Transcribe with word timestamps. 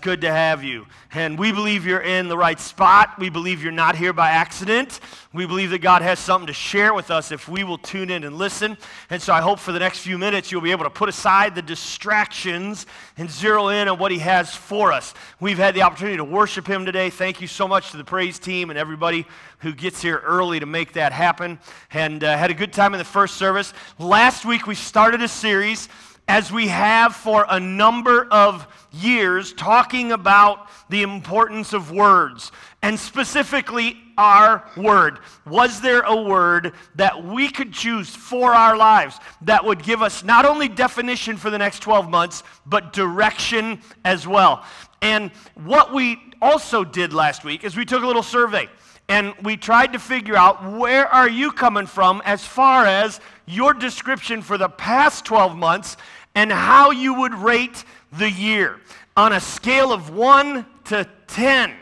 good 0.00 0.22
to 0.22 0.32
have 0.32 0.64
you. 0.64 0.86
And 1.12 1.38
we 1.38 1.52
believe 1.52 1.84
you're 1.84 2.00
in 2.00 2.28
the 2.28 2.36
right 2.36 2.58
spot. 2.58 3.18
We 3.18 3.30
believe 3.30 3.62
you're 3.62 3.72
not 3.72 3.96
here 3.96 4.12
by 4.12 4.30
accident. 4.30 5.00
We 5.32 5.46
believe 5.46 5.70
that 5.70 5.80
God 5.80 6.02
has 6.02 6.18
something 6.18 6.46
to 6.46 6.52
share 6.52 6.94
with 6.94 7.10
us 7.10 7.32
if 7.32 7.48
we 7.48 7.64
will 7.64 7.78
tune 7.78 8.10
in 8.10 8.24
and 8.24 8.36
listen. 8.36 8.78
And 9.10 9.20
so 9.20 9.32
I 9.32 9.40
hope 9.40 9.58
for 9.58 9.72
the 9.72 9.78
next 9.78 10.00
few 10.00 10.18
minutes 10.18 10.50
you'll 10.50 10.60
be 10.60 10.70
able 10.70 10.84
to 10.84 10.90
put 10.90 11.08
aside 11.08 11.54
the 11.54 11.62
distractions 11.62 12.86
and 13.16 13.30
zero 13.30 13.68
in 13.68 13.88
on 13.88 13.98
what 13.98 14.12
He 14.12 14.18
has 14.18 14.54
for 14.54 14.92
us. 14.92 15.14
We've 15.40 15.58
had 15.58 15.74
the 15.74 15.82
opportunity 15.82 16.16
to 16.16 16.24
worship 16.24 16.66
Him 16.66 16.84
today. 16.84 17.10
Thank 17.10 17.40
you 17.40 17.46
so 17.46 17.68
much 17.68 17.90
to 17.90 17.96
the 17.96 18.04
praise 18.04 18.38
team 18.38 18.70
and 18.70 18.78
everybody 18.78 19.26
who 19.60 19.72
gets 19.72 20.00
here 20.00 20.18
early 20.24 20.60
to 20.60 20.66
make 20.66 20.94
that 20.94 21.12
happen. 21.12 21.58
And 21.92 22.24
uh, 22.24 22.36
had 22.36 22.50
a 22.50 22.54
good 22.54 22.72
time 22.72 22.94
in 22.94 22.98
the 22.98 23.04
first 23.04 23.36
service. 23.36 23.72
Last 23.98 24.44
week 24.44 24.66
we 24.66 24.74
started 24.74 25.22
a 25.22 25.28
series 25.28 25.88
as 26.30 26.52
we 26.52 26.68
have 26.68 27.16
for 27.16 27.44
a 27.50 27.58
number 27.58 28.24
of 28.30 28.64
years, 28.92 29.52
talking 29.54 30.12
about 30.12 30.68
the 30.88 31.02
importance 31.02 31.72
of 31.72 31.90
words, 31.90 32.52
and 32.82 32.96
specifically 32.96 33.96
our 34.16 34.64
word. 34.76 35.18
Was 35.44 35.80
there 35.80 36.02
a 36.02 36.14
word 36.14 36.74
that 36.94 37.24
we 37.24 37.48
could 37.48 37.72
choose 37.72 38.14
for 38.14 38.54
our 38.54 38.76
lives 38.76 39.18
that 39.42 39.64
would 39.64 39.82
give 39.82 40.02
us 40.02 40.22
not 40.22 40.44
only 40.44 40.68
definition 40.68 41.36
for 41.36 41.50
the 41.50 41.58
next 41.58 41.80
12 41.80 42.08
months, 42.08 42.44
but 42.64 42.92
direction 42.92 43.80
as 44.04 44.24
well? 44.24 44.64
And 45.02 45.32
what 45.56 45.92
we 45.92 46.16
also 46.40 46.84
did 46.84 47.12
last 47.12 47.42
week 47.42 47.64
is 47.64 47.76
we 47.76 47.84
took 47.84 48.04
a 48.04 48.06
little 48.06 48.22
survey 48.22 48.68
and 49.08 49.34
we 49.42 49.56
tried 49.56 49.92
to 49.94 49.98
figure 49.98 50.36
out 50.36 50.78
where 50.78 51.08
are 51.08 51.28
you 51.28 51.50
coming 51.50 51.86
from 51.86 52.22
as 52.24 52.44
far 52.44 52.86
as 52.86 53.18
your 53.44 53.74
description 53.74 54.40
for 54.40 54.56
the 54.56 54.68
past 54.68 55.24
12 55.24 55.56
months 55.56 55.96
and 56.40 56.50
how 56.50 56.90
you 56.90 57.12
would 57.12 57.34
rate 57.34 57.84
the 58.12 58.30
year 58.30 58.80
on 59.14 59.34
a 59.34 59.40
scale 59.40 59.92
of 59.92 60.08
1 60.08 60.64
to 60.84 61.06
10, 61.26 61.74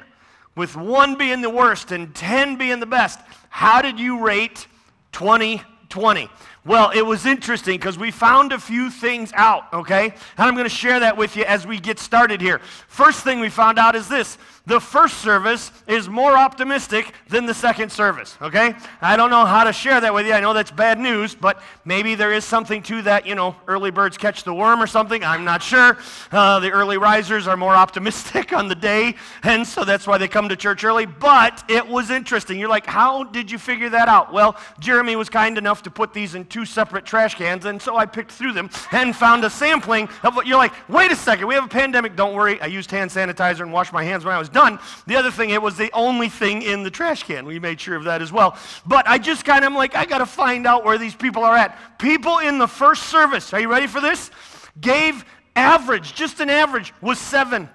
with 0.56 0.74
1 0.74 1.14
being 1.14 1.42
the 1.42 1.48
worst 1.48 1.92
and 1.92 2.12
10 2.12 2.56
being 2.56 2.80
the 2.80 2.86
best. 2.86 3.20
How 3.50 3.80
did 3.80 4.00
you 4.00 4.18
rate 4.20 4.66
2020? 5.12 6.28
Well, 6.64 6.90
it 6.90 7.06
was 7.06 7.24
interesting 7.24 7.76
because 7.76 7.96
we 7.96 8.10
found 8.10 8.50
a 8.50 8.58
few 8.58 8.90
things 8.90 9.30
out, 9.36 9.72
okay? 9.72 10.06
And 10.06 10.48
I'm 10.48 10.54
going 10.54 10.64
to 10.64 10.68
share 10.68 10.98
that 10.98 11.16
with 11.16 11.36
you 11.36 11.44
as 11.44 11.64
we 11.64 11.78
get 11.78 12.00
started 12.00 12.40
here. 12.40 12.58
First 12.88 13.22
thing 13.22 13.38
we 13.38 13.50
found 13.50 13.78
out 13.78 13.94
is 13.94 14.08
this 14.08 14.38
the 14.68 14.78
first 14.78 15.18
service 15.18 15.72
is 15.86 16.10
more 16.10 16.36
optimistic 16.36 17.14
than 17.28 17.46
the 17.46 17.54
second 17.54 17.90
service, 17.90 18.36
okay? 18.42 18.74
I 19.00 19.16
don't 19.16 19.30
know 19.30 19.46
how 19.46 19.64
to 19.64 19.72
share 19.72 19.98
that 19.98 20.12
with 20.12 20.26
you. 20.26 20.34
I 20.34 20.40
know 20.40 20.52
that's 20.52 20.70
bad 20.70 21.00
news, 21.00 21.34
but 21.34 21.62
maybe 21.86 22.14
there 22.14 22.34
is 22.34 22.44
something 22.44 22.82
to 22.82 23.00
that, 23.02 23.26
you 23.26 23.34
know, 23.34 23.56
early 23.66 23.90
birds 23.90 24.18
catch 24.18 24.44
the 24.44 24.52
worm 24.52 24.82
or 24.82 24.86
something. 24.86 25.24
I'm 25.24 25.42
not 25.42 25.62
sure. 25.62 25.96
Uh, 26.30 26.60
the 26.60 26.70
early 26.70 26.98
risers 26.98 27.48
are 27.48 27.56
more 27.56 27.74
optimistic 27.74 28.52
on 28.58 28.68
the 28.68 28.74
day, 28.74 29.14
and 29.42 29.66
so 29.66 29.84
that's 29.84 30.06
why 30.06 30.18
they 30.18 30.28
come 30.28 30.50
to 30.50 30.56
church 30.56 30.84
early. 30.84 31.06
But 31.06 31.64
it 31.70 31.88
was 31.88 32.10
interesting. 32.10 32.58
You're 32.58 32.68
like, 32.68 32.86
how 32.86 33.24
did 33.24 33.50
you 33.50 33.56
figure 33.56 33.88
that 33.88 34.08
out? 34.08 34.34
Well, 34.34 34.54
Jeremy 34.80 35.16
was 35.16 35.30
kind 35.30 35.56
enough 35.56 35.82
to 35.84 35.90
put 35.90 36.12
these 36.12 36.34
in 36.34 36.44
two 36.44 36.66
separate 36.66 37.06
trash 37.06 37.36
cans, 37.36 37.64
and 37.64 37.80
so 37.80 37.96
I 37.96 38.04
picked 38.04 38.32
through 38.32 38.52
them 38.52 38.68
and 38.92 39.16
found 39.16 39.44
a 39.44 39.50
sampling 39.50 40.10
of 40.22 40.36
what 40.36 40.46
you're 40.46 40.58
like, 40.58 40.74
wait 40.90 41.10
a 41.10 41.16
second, 41.16 41.46
we 41.46 41.54
have 41.54 41.64
a 41.64 41.68
pandemic. 41.68 42.16
Don't 42.16 42.34
worry. 42.34 42.60
I 42.60 42.66
used 42.66 42.90
hand 42.90 43.10
sanitizer 43.10 43.62
and 43.62 43.72
washed 43.72 43.94
my 43.94 44.04
hands 44.04 44.26
when 44.26 44.34
I 44.34 44.38
was 44.38 44.50
done 44.50 44.57
done. 44.58 44.80
The 45.06 45.14
other 45.14 45.30
thing, 45.30 45.50
it 45.50 45.62
was 45.62 45.76
the 45.76 45.90
only 45.92 46.28
thing 46.28 46.62
in 46.62 46.82
the 46.82 46.90
trash 46.90 47.22
can. 47.22 47.46
We 47.46 47.60
made 47.60 47.80
sure 47.80 47.94
of 47.94 48.04
that 48.04 48.20
as 48.20 48.32
well. 48.32 48.56
But 48.84 49.06
I 49.06 49.18
just 49.18 49.44
kind 49.44 49.60
of 49.60 49.66
am 49.66 49.76
like, 49.76 49.94
I 49.94 50.04
got 50.04 50.18
to 50.18 50.26
find 50.26 50.66
out 50.66 50.84
where 50.84 50.98
these 50.98 51.14
people 51.14 51.44
are 51.44 51.56
at. 51.56 51.78
People 52.00 52.38
in 52.38 52.58
the 52.58 52.66
first 52.66 53.04
service, 53.04 53.52
are 53.52 53.60
you 53.60 53.70
ready 53.70 53.86
for 53.86 54.00
this? 54.00 54.32
Gave 54.80 55.24
average, 55.54 56.12
just 56.14 56.40
an 56.40 56.50
average, 56.50 56.92
was 57.00 57.20
seven. 57.20 57.68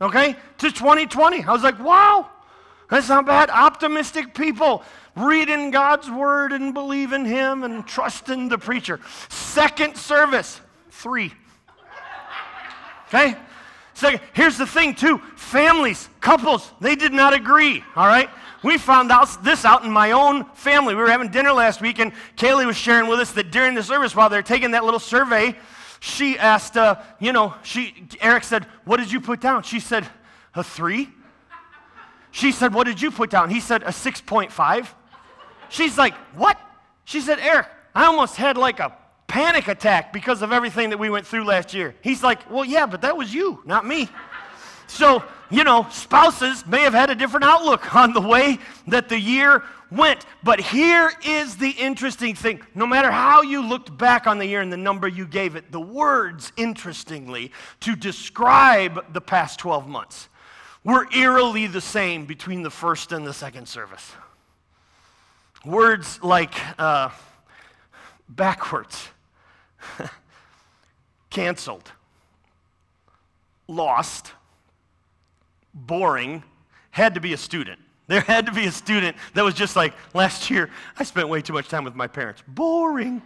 Okay? 0.00 0.34
To 0.58 0.72
2020. 0.72 1.44
I 1.44 1.52
was 1.52 1.62
like, 1.62 1.78
wow, 1.78 2.28
that's 2.90 3.08
not 3.08 3.24
bad. 3.24 3.48
Optimistic 3.50 4.34
people 4.34 4.82
reading 5.14 5.70
God's 5.70 6.10
word 6.10 6.50
and 6.50 6.74
believing 6.74 7.26
Him 7.26 7.62
and 7.62 7.86
trusting 7.86 8.48
the 8.48 8.58
preacher. 8.58 8.98
Second 9.28 9.96
service, 9.96 10.60
three. 10.90 11.32
Okay? 13.06 13.36
Second, 13.98 14.20
here's 14.32 14.56
the 14.56 14.64
thing, 14.64 14.94
too 14.94 15.18
families, 15.34 16.08
couples, 16.20 16.70
they 16.80 16.94
did 16.94 17.12
not 17.12 17.34
agree, 17.34 17.82
all 17.96 18.06
right? 18.06 18.30
We 18.62 18.78
found 18.78 19.10
out 19.10 19.42
this 19.42 19.64
out 19.64 19.84
in 19.84 19.90
my 19.90 20.12
own 20.12 20.44
family. 20.54 20.94
We 20.94 21.02
were 21.02 21.10
having 21.10 21.32
dinner 21.32 21.50
last 21.50 21.80
week, 21.80 21.98
and 21.98 22.12
Kaylee 22.36 22.64
was 22.64 22.76
sharing 22.76 23.10
with 23.10 23.18
us 23.18 23.32
that 23.32 23.50
during 23.50 23.74
the 23.74 23.82
service, 23.82 24.14
while 24.14 24.28
they're 24.28 24.40
taking 24.40 24.70
that 24.70 24.84
little 24.84 25.00
survey, 25.00 25.56
she 25.98 26.38
asked, 26.38 26.76
uh, 26.76 27.00
you 27.18 27.32
know, 27.32 27.54
she, 27.64 28.06
Eric 28.20 28.44
said, 28.44 28.66
What 28.84 28.98
did 28.98 29.10
you 29.10 29.20
put 29.20 29.40
down? 29.40 29.64
She 29.64 29.80
said, 29.80 30.06
A 30.54 30.62
three. 30.62 31.10
She 32.30 32.52
said, 32.52 32.72
What 32.72 32.86
did 32.86 33.02
you 33.02 33.10
put 33.10 33.30
down? 33.30 33.50
He 33.50 33.58
said, 33.58 33.82
A 33.82 33.88
6.5. 33.88 34.86
She's 35.70 35.98
like, 35.98 36.14
What? 36.36 36.56
She 37.04 37.20
said, 37.20 37.40
Eric, 37.40 37.66
I 37.96 38.04
almost 38.04 38.36
had 38.36 38.56
like 38.56 38.78
a 38.78 38.96
panic 39.38 39.68
attack 39.68 40.12
because 40.12 40.42
of 40.42 40.50
everything 40.50 40.90
that 40.90 40.98
we 40.98 41.08
went 41.08 41.24
through 41.24 41.44
last 41.44 41.72
year. 41.72 41.94
He's 42.00 42.24
like, 42.24 42.50
Well, 42.50 42.64
yeah, 42.64 42.86
but 42.86 43.02
that 43.02 43.16
was 43.16 43.32
you, 43.32 43.62
not 43.64 43.86
me. 43.86 44.08
So, 44.88 45.22
you 45.48 45.62
know, 45.62 45.86
spouses 45.92 46.66
may 46.66 46.80
have 46.80 46.92
had 46.92 47.08
a 47.08 47.14
different 47.14 47.44
outlook 47.44 47.94
on 48.02 48.14
the 48.14 48.20
way 48.20 48.58
that 48.88 49.08
the 49.08 49.20
year 49.20 49.62
went. 49.92 50.26
But 50.42 50.58
here 50.58 51.12
is 51.24 51.56
the 51.56 51.70
interesting 51.70 52.34
thing 52.34 52.62
no 52.74 52.84
matter 52.84 53.12
how 53.12 53.42
you 53.42 53.62
looked 53.62 53.96
back 53.96 54.26
on 54.26 54.38
the 54.38 54.46
year 54.46 54.60
and 54.60 54.72
the 54.72 54.76
number 54.76 55.06
you 55.06 55.24
gave 55.24 55.54
it, 55.54 55.70
the 55.70 55.80
words, 55.80 56.52
interestingly, 56.56 57.52
to 57.80 57.94
describe 57.94 59.12
the 59.12 59.20
past 59.20 59.60
12 59.60 59.86
months 59.86 60.28
were 60.82 61.06
eerily 61.14 61.68
the 61.68 61.80
same 61.80 62.26
between 62.26 62.64
the 62.64 62.70
first 62.70 63.12
and 63.12 63.24
the 63.24 63.34
second 63.34 63.68
service. 63.68 64.10
Words 65.64 66.20
like 66.24 66.54
uh, 66.76 67.10
backwards 68.28 69.10
canceled, 71.30 71.92
lost, 73.66 74.32
boring, 75.74 76.42
had 76.90 77.14
to 77.14 77.20
be 77.20 77.32
a 77.32 77.36
student. 77.36 77.80
There 78.06 78.22
had 78.22 78.46
to 78.46 78.52
be 78.52 78.64
a 78.64 78.72
student 78.72 79.16
that 79.34 79.44
was 79.44 79.54
just 79.54 79.76
like, 79.76 79.92
last 80.14 80.48
year, 80.50 80.70
I 80.98 81.04
spent 81.04 81.28
way 81.28 81.42
too 81.42 81.52
much 81.52 81.68
time 81.68 81.84
with 81.84 81.94
my 81.94 82.06
parents. 82.06 82.42
Boring. 82.48 83.20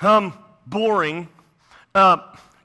Um, 0.00 0.36
boring. 0.66 1.28
Uh, 1.94 2.18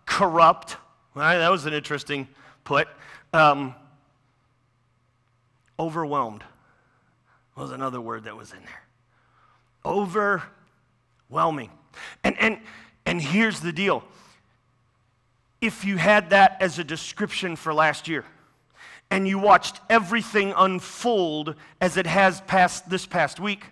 corrupt. 0.06 0.78
Right, 1.13 1.38
that 1.38 1.51
was 1.51 1.66
an 1.66 1.73
interesting 1.73 2.28
put. 2.63 2.88
Um, 3.34 3.75
overwhelmed 5.79 6.44
was 7.56 7.72
another 7.72 8.00
word 8.00 8.25
that 8.25 8.35
was 8.35 8.51
in 8.51 8.59
there. 8.59 8.84
Overwhelming. 9.85 11.72
And, 12.23 12.40
and 12.40 12.59
and 13.07 13.22
here's 13.22 13.62
the 13.62 13.72
deal 13.72 14.03
if 15.59 15.85
you 15.85 15.97
had 15.97 16.29
that 16.29 16.57
as 16.59 16.78
a 16.78 16.84
description 16.84 17.56
for 17.56 17.73
last 17.73 18.07
year, 18.07 18.23
and 19.09 19.28
you 19.28 19.40
watched 19.40 19.79
everything 19.90 20.53
unfold 20.56 21.56
as 21.81 21.97
it 21.97 22.06
has 22.06 22.41
past 22.41 22.88
this 22.91 23.07
past 23.07 23.40
week, 23.40 23.66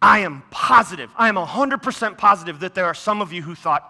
I 0.00 0.20
am 0.20 0.42
positive, 0.50 1.10
I 1.16 1.28
am 1.28 1.34
100% 1.34 2.16
positive 2.16 2.60
that 2.60 2.74
there 2.74 2.86
are 2.86 2.94
some 2.94 3.20
of 3.20 3.32
you 3.32 3.42
who 3.42 3.54
thought, 3.54 3.84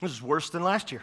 this 0.00 0.12
is 0.12 0.22
worse 0.22 0.50
than 0.50 0.62
last 0.62 0.92
year. 0.92 1.02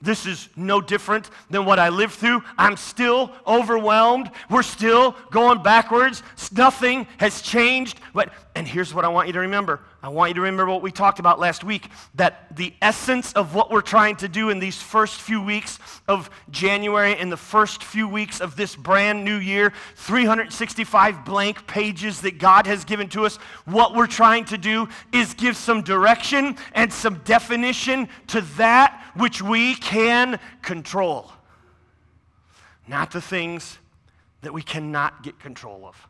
This 0.00 0.26
is 0.26 0.48
no 0.56 0.80
different 0.80 1.30
than 1.48 1.64
what 1.64 1.78
I 1.78 1.88
lived 1.88 2.14
through. 2.14 2.42
I'm 2.58 2.76
still 2.76 3.32
overwhelmed. 3.46 4.30
We're 4.50 4.62
still 4.62 5.16
going 5.30 5.62
backwards. 5.62 6.22
Nothing 6.52 7.06
has 7.18 7.40
changed. 7.40 7.98
But 8.12 8.30
and 8.56 8.66
here's 8.66 8.94
what 8.94 9.04
I 9.04 9.08
want 9.08 9.26
you 9.26 9.34
to 9.34 9.40
remember. 9.40 9.80
I 10.02 10.08
want 10.08 10.30
you 10.30 10.34
to 10.36 10.40
remember 10.40 10.72
what 10.72 10.80
we 10.80 10.90
talked 10.90 11.18
about 11.18 11.38
last 11.38 11.62
week 11.62 11.90
that 12.14 12.56
the 12.56 12.72
essence 12.80 13.34
of 13.34 13.54
what 13.54 13.70
we're 13.70 13.82
trying 13.82 14.16
to 14.16 14.28
do 14.28 14.48
in 14.48 14.58
these 14.60 14.80
first 14.80 15.20
few 15.20 15.42
weeks 15.42 15.78
of 16.08 16.30
January 16.50 17.14
and 17.14 17.30
the 17.30 17.36
first 17.36 17.84
few 17.84 18.08
weeks 18.08 18.40
of 18.40 18.56
this 18.56 18.74
brand 18.74 19.26
new 19.26 19.36
year, 19.36 19.74
365 19.96 21.22
blank 21.26 21.66
pages 21.66 22.22
that 22.22 22.38
God 22.38 22.66
has 22.66 22.86
given 22.86 23.10
to 23.10 23.26
us, 23.26 23.36
what 23.66 23.94
we're 23.94 24.06
trying 24.06 24.46
to 24.46 24.56
do 24.56 24.88
is 25.12 25.34
give 25.34 25.54
some 25.54 25.82
direction 25.82 26.56
and 26.72 26.90
some 26.90 27.18
definition 27.24 28.08
to 28.28 28.40
that 28.56 29.12
which 29.16 29.42
we 29.42 29.74
can 29.74 30.40
control. 30.62 31.30
Not 32.88 33.10
the 33.10 33.20
things 33.20 33.78
that 34.40 34.54
we 34.54 34.62
cannot 34.62 35.22
get 35.22 35.38
control 35.38 35.84
of 35.84 36.08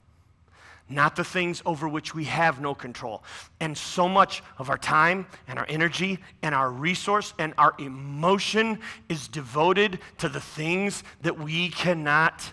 not 0.89 1.17
the 1.17 1.25
things 1.25 1.63
over 1.67 1.89
which 1.89 2.15
we 2.15 2.25
have 2.25 2.61
no 2.61 2.75
control. 2.75 3.25
And 3.61 3.77
so 3.77 4.09
much 4.09 4.43
of 4.59 4.71
our 4.71 4.79
time 4.79 5.27
and 5.49 5.59
our 5.59 5.67
energy 5.69 6.19
and 6.43 6.55
our 6.55 6.71
resource 6.71 7.35
and 7.39 7.55
our 7.59 7.75
emotion 7.79 8.79
is 9.09 9.29
devoted 9.29 9.99
to 10.19 10.29
the 10.29 10.41
things 10.41 11.03
that 11.23 11.39
we 11.39 11.71
cannot 11.71 12.53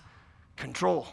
control. 0.56 1.08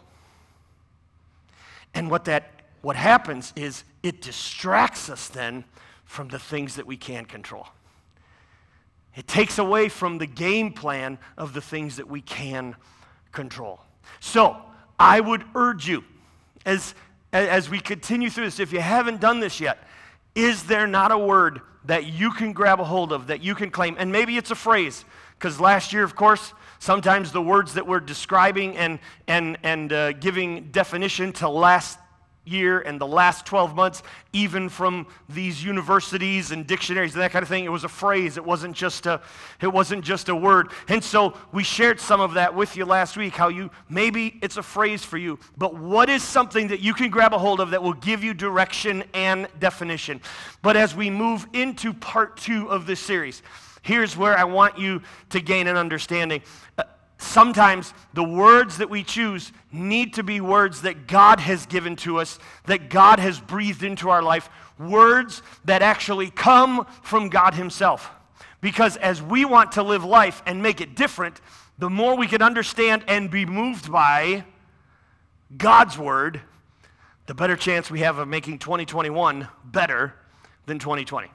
And 1.95 2.11
what 2.11 2.25
that 2.25 2.51
what 2.83 2.97
happens 2.97 3.53
is 3.57 3.85
it 4.03 4.23
distracts 4.23 5.11
us 5.11 5.29
then 5.29 5.65
from 6.05 6.29
the 6.29 6.39
things 6.39 6.77
that 6.77 6.87
we 6.87 6.97
can 6.97 7.25
control. 7.25 7.69
It 9.17 9.29
takes 9.29 9.59
away 9.59 9.89
from 9.89 10.19
the 10.19 10.27
game 10.27 10.73
plan 10.73 11.19
of 11.37 11.53
the 11.53 11.61
things 11.61 11.97
that 11.97 12.09
we 12.09 12.21
can 12.23 12.77
control. 13.33 13.81
So, 14.21 14.57
I 14.99 15.21
would 15.21 15.45
urge 15.55 15.89
you, 15.89 16.05
as, 16.67 16.95
as 17.33 17.71
we 17.71 17.81
continue 17.81 18.31
through 18.31 18.45
this, 18.45 18.61
if 18.61 18.73
you 18.73 18.81
haven't 18.81 19.21
done 19.21 19.41
this 19.41 19.61
yet, 19.61 19.79
is 20.35 20.65
there 20.65 20.87
not 20.87 21.13
a 21.13 21.19
word 21.19 21.61
that 21.85 22.07
you 22.07 22.31
can 22.33 22.53
grab 22.53 22.81
a 22.81 22.85
hold 22.85 23.13
of, 23.13 23.29
that 23.29 23.43
you 23.43 23.55
can 23.55 23.71
claim? 23.71 23.97
And 23.99 24.13
maybe 24.13 24.37
it's 24.37 24.51
a 24.51 24.57
phrase, 24.57 25.05
because 25.39 25.61
last 25.61 25.93
year, 25.93 26.05
of 26.05 26.15
course, 26.15 26.53
sometimes 26.79 27.33
the 27.33 27.43
words 27.43 27.75
that 27.75 27.87
we're 27.87 28.01
describing 28.01 28.77
and, 28.77 28.99
and, 29.27 29.59
and 29.63 29.93
uh, 29.93 30.13
giving 30.13 30.71
definition 30.71 31.33
to 31.35 31.49
last 31.49 31.99
year 32.45 32.81
and 32.81 33.01
the 33.01 33.07
last 33.07 33.47
12 33.47 33.75
months, 33.75 34.03
even 34.33 34.69
from 34.69 35.07
these 35.29 35.63
universities 35.63 36.51
and 36.51 36.67
dictionaries 36.67 37.15
and 37.15 37.23
that 37.23 37.31
kind 37.31 37.43
of 37.43 37.49
thing. 37.49 37.65
It 37.65 37.73
was 37.73 37.85
a 37.85 37.89
phrase. 37.89 38.37
It 38.37 38.45
wasn't 38.45 38.75
just 38.75 39.07
a, 39.07 39.21
it 39.61 39.73
wasn't 39.73 40.05
just 40.05 40.29
a 40.29 40.35
word. 40.35 40.71
And 40.89 41.03
so 41.03 41.35
we 41.53 41.63
shared 41.63 42.01
some 42.01 42.21
of 42.21 42.35
that 42.35 42.55
with 42.55 42.77
you 42.77 42.85
last 42.85 43.17
week, 43.17 43.35
how 43.35 43.49
you, 43.49 43.71
maybe 43.89 44.39
it's 44.43 44.57
a 44.57 44.63
phrase 44.63 45.05
for 45.05 45.19
you, 45.19 45.39
but 45.57 45.75
what 45.75 46.09
is 46.09 46.23
something 46.23 46.69
that 46.69 46.81
you 46.81 46.95
can 46.95 47.11
grab 47.11 47.33
a 47.33 47.39
hold 47.39 47.61
of 47.61 47.71
that 47.71 47.83
will 47.83 47.93
give 47.93 48.25
you 48.25 48.35
direction 48.35 49.05
and 49.15 49.49
definition? 49.59 50.21
But 50.63 50.77
as 50.77 50.95
we 50.95 51.11
move 51.11 51.47
into 51.53 51.93
part 51.93 52.37
two 52.37 52.71
of 52.71 52.87
this 52.87 53.01
series, 53.01 53.43
here's 53.83 54.17
where 54.17 54.37
I 54.37 54.45
want 54.45 54.79
you 54.79 55.03
to 55.31 55.41
gain 55.41 55.67
an 55.67 55.77
understanding. 55.77 56.43
Uh, 56.79 56.85
Sometimes 57.21 57.93
the 58.15 58.25
words 58.25 58.79
that 58.79 58.89
we 58.89 59.05
choose 59.05 59.53
need 59.71 60.15
to 60.15 60.23
be 60.23 60.41
words 60.41 60.83
that 60.83 61.07
God 61.07 61.39
has 61.39 61.67
given 61.67 61.95
to 61.97 62.19
us, 62.19 62.39
that 62.65 62.89
God 62.89 63.19
has 63.19 63.39
breathed 63.39 63.83
into 63.83 64.09
our 64.09 64.23
life, 64.23 64.49
words 64.79 65.43
that 65.67 65.83
actually 65.83 66.31
come 66.31 66.87
from 67.03 67.29
God 67.29 67.53
Himself. 67.53 68.11
Because 68.63 68.97
as 68.97 69.21
we 69.21 69.45
want 69.45 69.73
to 69.73 69.83
live 69.83 70.03
life 70.03 70.43
and 70.47 70.63
make 70.63 70.81
it 70.81 70.97
different, 70.97 71.43
the 71.79 71.91
more 71.91 72.17
we 72.17 72.27
can 72.27 72.41
understand 72.41 73.05
and 73.07 73.31
be 73.31 73.45
moved 73.45 73.93
by 73.93 74.47
God's 75.55 75.99
Word, 75.99 76.41
the 77.27 77.35
better 77.35 77.55
chance 77.55 77.91
we 77.91 78.01
have 78.01 78.17
of 78.17 78.29
making 78.29 78.61
2021 78.61 79.47
better 79.63 80.15
than 80.65 80.79
2020 80.79 81.31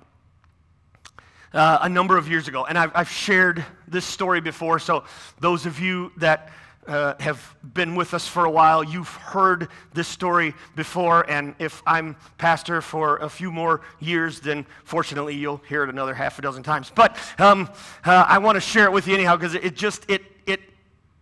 uh, 1.54 1.80
a 1.82 1.90
number 1.90 2.18
of 2.18 2.28
years 2.28 2.48
ago. 2.48 2.66
And 2.66 2.78
I've, 2.78 2.92
I've, 2.96 3.10
shared 3.10 3.64
this 3.88 4.06
story 4.06 4.42
before, 4.42 4.80
so 4.80 5.04
those 5.40 5.66
of 5.66 5.80
you 5.80 6.12
that 6.18 6.52
uh, 6.88 7.16
have 7.20 7.56
been 7.74 7.96
with 7.96 8.14
us 8.14 8.28
for 8.28 8.46
a 8.46 8.50
while, 8.50 8.84
you've 8.84 9.10
heard 9.10 9.70
this 9.94 10.08
story 10.08 10.54
before. 10.76 11.30
And 11.30 11.56
if 11.60 11.82
I'm 11.88 12.16
pastor 12.38 12.82
for 12.82 13.18
a 13.18 13.30
few 13.30 13.52
more 13.52 13.82
years, 14.00 14.40
then 14.40 14.66
fortunately 14.84 15.36
you'll 15.36 15.62
hear 15.68 15.84
it 15.84 15.90
another 15.90 16.14
half 16.14 16.38
a 16.38 16.42
dozen 16.42 16.64
times. 16.64 16.92
But 16.94 17.18
um, 17.40 17.70
uh, 18.04 18.26
I 18.28 18.38
want 18.38 18.56
to 18.56 18.62
share 18.62 18.86
it 18.86 18.92
with 18.92 19.08
you 19.08 19.16
anyhow 19.16 19.36
because 19.36 19.56
it 19.56 19.76
just, 19.76 20.10
it, 20.10 20.24
it, 20.46 20.62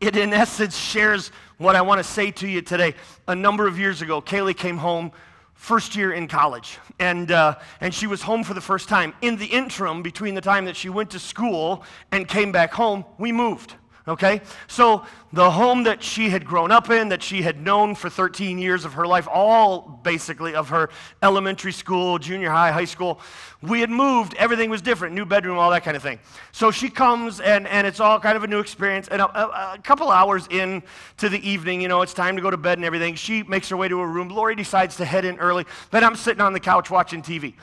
it 0.02 0.18
in 0.18 0.34
essence 0.34 0.78
shares 0.78 1.32
what 1.58 1.76
I 1.76 1.82
want 1.82 2.00
to 2.00 2.04
say 2.04 2.32
to 2.32 2.48
you 2.48 2.62
today. 2.62 2.96
A 3.28 3.36
number 3.36 3.68
of 3.68 3.80
years 3.80 4.02
ago, 4.02 4.22
Kaylee 4.22 4.58
came 4.58 4.78
home 4.78 5.12
first 5.64 5.96
year 5.96 6.12
in 6.12 6.28
college. 6.28 6.78
And, 7.00 7.32
uh, 7.32 7.56
and 7.80 7.94
she 7.94 8.06
was 8.06 8.22
home 8.22 8.44
for 8.44 8.54
the 8.54 8.60
first 8.60 8.90
time. 8.90 9.14
In 9.22 9.38
the 9.38 9.46
interim, 9.46 10.04
between 10.04 10.36
the 10.36 10.42
time 10.42 10.66
that 10.66 10.76
she 10.76 10.90
went 10.90 11.12
to 11.12 11.20
school 11.20 11.86
and 12.12 12.28
came 12.28 12.52
back 12.52 12.74
home, 12.74 13.06
we 13.18 13.32
moved 13.32 13.74
okay? 14.08 14.42
So 14.68 15.06
the 15.32 15.50
home 15.50 15.84
that 15.84 16.04
she 16.04 16.30
had 16.30 16.46
grown 16.46 16.72
up 16.72 16.90
in, 16.90 17.10
that 17.10 17.24
she 17.24 17.42
had 17.42 17.62
known 17.62 17.96
for 17.96 18.10
13 18.10 18.58
years 18.58 18.86
of 18.86 18.94
her 18.94 19.08
life, 19.08 19.28
all 19.32 20.00
basically 20.04 20.56
of 20.56 20.70
her 20.70 20.90
elementary 21.22 21.72
school, 21.72 22.20
junior 22.20 22.50
high, 22.50 22.72
high 22.72 22.86
school, 22.86 23.22
we 23.62 23.80
had 23.80 23.90
moved, 23.90 24.36
everything 24.36 24.70
was 24.70 24.82
different, 24.82 25.16
new 25.16 25.26
bedroom, 25.26 25.58
all 25.58 25.72
that 25.72 25.84
kind 25.84 25.96
of 25.96 26.04
thing. 26.04 26.20
So 26.52 26.70
she 26.70 26.90
comes 26.90 27.40
and, 27.40 27.66
and 27.68 27.88
it's 27.88 28.00
all 28.00 28.20
kind 28.20 28.36
of 28.36 28.44
a 28.44 28.48
new 28.48 28.60
experience. 28.60 29.08
And 29.08 29.22
a, 29.22 29.40
a, 29.40 29.74
a 29.76 29.78
couple 29.82 30.10
hours 30.10 30.48
in 30.50 30.84
to 31.18 31.30
the 31.30 31.48
evening, 31.48 31.82
you 31.82 31.88
know, 31.88 32.02
it's 32.02 32.14
time 32.14 32.36
to 32.36 32.42
go 32.42 32.52
to 32.52 32.58
bed 32.58 32.78
and 32.78 32.86
everything. 32.86 33.16
She 33.16 33.44
makes 33.44 33.70
her 33.70 33.78
way 33.78 33.88
to 33.88 34.00
her 34.00 34.08
room. 34.08 34.30
Lori 34.30 34.56
decides 34.56 34.98
to 34.98 35.06
head 35.06 35.24
in 35.24 35.38
early. 35.40 35.66
Then 35.92 36.04
I'm 36.04 36.16
sitting 36.16 36.42
on 36.42 36.54
the 36.54 36.60
couch 36.60 36.92
watching 36.92 37.22
TV. 37.22 37.54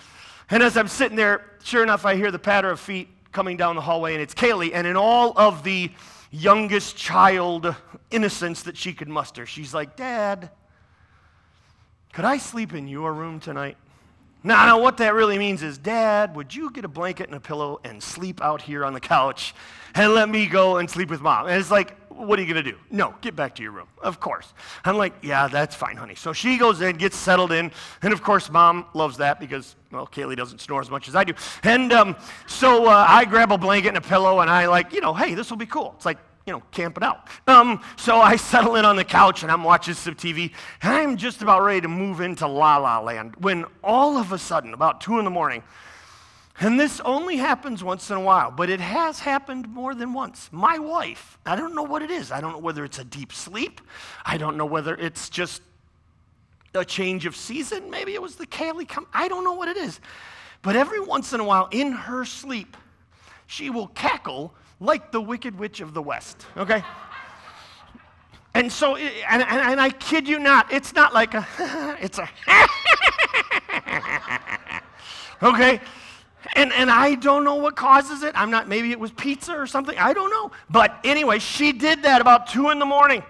And 0.48 0.62
as 0.62 0.76
I'm 0.76 0.88
sitting 0.88 1.16
there, 1.16 1.44
sure 1.62 1.82
enough, 1.82 2.04
I 2.04 2.16
hear 2.16 2.32
the 2.32 2.38
patter 2.38 2.70
of 2.70 2.81
feet 2.81 3.08
coming 3.31 3.56
down 3.56 3.76
the 3.76 3.82
hallway, 3.82 4.14
and 4.14 4.22
it's 4.22 4.34
Kaylee. 4.34 4.72
And 4.75 4.87
in 4.87 4.96
all 4.96 5.32
of 5.38 5.62
the 5.62 5.92
youngest 6.30 6.96
child 6.96 7.74
innocence 8.10 8.62
that 8.62 8.76
she 8.76 8.92
could 8.92 9.08
muster. 9.08 9.46
She's 9.46 9.74
like, 9.74 9.96
Dad, 9.96 10.50
could 12.12 12.24
I 12.24 12.38
sleep 12.38 12.72
in 12.72 12.88
your 12.88 13.12
room 13.12 13.40
tonight? 13.40 13.76
Now, 14.42 14.64
now, 14.64 14.80
what 14.80 14.96
that 14.98 15.12
really 15.12 15.36
means 15.36 15.62
is, 15.62 15.76
Dad, 15.76 16.34
would 16.34 16.54
you 16.54 16.70
get 16.70 16.86
a 16.86 16.88
blanket 16.88 17.26
and 17.26 17.34
a 17.34 17.40
pillow 17.40 17.78
and 17.84 18.02
sleep 18.02 18.40
out 18.40 18.62
here 18.62 18.86
on 18.86 18.94
the 18.94 19.00
couch 19.00 19.54
and 19.94 20.14
let 20.14 20.30
me 20.30 20.46
go 20.46 20.78
and 20.78 20.88
sleep 20.88 21.10
with 21.10 21.20
mom? 21.20 21.46
And 21.46 21.60
it's 21.60 21.70
like, 21.70 21.94
what 22.26 22.38
are 22.38 22.43
you 22.43 22.52
going 22.52 22.64
to 22.64 22.70
do? 22.70 22.78
No, 22.90 23.14
get 23.20 23.34
back 23.34 23.55
to 23.56 23.62
your 23.62 23.72
room. 23.72 23.88
Of 24.02 24.20
course. 24.20 24.52
I'm 24.84 24.96
like, 24.96 25.14
yeah, 25.22 25.49
that's 25.49 25.75
fine, 25.75 25.96
honey. 25.96 26.14
So 26.14 26.32
she 26.32 26.58
goes 26.58 26.81
in, 26.81 26.96
gets 26.96 27.17
settled 27.17 27.52
in, 27.52 27.70
and 28.02 28.12
of 28.12 28.22
course, 28.22 28.50
mom 28.50 28.87
loves 28.94 29.17
that 29.19 29.40
because, 29.40 29.76
well, 29.90 30.06
Kaylee 30.06 30.37
doesn't 30.37 30.61
snore 30.61 30.81
as 30.81 30.90
much 30.90 31.08
as 31.08 31.17
I 31.17 31.25
do. 31.25 31.34
And 31.62 31.93
um, 31.93 32.17
so 32.46 32.87
uh, 32.87 33.06
I 33.08 33.25
grab 33.25 33.52
a 33.52 33.58
blanket 33.58 33.88
and 33.88 33.96
a 33.96 34.02
pillow, 34.02 34.40
and 34.40 34.50
I 34.50 34.67
like, 34.67 34.93
you 34.93 35.00
know, 35.00 35.14
hey, 35.14 35.34
this 35.34 35.50
will 35.50 35.58
be 35.58 35.67
cool. 35.67 35.94
It's 35.96 36.06
like 36.06 36.19
you 36.46 36.52
know, 36.55 36.62
camping 36.72 37.05
out. 37.05 37.28
Um, 37.46 37.81
so 37.96 38.19
I 38.19 38.37
settle 38.52 38.76
in 38.76 38.84
on 38.84 38.96
the 38.96 39.05
couch 39.05 39.43
and 39.43 39.52
I'm 39.52 39.62
watching 39.62 39.94
some 39.94 40.14
TV. 40.14 40.52
And 40.82 40.93
I'm 40.93 41.16
just 41.16 41.43
about 41.43 41.62
ready 41.62 41.82
to 41.82 41.88
move 41.88 42.20
into 42.20 42.46
La 42.46 42.78
La 42.78 42.99
Land 42.99 43.37
when 43.37 43.64
all 43.84 44.16
of 44.16 44.32
a 44.32 44.38
sudden, 44.38 44.75
about 44.75 45.00
two 45.00 45.19
in 45.19 45.25
the 45.25 45.31
morning, 45.31 45.62
and 46.60 46.78
this 46.78 47.00
only 47.00 47.36
happens 47.36 47.82
once 47.82 48.10
in 48.10 48.16
a 48.16 48.20
while, 48.20 48.50
but 48.50 48.68
it 48.68 48.80
has 48.80 49.18
happened 49.18 49.68
more 49.68 49.94
than 49.94 50.12
once. 50.12 50.50
My 50.52 50.78
wife, 50.78 51.38
I 51.46 51.56
don't 51.56 51.74
know 51.74 51.82
what 51.82 52.02
it 52.02 52.10
is. 52.10 52.30
I 52.30 52.40
don't 52.42 52.52
know 52.52 52.58
whether 52.58 52.84
it's 52.84 52.98
a 52.98 53.04
deep 53.04 53.32
sleep. 53.32 53.80
I 54.26 54.36
don't 54.36 54.58
know 54.58 54.66
whether 54.66 54.94
it's 54.94 55.30
just 55.30 55.62
a 56.74 56.84
change 56.84 57.24
of 57.24 57.34
season. 57.34 57.90
Maybe 57.90 58.14
it 58.14 58.20
was 58.20 58.36
the 58.36 58.46
Kaylee 58.46 58.86
come. 58.86 59.06
I 59.12 59.26
don't 59.28 59.42
know 59.42 59.54
what 59.54 59.68
it 59.68 59.78
is. 59.78 60.00
But 60.62 60.76
every 60.76 61.00
once 61.00 61.32
in 61.32 61.40
a 61.40 61.44
while, 61.44 61.68
in 61.70 61.92
her 61.92 62.26
sleep, 62.26 62.76
she 63.46 63.70
will 63.70 63.88
cackle 63.88 64.54
like 64.78 65.12
the 65.12 65.20
Wicked 65.20 65.58
Witch 65.58 65.80
of 65.80 65.94
the 65.94 66.02
West, 66.02 66.46
okay? 66.56 66.84
And 68.54 68.70
so, 68.70 68.96
and, 68.96 69.42
and, 69.42 69.42
and 69.42 69.80
I 69.80 69.90
kid 69.90 70.28
you 70.28 70.38
not, 70.38 70.72
it's 70.72 70.94
not 70.94 71.14
like 71.14 71.34
a, 71.34 71.46
it's 72.00 72.18
a, 72.18 72.28
okay? 75.42 75.80
And, 76.54 76.72
and 76.72 76.90
I 76.90 77.14
don't 77.14 77.44
know 77.44 77.56
what 77.56 77.76
causes 77.76 78.22
it. 78.22 78.32
I'm 78.34 78.50
not, 78.50 78.69
maybe 78.69 78.90
it 78.90 79.00
was 79.00 79.10
pizza 79.10 79.52
or 79.52 79.66
something. 79.66 79.96
I 79.98 80.12
don't 80.12 80.31
know. 80.31 80.50
But 80.69 80.98
anyway, 81.04 81.38
she 81.38 81.72
did 81.72 82.02
that 82.02 82.20
about 82.20 82.46
2 82.48 82.70
in 82.70 82.78
the 82.78 82.87
morning. 82.87 83.23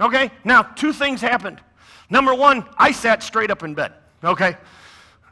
Okay? 0.00 0.30
Now, 0.44 0.62
two 0.62 0.92
things 0.92 1.20
happened. 1.20 1.60
Number 2.08 2.34
one, 2.34 2.64
I 2.76 2.92
sat 2.92 3.22
straight 3.22 3.50
up 3.50 3.62
in 3.62 3.74
bed. 3.74 3.92
Okay? 4.22 4.56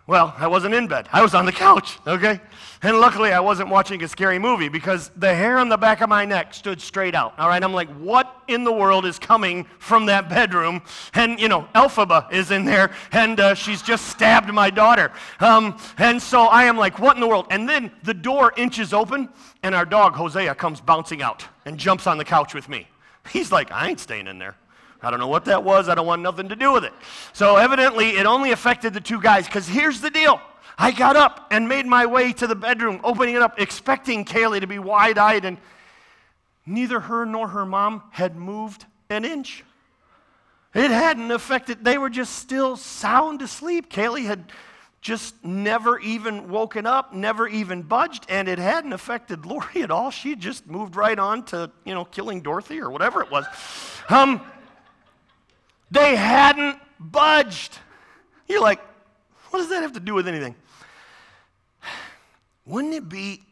Well, 0.08 0.34
I 0.38 0.46
wasn't 0.46 0.74
in 0.74 0.86
bed. 0.88 1.06
I 1.12 1.20
was 1.20 1.34
on 1.34 1.44
the 1.44 1.52
couch, 1.52 1.98
okay? 2.06 2.40
And 2.80 2.98
luckily, 2.98 3.30
I 3.30 3.40
wasn't 3.40 3.68
watching 3.68 4.02
a 4.02 4.08
scary 4.08 4.38
movie 4.38 4.70
because 4.70 5.10
the 5.16 5.34
hair 5.34 5.58
on 5.58 5.68
the 5.68 5.76
back 5.76 6.00
of 6.00 6.08
my 6.08 6.24
neck 6.24 6.54
stood 6.54 6.80
straight 6.80 7.14
out. 7.14 7.38
All 7.38 7.46
right, 7.46 7.62
I'm 7.62 7.74
like, 7.74 7.90
what 7.96 8.34
in 8.48 8.64
the 8.64 8.72
world 8.72 9.04
is 9.04 9.18
coming 9.18 9.66
from 9.78 10.06
that 10.06 10.30
bedroom? 10.30 10.80
And, 11.12 11.38
you 11.38 11.50
know, 11.50 11.68
Elphaba 11.74 12.32
is 12.32 12.50
in 12.50 12.64
there, 12.64 12.90
and 13.12 13.38
uh, 13.38 13.54
she's 13.54 13.82
just 13.82 14.06
stabbed 14.06 14.50
my 14.50 14.70
daughter. 14.70 15.12
Um, 15.40 15.78
and 15.98 16.22
so 16.22 16.44
I 16.44 16.64
am 16.64 16.78
like, 16.78 16.98
what 16.98 17.14
in 17.14 17.20
the 17.20 17.28
world? 17.28 17.46
And 17.50 17.68
then 17.68 17.92
the 18.02 18.14
door 18.14 18.54
inches 18.56 18.94
open, 18.94 19.28
and 19.62 19.74
our 19.74 19.84
dog, 19.84 20.14
Hosea, 20.14 20.54
comes 20.54 20.80
bouncing 20.80 21.20
out 21.20 21.44
and 21.66 21.76
jumps 21.76 22.06
on 22.06 22.16
the 22.16 22.24
couch 22.24 22.54
with 22.54 22.66
me. 22.70 22.88
He's 23.30 23.52
like, 23.52 23.70
I 23.70 23.90
ain't 23.90 24.00
staying 24.00 24.26
in 24.26 24.38
there. 24.38 24.56
I 25.00 25.10
don't 25.10 25.20
know 25.20 25.28
what 25.28 25.44
that 25.44 25.62
was. 25.62 25.88
I 25.88 25.94
don't 25.94 26.06
want 26.06 26.22
nothing 26.22 26.48
to 26.48 26.56
do 26.56 26.72
with 26.72 26.84
it. 26.84 26.92
So 27.32 27.56
evidently, 27.56 28.10
it 28.10 28.26
only 28.26 28.50
affected 28.50 28.94
the 28.94 29.00
two 29.00 29.20
guys 29.20 29.46
because 29.46 29.68
here's 29.68 30.00
the 30.00 30.10
deal. 30.10 30.40
I 30.76 30.92
got 30.92 31.16
up 31.16 31.48
and 31.50 31.68
made 31.68 31.86
my 31.86 32.06
way 32.06 32.32
to 32.34 32.46
the 32.46 32.54
bedroom, 32.54 33.00
opening 33.02 33.34
it 33.34 33.42
up, 33.42 33.60
expecting 33.60 34.24
Kaylee 34.24 34.60
to 34.60 34.66
be 34.66 34.78
wide 34.78 35.18
eyed, 35.18 35.44
and 35.44 35.58
neither 36.66 37.00
her 37.00 37.24
nor 37.24 37.48
her 37.48 37.66
mom 37.66 38.02
had 38.10 38.36
moved 38.36 38.86
an 39.10 39.24
inch. 39.24 39.64
It 40.74 40.90
hadn't 40.90 41.30
affected, 41.30 41.84
they 41.84 41.98
were 41.98 42.10
just 42.10 42.36
still 42.36 42.76
sound 42.76 43.42
asleep. 43.42 43.90
Kaylee 43.90 44.26
had 44.26 44.52
just 45.00 45.44
never 45.44 45.98
even 46.00 46.48
woken 46.48 46.86
up, 46.86 47.14
never 47.14 47.48
even 47.48 47.82
budged, 47.82 48.26
and 48.28 48.48
it 48.48 48.58
hadn't 48.58 48.92
affected 48.92 49.46
Lori 49.46 49.82
at 49.82 49.90
all. 49.90 50.10
She 50.10 50.36
just 50.36 50.66
moved 50.66 50.96
right 50.96 51.18
on 51.18 51.44
to, 51.46 51.70
you 51.84 51.94
know, 51.94 52.04
killing 52.04 52.40
Dorothy 52.40 52.80
or 52.80 52.90
whatever 52.90 53.22
it 53.22 53.30
was. 53.30 53.46
Um, 54.08 54.42
they 55.90 56.16
hadn't 56.16 56.78
budged. 56.98 57.78
You're 58.46 58.62
like, 58.62 58.80
what 59.50 59.60
does 59.60 59.68
that 59.70 59.82
have 59.82 59.92
to 59.94 60.00
do 60.00 60.14
with 60.14 60.28
anything? 60.28 60.54
Wouldn't 62.66 62.94
it 62.94 63.08
be 63.08 63.42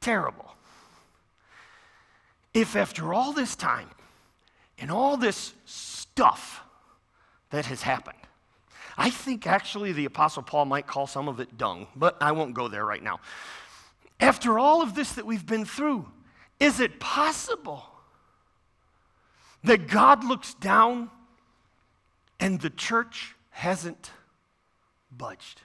terrible 0.00 0.54
if, 2.52 2.76
after 2.76 3.14
all 3.14 3.32
this 3.32 3.56
time 3.56 3.88
and 4.78 4.90
all 4.90 5.16
this 5.16 5.54
stuff 5.64 6.62
that 7.50 7.66
has 7.66 7.82
happened, 7.82 8.18
I 8.98 9.10
think 9.10 9.46
actually 9.46 9.92
the 9.92 10.04
Apostle 10.04 10.42
Paul 10.42 10.66
might 10.66 10.86
call 10.86 11.06
some 11.06 11.28
of 11.28 11.40
it 11.40 11.56
dung, 11.56 11.86
but 11.96 12.16
I 12.20 12.32
won't 12.32 12.54
go 12.54 12.68
there 12.68 12.84
right 12.84 13.02
now. 13.02 13.20
After 14.18 14.58
all 14.58 14.82
of 14.82 14.94
this 14.94 15.12
that 15.12 15.24
we've 15.24 15.46
been 15.46 15.64
through, 15.64 16.06
is 16.58 16.80
it 16.80 17.00
possible 17.00 17.86
that 19.64 19.88
God 19.88 20.24
looks 20.24 20.54
down 20.54 21.10
and 22.40 22.60
the 22.60 22.70
church 22.70 23.34
hasn't 23.50 24.10
budged? 25.16 25.62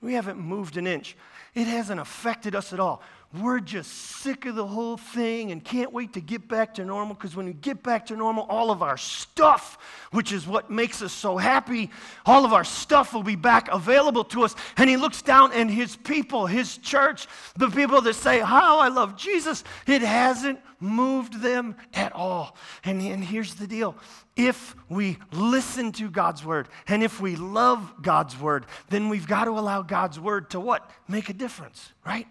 We 0.00 0.14
haven't 0.14 0.38
moved 0.38 0.76
an 0.76 0.86
inch. 0.86 1.16
It 1.54 1.66
hasn't 1.66 2.00
affected 2.00 2.54
us 2.54 2.72
at 2.72 2.80
all. 2.80 3.02
We're 3.40 3.60
just 3.60 3.92
sick 3.92 4.46
of 4.46 4.54
the 4.54 4.66
whole 4.66 4.96
thing 4.96 5.50
and 5.50 5.62
can't 5.62 5.92
wait 5.92 6.12
to 6.12 6.20
get 6.20 6.48
back 6.48 6.74
to 6.74 6.84
normal 6.84 7.14
because 7.14 7.34
when 7.34 7.46
we 7.46 7.52
get 7.52 7.82
back 7.82 8.06
to 8.06 8.16
normal, 8.16 8.46
all 8.48 8.70
of 8.70 8.82
our 8.82 8.96
stuff, 8.96 9.78
which 10.12 10.32
is 10.32 10.46
what 10.46 10.70
makes 10.70 11.02
us 11.02 11.12
so 11.12 11.36
happy, 11.36 11.90
all 12.24 12.44
of 12.44 12.52
our 12.52 12.64
stuff 12.64 13.12
will 13.12 13.22
be 13.22 13.36
back 13.36 13.68
available 13.72 14.24
to 14.24 14.44
us. 14.44 14.54
And 14.76 14.88
he 14.88 14.96
looks 14.96 15.22
down 15.22 15.52
and 15.52 15.70
his 15.70 15.96
people, 15.96 16.46
his 16.46 16.78
church, 16.78 17.26
the 17.56 17.68
people 17.68 18.00
that 18.02 18.14
say, 18.14 18.38
How 18.38 18.78
I 18.78 18.88
love 18.88 19.16
Jesus, 19.16 19.64
it 19.86 20.02
hasn't 20.02 20.60
moved 20.78 21.40
them 21.40 21.76
at 21.94 22.12
all. 22.12 22.56
And, 22.84 23.02
and 23.02 23.24
here's 23.24 23.54
the 23.54 23.66
deal 23.66 23.96
if 24.36 24.76
we 24.88 25.18
listen 25.32 25.92
to 25.92 26.10
God's 26.10 26.44
word 26.44 26.68
and 26.86 27.02
if 27.02 27.20
we 27.20 27.36
love 27.36 28.02
God's 28.02 28.38
word, 28.38 28.66
then 28.88 29.08
we've 29.08 29.26
got 29.26 29.44
to 29.44 29.52
allow 29.52 29.82
God's 29.82 30.20
word 30.20 30.50
to 30.50 30.60
what? 30.60 30.90
Make 31.08 31.28
a 31.28 31.32
difference, 31.32 31.92
right? 32.04 32.28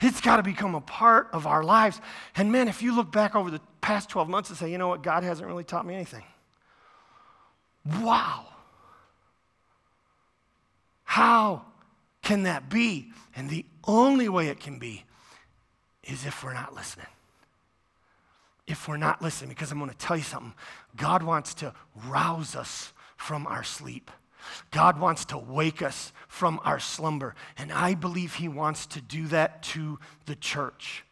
It's 0.00 0.20
got 0.20 0.36
to 0.36 0.42
become 0.42 0.74
a 0.74 0.80
part 0.80 1.28
of 1.32 1.46
our 1.46 1.62
lives. 1.62 2.00
And 2.36 2.50
man, 2.50 2.68
if 2.68 2.82
you 2.82 2.94
look 2.94 3.12
back 3.12 3.34
over 3.34 3.50
the 3.50 3.60
past 3.80 4.08
12 4.08 4.28
months 4.28 4.50
and 4.50 4.58
say, 4.58 4.70
you 4.70 4.78
know 4.78 4.88
what, 4.88 5.02
God 5.02 5.22
hasn't 5.22 5.46
really 5.46 5.64
taught 5.64 5.86
me 5.86 5.94
anything. 5.94 6.24
Wow. 8.00 8.46
How 11.04 11.66
can 12.22 12.44
that 12.44 12.68
be? 12.68 13.12
And 13.36 13.48
the 13.48 13.64
only 13.86 14.28
way 14.28 14.48
it 14.48 14.58
can 14.58 14.78
be 14.78 15.04
is 16.02 16.26
if 16.26 16.42
we're 16.42 16.54
not 16.54 16.74
listening. 16.74 17.06
If 18.66 18.88
we're 18.88 18.96
not 18.96 19.20
listening, 19.20 19.50
because 19.50 19.70
I'm 19.70 19.78
going 19.78 19.90
to 19.90 19.96
tell 19.96 20.16
you 20.16 20.22
something. 20.22 20.54
God 20.96 21.22
wants 21.22 21.54
to 21.54 21.74
rouse 22.06 22.56
us 22.56 22.92
from 23.16 23.46
our 23.46 23.62
sleep. 23.62 24.10
God 24.70 24.98
wants 24.98 25.24
to 25.26 25.38
wake 25.38 25.82
us 25.82 26.12
from 26.28 26.60
our 26.64 26.78
slumber. 26.78 27.34
And 27.56 27.72
I 27.72 27.94
believe 27.94 28.34
He 28.34 28.48
wants 28.48 28.86
to 28.86 29.00
do 29.00 29.26
that 29.28 29.62
to 29.64 29.98
the 30.26 30.36
church. 30.36 31.04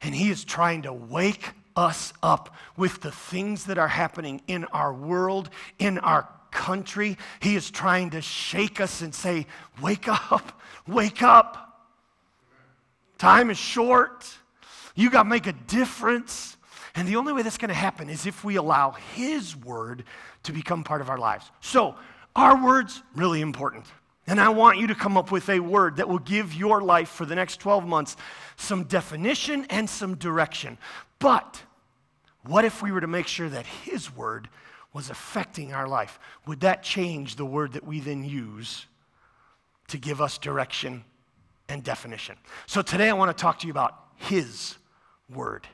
And 0.00 0.14
He 0.14 0.30
is 0.30 0.44
trying 0.44 0.82
to 0.82 0.92
wake 0.92 1.50
us 1.76 2.12
up 2.22 2.54
with 2.76 3.00
the 3.02 3.12
things 3.12 3.66
that 3.66 3.78
are 3.78 3.88
happening 3.88 4.42
in 4.46 4.64
our 4.66 4.92
world, 4.92 5.50
in 5.78 5.98
our 5.98 6.28
country. 6.50 7.16
He 7.40 7.54
is 7.56 7.70
trying 7.70 8.10
to 8.10 8.20
shake 8.20 8.80
us 8.80 9.00
and 9.00 9.14
say, 9.14 9.46
Wake 9.80 10.08
up, 10.08 10.60
wake 10.86 11.22
up. 11.22 11.64
Time 13.18 13.50
is 13.50 13.58
short. 13.58 14.26
You 14.94 15.10
got 15.10 15.24
to 15.24 15.28
make 15.28 15.46
a 15.46 15.52
difference. 15.52 16.56
And 16.94 17.06
the 17.06 17.16
only 17.16 17.32
way 17.32 17.42
that's 17.42 17.58
going 17.58 17.68
to 17.68 17.74
happen 17.74 18.08
is 18.08 18.26
if 18.26 18.42
we 18.42 18.56
allow 18.56 18.92
His 19.14 19.54
word 19.54 20.04
to 20.44 20.52
become 20.52 20.82
part 20.82 21.00
of 21.00 21.10
our 21.10 21.18
lives. 21.18 21.50
So, 21.60 21.94
our 22.38 22.64
word's 22.64 23.02
really 23.16 23.40
important. 23.40 23.84
And 24.28 24.40
I 24.40 24.48
want 24.50 24.78
you 24.78 24.86
to 24.86 24.94
come 24.94 25.16
up 25.16 25.32
with 25.32 25.48
a 25.48 25.58
word 25.58 25.96
that 25.96 26.08
will 26.08 26.20
give 26.20 26.54
your 26.54 26.80
life 26.80 27.08
for 27.08 27.26
the 27.26 27.34
next 27.34 27.58
12 27.58 27.84
months 27.84 28.16
some 28.56 28.84
definition 28.84 29.66
and 29.70 29.90
some 29.90 30.14
direction. 30.14 30.78
But 31.18 31.62
what 32.44 32.64
if 32.64 32.80
we 32.80 32.92
were 32.92 33.00
to 33.00 33.08
make 33.08 33.26
sure 33.26 33.48
that 33.48 33.66
His 33.66 34.14
word 34.14 34.48
was 34.92 35.10
affecting 35.10 35.72
our 35.72 35.88
life? 35.88 36.20
Would 36.46 36.60
that 36.60 36.84
change 36.84 37.34
the 37.34 37.44
word 37.44 37.72
that 37.72 37.84
we 37.84 37.98
then 37.98 38.22
use 38.22 38.86
to 39.88 39.98
give 39.98 40.20
us 40.20 40.38
direction 40.38 41.02
and 41.68 41.82
definition? 41.82 42.36
So 42.66 42.82
today 42.82 43.08
I 43.08 43.14
want 43.14 43.36
to 43.36 43.42
talk 43.42 43.58
to 43.60 43.66
you 43.66 43.72
about 43.72 43.96
His 44.14 44.76
word 45.28 45.66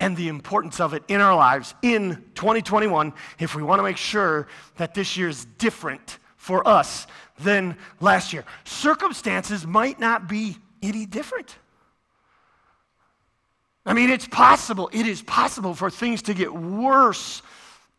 and 0.00 0.16
the 0.16 0.28
importance 0.28 0.80
of 0.80 0.94
it 0.94 1.02
in 1.08 1.20
our 1.20 1.34
lives 1.34 1.74
in 1.82 2.22
2021 2.34 3.12
if 3.38 3.54
we 3.54 3.62
want 3.62 3.78
to 3.78 3.82
make 3.82 3.96
sure 3.96 4.46
that 4.76 4.94
this 4.94 5.16
year 5.16 5.28
is 5.28 5.46
different 5.58 6.18
for 6.36 6.66
us 6.66 7.06
than 7.40 7.76
last 8.00 8.32
year. 8.32 8.44
Circumstances 8.64 9.66
might 9.66 9.98
not 9.98 10.28
be 10.28 10.56
any 10.82 11.06
different. 11.06 11.56
I 13.84 13.94
mean, 13.94 14.10
it's 14.10 14.26
possible, 14.26 14.90
it 14.92 15.06
is 15.06 15.22
possible 15.22 15.74
for 15.74 15.90
things 15.90 16.22
to 16.22 16.34
get 16.34 16.52
worse 16.52 17.42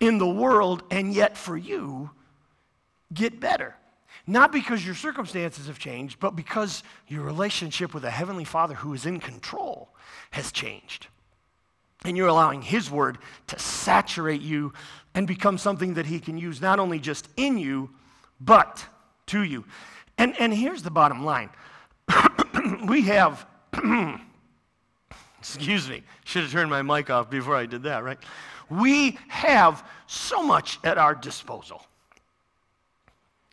in 0.00 0.18
the 0.18 0.28
world 0.28 0.82
and 0.90 1.12
yet 1.12 1.36
for 1.36 1.56
you 1.56 2.10
get 3.12 3.40
better. 3.40 3.74
Not 4.26 4.52
because 4.52 4.84
your 4.84 4.94
circumstances 4.94 5.66
have 5.66 5.78
changed, 5.78 6.20
but 6.20 6.36
because 6.36 6.82
your 7.06 7.22
relationship 7.22 7.94
with 7.94 8.04
a 8.04 8.10
Heavenly 8.10 8.44
Father 8.44 8.74
who 8.74 8.92
is 8.92 9.06
in 9.06 9.20
control 9.20 9.88
has 10.32 10.52
changed. 10.52 11.06
And 12.04 12.16
you're 12.16 12.28
allowing 12.28 12.62
His 12.62 12.90
Word 12.90 13.18
to 13.48 13.58
saturate 13.58 14.40
you 14.40 14.72
and 15.14 15.26
become 15.26 15.58
something 15.58 15.94
that 15.94 16.06
He 16.06 16.20
can 16.20 16.38
use 16.38 16.60
not 16.60 16.78
only 16.78 16.98
just 16.98 17.28
in 17.36 17.58
you, 17.58 17.90
but 18.40 18.84
to 19.26 19.42
you. 19.42 19.64
And, 20.16 20.38
and 20.38 20.52
here's 20.52 20.82
the 20.82 20.90
bottom 20.90 21.24
line 21.24 21.50
we 22.86 23.02
have, 23.02 23.46
excuse 25.38 25.88
me, 25.88 26.02
should 26.24 26.42
have 26.42 26.52
turned 26.52 26.70
my 26.70 26.82
mic 26.82 27.10
off 27.10 27.30
before 27.30 27.56
I 27.56 27.66
did 27.66 27.84
that, 27.84 28.04
right? 28.04 28.18
We 28.70 29.18
have 29.28 29.84
so 30.06 30.42
much 30.42 30.78
at 30.84 30.98
our 30.98 31.14
disposal. 31.14 31.82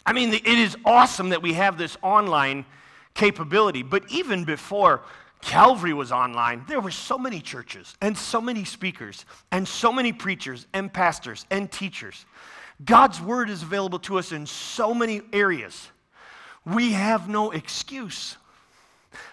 I 0.06 0.14
mean, 0.14 0.34
it 0.34 0.46
is 0.46 0.78
awesome 0.86 1.30
that 1.30 1.42
we 1.42 1.54
have 1.54 1.78
this 1.78 1.98
online 2.02 2.66
capability, 3.16 3.82
but 3.82 4.04
even 4.10 4.44
before 4.44 5.02
Calvary 5.46 5.94
was 5.94 6.12
online, 6.12 6.66
there 6.68 6.80
were 6.82 6.90
so 6.90 7.20
many 7.20 7.40
churches 7.40 7.96
and 8.02 8.18
so 8.18 8.42
many 8.42 8.66
speakers 8.66 9.26
and 9.52 9.68
so 9.68 9.92
many 9.92 10.12
preachers 10.12 10.66
and 10.74 10.92
pastors 10.92 11.46
and 11.52 11.72
teachers. 11.72 12.26
God's 12.84 13.22
word 13.22 13.52
is 13.52 13.62
available 13.62 14.00
to 14.00 14.18
us 14.18 14.32
in 14.32 14.48
so 14.48 14.92
many 14.92 15.22
areas. 15.32 15.90
We 16.66 16.94
have 16.94 17.30
no 17.30 17.52
excuse. 17.52 18.38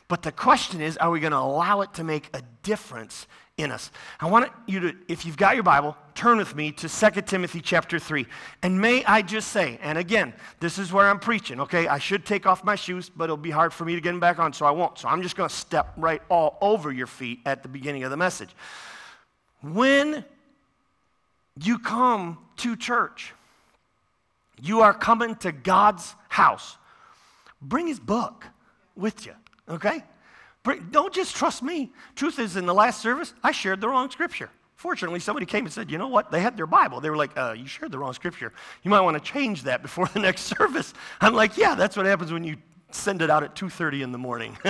But 0.06 0.20
the 0.22 0.32
question 0.32 0.82
is, 0.82 0.98
are 0.98 1.10
we 1.10 1.18
going 1.18 1.32
to 1.32 1.38
allow 1.38 1.80
it 1.80 1.94
to 1.94 2.04
make 2.04 2.28
a 2.34 2.42
difference 2.62 3.26
in 3.62 3.70
us. 3.70 3.90
I 4.20 4.26
want 4.26 4.52
you 4.66 4.80
to, 4.80 4.94
if 5.08 5.24
you've 5.24 5.36
got 5.36 5.54
your 5.54 5.62
Bible, 5.62 5.96
turn 6.14 6.36
with 6.38 6.54
me 6.54 6.72
to 6.72 6.88
2 6.88 7.22
Timothy 7.22 7.60
chapter 7.60 7.98
3. 7.98 8.26
And 8.62 8.80
may 8.80 9.04
I 9.04 9.22
just 9.22 9.48
say, 9.48 9.78
and 9.82 9.96
again, 9.96 10.34
this 10.60 10.78
is 10.78 10.92
where 10.92 11.08
I'm 11.08 11.18
preaching, 11.18 11.60
okay? 11.60 11.88
I 11.88 11.98
should 11.98 12.26
take 12.26 12.46
off 12.46 12.64
my 12.64 12.74
shoes, 12.74 13.08
but 13.08 13.24
it'll 13.24 13.36
be 13.36 13.50
hard 13.50 13.72
for 13.72 13.84
me 13.84 13.94
to 13.94 14.00
get 14.00 14.10
them 14.10 14.20
back 14.20 14.38
on, 14.38 14.52
so 14.52 14.66
I 14.66 14.70
won't. 14.70 14.98
So 14.98 15.08
I'm 15.08 15.22
just 15.22 15.36
going 15.36 15.48
to 15.48 15.54
step 15.54 15.92
right 15.96 16.20
all 16.28 16.58
over 16.60 16.92
your 16.92 17.06
feet 17.06 17.40
at 17.46 17.62
the 17.62 17.68
beginning 17.68 18.04
of 18.04 18.10
the 18.10 18.16
message. 18.16 18.50
When 19.62 20.24
you 21.62 21.78
come 21.78 22.38
to 22.58 22.76
church, 22.76 23.32
you 24.60 24.80
are 24.80 24.92
coming 24.92 25.36
to 25.36 25.52
God's 25.52 26.14
house. 26.28 26.76
Bring 27.60 27.86
his 27.86 28.00
book 28.00 28.44
with 28.96 29.24
you, 29.24 29.32
okay? 29.68 30.02
Don't 30.90 31.12
just 31.12 31.34
trust 31.34 31.62
me. 31.62 31.92
Truth 32.14 32.38
is, 32.38 32.56
in 32.56 32.66
the 32.66 32.74
last 32.74 33.00
service, 33.00 33.34
I 33.42 33.52
shared 33.52 33.80
the 33.80 33.88
wrong 33.88 34.10
scripture. 34.10 34.50
Fortunately, 34.76 35.20
somebody 35.20 35.46
came 35.46 35.64
and 35.64 35.72
said, 35.72 35.90
you 35.90 35.98
know 35.98 36.08
what? 36.08 36.30
They 36.30 36.40
had 36.40 36.56
their 36.56 36.66
Bible. 36.66 37.00
They 37.00 37.10
were 37.10 37.16
like, 37.16 37.36
uh, 37.36 37.54
you 37.56 37.66
shared 37.66 37.92
the 37.92 37.98
wrong 37.98 38.12
scripture. 38.14 38.52
You 38.82 38.90
might 38.90 39.00
want 39.00 39.16
to 39.16 39.22
change 39.22 39.62
that 39.62 39.82
before 39.82 40.06
the 40.08 40.18
next 40.20 40.42
service. 40.42 40.92
I'm 41.20 41.34
like, 41.34 41.56
yeah, 41.56 41.74
that's 41.74 41.96
what 41.96 42.06
happens 42.06 42.32
when 42.32 42.44
you 42.44 42.56
send 42.90 43.22
it 43.22 43.30
out 43.30 43.42
at 43.42 43.54
2.30 43.54 44.02
in 44.02 44.12
the 44.12 44.18
morning. 44.18 44.56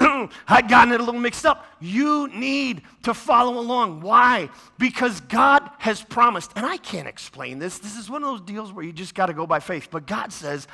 I'd 0.00 0.68
gotten 0.68 0.92
it 0.92 1.00
a 1.00 1.04
little 1.04 1.20
mixed 1.20 1.44
up. 1.44 1.66
You 1.80 2.28
need 2.28 2.82
to 3.02 3.14
follow 3.14 3.58
along. 3.58 4.00
Why? 4.00 4.48
Because 4.78 5.20
God 5.22 5.68
has 5.78 6.02
promised, 6.02 6.52
and 6.56 6.64
I 6.64 6.76
can't 6.76 7.08
explain 7.08 7.58
this. 7.58 7.78
This 7.78 7.96
is 7.96 8.08
one 8.08 8.22
of 8.22 8.30
those 8.30 8.42
deals 8.42 8.72
where 8.72 8.84
you 8.84 8.92
just 8.92 9.14
got 9.14 9.26
to 9.26 9.32
go 9.32 9.46
by 9.46 9.60
faith. 9.60 9.88
But 9.90 10.06
God 10.06 10.32
says, 10.32 10.68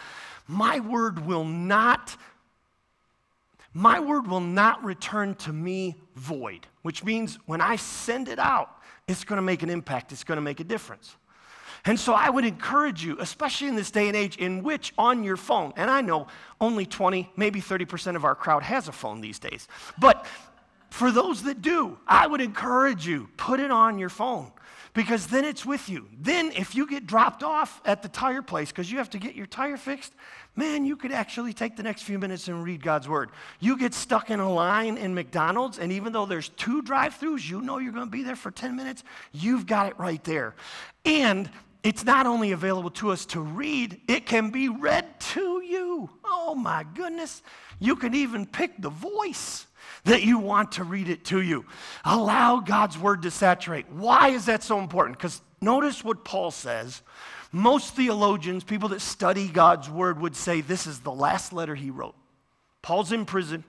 my 0.49 0.81
word 0.81 1.25
will 1.27 1.45
not 1.45 2.17
my 3.77 4.01
word 4.01 4.27
will 4.27 4.41
not 4.41 4.83
return 4.83 5.35
to 5.35 5.53
me 5.53 5.97
void, 6.15 6.67
which 6.81 7.05
means 7.05 7.39
when 7.45 7.61
I 7.61 7.77
send 7.77 8.27
it 8.27 8.39
out, 8.39 8.71
it's 9.07 9.23
going 9.23 9.37
to 9.37 9.43
make 9.43 9.63
an 9.63 9.69
impact, 9.69 10.13
it's 10.13 10.25
going 10.25 10.37
to 10.39 10.43
make 10.43 10.61
a 10.61 10.65
difference. 10.65 11.15
And 11.85 12.01
so 12.01 12.15
I 12.15 12.31
would 12.31 12.47
encourage 12.47 13.05
you, 13.05 13.19
especially 13.21 13.69
in 13.69 13.77
this 13.77 13.91
day 13.91 14.09
and 14.09 14.17
age 14.17 14.39
in 14.39 14.63
which 14.63 14.95
on 14.97 15.23
your 15.23 15.37
phone, 15.37 15.75
and 15.77 15.91
I 15.91 16.01
know 16.01 16.27
only 16.59 16.87
20, 16.87 17.31
maybe 17.37 17.61
30% 17.61 18.17
of 18.17 18.25
our 18.25 18.35
crowd 18.35 18.63
has 18.63 18.89
a 18.89 18.93
phone 18.93 19.21
these 19.21 19.39
days, 19.39 19.69
but 19.99 20.25
for 20.89 21.11
those 21.11 21.43
that 21.43 21.61
do, 21.61 21.99
I 22.09 22.27
would 22.27 22.41
encourage 22.41 23.07
you, 23.07 23.29
put 23.37 23.61
it 23.61 23.71
on 23.71 23.99
your 23.99 24.09
phone 24.09 24.53
because 24.97 25.27
then 25.27 25.45
it's 25.45 25.67
with 25.67 25.91
you. 25.91 26.09
Then, 26.19 26.53
if 26.57 26.75
you 26.75 26.87
get 26.87 27.07
dropped 27.07 27.43
off 27.43 27.83
at 27.85 28.03
the 28.03 28.09
tire 28.09 28.41
place 28.41 28.71
because 28.71 28.91
you 28.91 28.97
have 28.97 29.11
to 29.11 29.19
get 29.19 29.35
your 29.35 29.45
tire 29.45 29.77
fixed, 29.77 30.15
man, 30.57 30.87
you 30.87 30.97
could 30.97 31.13
actually 31.13 31.53
take 31.53 31.77
the 31.77 31.83
next 31.83 32.03
few 32.03 32.19
minutes 32.19 32.49
and 32.49 32.65
read 32.65 32.83
God's 32.83 33.07
word. 33.07 33.29
You 33.61 33.77
get 33.77 33.93
stuck 33.93 34.31
in 34.31 34.41
a 34.41 34.51
line 34.51 34.97
in 34.97 35.15
McDonald's, 35.15 35.79
and 35.79 35.93
even 35.93 36.15
though 36.15 36.25
there's 36.25 36.49
two 36.49 36.81
drive 36.81 37.15
throughs, 37.15 37.47
you 37.47 37.61
know 37.61 37.77
you're 37.77 37.93
going 37.93 38.07
to 38.07 38.11
be 38.11 38.23
there 38.23 38.37
for 38.37 38.51
10 38.51 38.75
minutes, 38.75 39.05
you've 39.33 39.67
got 39.67 39.89
it 39.89 39.99
right 39.99 40.25
there. 40.25 40.55
And 41.05 41.51
it's 41.83 42.03
not 42.03 42.27
only 42.27 42.53
available 42.53 42.91
to 42.93 43.11
us 43.11 43.27
to 43.27 43.41
read, 43.41 44.01
it 44.09 44.25
can 44.25 44.49
be 44.49 44.71
read 44.71 45.21
to 45.21 45.63
you. 45.63 46.09
Oh 46.25 46.55
my 46.55 46.87
goodness. 46.95 47.43
You 47.81 47.97
can 47.97 48.15
even 48.15 48.47
pick 48.47 48.81
the 48.81 48.89
voice 48.89 49.67
that 50.07 50.23
you 50.23 50.39
want 50.39 50.73
to 50.73 50.85
read 50.85 51.09
it 51.09 51.25
to 51.27 51.41
you. 51.41 51.65
Allow 52.05 52.61
God's 52.61 52.97
word 52.97 53.23
to 53.23 53.31
saturate. 53.31 53.89
Why 53.91 54.29
is 54.29 54.47
that 54.47 54.63
so 54.63 54.79
important? 54.79 55.19
Because 55.19 55.43
notice 55.61 56.03
what 56.03 56.25
Paul 56.25 56.51
says. 56.51 57.03
Most 57.53 57.95
theologians, 57.95 58.65
people 58.65 58.89
that 58.91 59.01
study 59.01 59.49
God's 59.49 59.91
word, 59.91 60.21
would 60.21 60.37
say 60.37 60.61
this 60.61 60.87
is 60.87 61.01
the 61.01 61.13
last 61.13 61.53
letter 61.53 61.75
he 61.75 61.91
wrote. 61.91 62.15
Paul's 62.83 63.13
in 63.13 63.25
prison. 63.25 63.65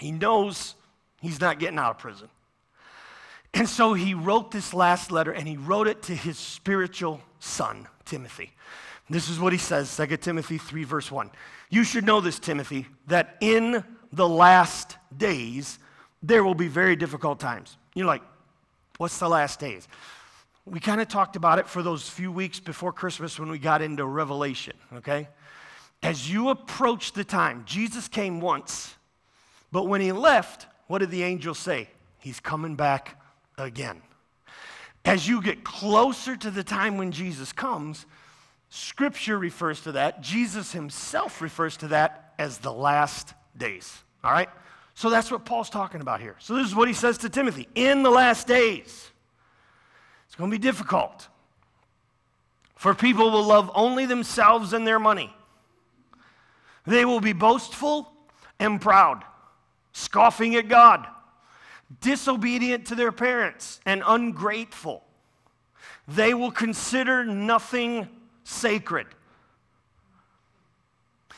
He 0.00 0.10
knows 0.10 0.74
he's 1.20 1.40
not 1.40 1.58
getting 1.58 1.78
out 1.78 1.92
of 1.92 1.98
prison. 1.98 2.28
And 3.52 3.68
so 3.68 3.94
he 3.94 4.14
wrote 4.14 4.50
this 4.50 4.72
last 4.74 5.10
letter 5.10 5.32
and 5.32 5.46
he 5.46 5.56
wrote 5.56 5.86
it 5.86 6.02
to 6.04 6.14
his 6.14 6.38
spiritual 6.38 7.20
son, 7.40 7.88
Timothy. 8.04 8.52
This 9.08 9.28
is 9.28 9.38
what 9.38 9.52
he 9.52 9.58
says, 9.58 9.94
2 9.96 10.16
Timothy 10.16 10.58
3, 10.58 10.84
verse 10.84 11.10
1. 11.10 11.30
You 11.70 11.84
should 11.84 12.04
know 12.04 12.20
this, 12.20 12.38
Timothy, 12.38 12.86
that 13.06 13.36
in 13.40 13.84
the 14.12 14.28
last 14.28 14.96
days 15.16 15.78
there 16.22 16.42
will 16.42 16.54
be 16.54 16.68
very 16.68 16.96
difficult 16.96 17.38
times. 17.38 17.76
You're 17.94 18.06
like, 18.06 18.22
what's 18.98 19.18
the 19.18 19.28
last 19.28 19.60
days? 19.60 19.86
We 20.64 20.80
kind 20.80 21.00
of 21.00 21.08
talked 21.08 21.36
about 21.36 21.58
it 21.58 21.68
for 21.68 21.82
those 21.82 22.08
few 22.08 22.32
weeks 22.32 22.58
before 22.58 22.92
Christmas 22.92 23.38
when 23.38 23.50
we 23.50 23.58
got 23.58 23.82
into 23.82 24.04
Revelation, 24.04 24.74
okay? 24.94 25.28
As 26.02 26.30
you 26.30 26.48
approach 26.48 27.12
the 27.12 27.24
time, 27.24 27.62
Jesus 27.66 28.08
came 28.08 28.40
once, 28.40 28.94
but 29.70 29.84
when 29.84 30.00
he 30.00 30.12
left, 30.12 30.66
what 30.88 30.98
did 30.98 31.10
the 31.10 31.22
angel 31.22 31.54
say? 31.54 31.88
He's 32.18 32.40
coming 32.40 32.74
back 32.74 33.20
again. 33.56 34.02
As 35.04 35.28
you 35.28 35.40
get 35.40 35.62
closer 35.62 36.36
to 36.36 36.50
the 36.50 36.64
time 36.64 36.98
when 36.98 37.12
Jesus 37.12 37.52
comes, 37.52 38.06
Scripture 38.68 39.38
refers 39.38 39.80
to 39.82 39.92
that. 39.92 40.20
Jesus 40.20 40.72
himself 40.72 41.40
refers 41.40 41.76
to 41.78 41.88
that 41.88 42.34
as 42.38 42.58
the 42.58 42.72
last 42.72 43.34
days. 43.58 44.02
All 44.22 44.32
right? 44.32 44.48
So 44.94 45.10
that's 45.10 45.30
what 45.30 45.44
Paul's 45.44 45.70
talking 45.70 46.00
about 46.00 46.20
here. 46.20 46.36
So 46.38 46.54
this 46.54 46.66
is 46.66 46.74
what 46.74 46.88
he 46.88 46.94
says 46.94 47.18
to 47.18 47.28
Timothy 47.28 47.68
in 47.74 48.02
the 48.02 48.10
last 48.10 48.46
days. 48.46 49.10
It's 50.26 50.34
going 50.34 50.50
to 50.50 50.54
be 50.54 50.62
difficult. 50.62 51.28
For 52.74 52.94
people 52.94 53.30
will 53.30 53.44
love 53.44 53.70
only 53.74 54.06
themselves 54.06 54.72
and 54.72 54.86
their 54.86 54.98
money. 54.98 55.34
They 56.86 57.04
will 57.04 57.20
be 57.20 57.32
boastful 57.32 58.12
and 58.58 58.80
proud, 58.80 59.24
scoffing 59.92 60.54
at 60.56 60.68
God 60.68 61.06
disobedient 62.00 62.86
to 62.86 62.94
their 62.94 63.12
parents, 63.12 63.80
and 63.86 64.02
ungrateful. 64.06 65.04
They 66.08 66.34
will 66.34 66.50
consider 66.50 67.24
nothing 67.24 68.08
sacred. 68.44 69.06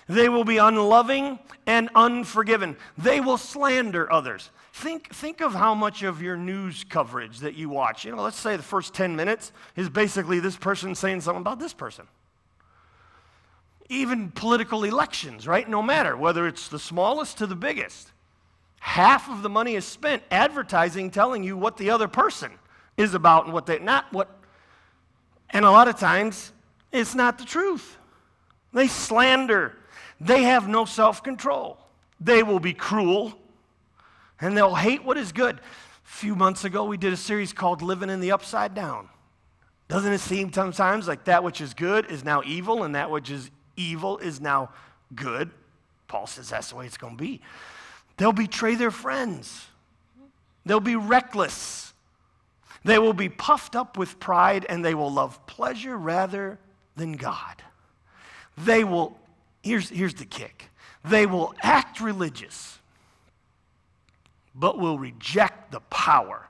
They 0.08 0.28
will 0.28 0.44
be 0.44 0.56
unloving 0.56 1.38
and 1.66 1.90
unforgiven. 1.94 2.76
They 2.96 3.20
will 3.20 3.36
slander 3.36 4.10
others. 4.10 4.50
Think, 4.72 5.12
think 5.12 5.40
of 5.40 5.54
how 5.54 5.74
much 5.74 6.02
of 6.02 6.22
your 6.22 6.36
news 6.36 6.84
coverage 6.88 7.40
that 7.40 7.56
you 7.56 7.68
watch. 7.68 8.04
You 8.04 8.14
know, 8.14 8.22
let's 8.22 8.38
say 8.38 8.56
the 8.56 8.62
first 8.62 8.94
10 8.94 9.16
minutes 9.16 9.52
is 9.76 9.90
basically 9.90 10.40
this 10.40 10.56
person 10.56 10.94
saying 10.94 11.20
something 11.20 11.40
about 11.40 11.58
this 11.58 11.74
person. 11.74 12.06
Even 13.90 14.30
political 14.30 14.84
elections, 14.84 15.46
right? 15.46 15.68
No 15.68 15.82
matter 15.82 16.16
whether 16.16 16.46
it's 16.46 16.68
the 16.68 16.78
smallest 16.78 17.38
to 17.38 17.46
the 17.46 17.56
biggest. 17.56 18.12
Half 18.80 19.28
of 19.28 19.42
the 19.42 19.48
money 19.48 19.74
is 19.74 19.84
spent 19.84 20.22
advertising, 20.30 21.10
telling 21.10 21.42
you 21.42 21.56
what 21.56 21.76
the 21.76 21.90
other 21.90 22.08
person 22.08 22.52
is 22.96 23.14
about 23.14 23.44
and 23.44 23.52
what 23.52 23.66
they 23.66 23.78
not 23.78 24.12
what. 24.12 24.30
And 25.50 25.64
a 25.64 25.70
lot 25.70 25.88
of 25.88 25.98
times, 25.98 26.52
it's 26.92 27.14
not 27.14 27.38
the 27.38 27.44
truth. 27.44 27.96
They 28.72 28.86
slander. 28.86 29.77
They 30.20 30.44
have 30.44 30.68
no 30.68 30.84
self 30.84 31.22
control. 31.22 31.78
They 32.20 32.42
will 32.42 32.60
be 32.60 32.74
cruel 32.74 33.38
and 34.40 34.56
they'll 34.56 34.74
hate 34.74 35.04
what 35.04 35.16
is 35.16 35.32
good. 35.32 35.56
A 35.56 35.60
few 36.02 36.34
months 36.34 36.64
ago, 36.64 36.84
we 36.84 36.96
did 36.96 37.12
a 37.12 37.16
series 37.16 37.52
called 37.52 37.82
Living 37.82 38.10
in 38.10 38.20
the 38.20 38.32
Upside 38.32 38.74
Down. 38.74 39.08
Doesn't 39.88 40.12
it 40.12 40.20
seem 40.20 40.52
sometimes 40.52 41.08
like 41.08 41.24
that 41.24 41.42
which 41.42 41.60
is 41.60 41.74
good 41.74 42.10
is 42.10 42.24
now 42.24 42.42
evil 42.44 42.84
and 42.84 42.94
that 42.94 43.10
which 43.10 43.30
is 43.30 43.50
evil 43.76 44.18
is 44.18 44.40
now 44.40 44.70
good? 45.14 45.50
Paul 46.08 46.26
says 46.26 46.50
that's 46.50 46.70
the 46.70 46.76
way 46.76 46.86
it's 46.86 46.96
going 46.96 47.16
to 47.16 47.22
be. 47.22 47.40
They'll 48.16 48.32
betray 48.32 48.74
their 48.74 48.90
friends. 48.90 49.66
They'll 50.66 50.80
be 50.80 50.96
reckless. 50.96 51.92
They 52.84 52.98
will 52.98 53.12
be 53.12 53.28
puffed 53.28 53.76
up 53.76 53.96
with 53.96 54.20
pride 54.20 54.66
and 54.68 54.84
they 54.84 54.94
will 54.94 55.12
love 55.12 55.46
pleasure 55.46 55.96
rather 55.96 56.58
than 56.96 57.12
God. 57.12 57.62
They 58.56 58.84
will, 58.84 59.18
here's, 59.62 59.88
here's 59.88 60.14
the 60.14 60.24
kick 60.24 60.70
they 61.04 61.26
will 61.26 61.54
act 61.62 62.00
religious, 62.00 62.78
but 64.54 64.78
will 64.78 64.98
reject 64.98 65.70
the 65.70 65.80
power 65.80 66.48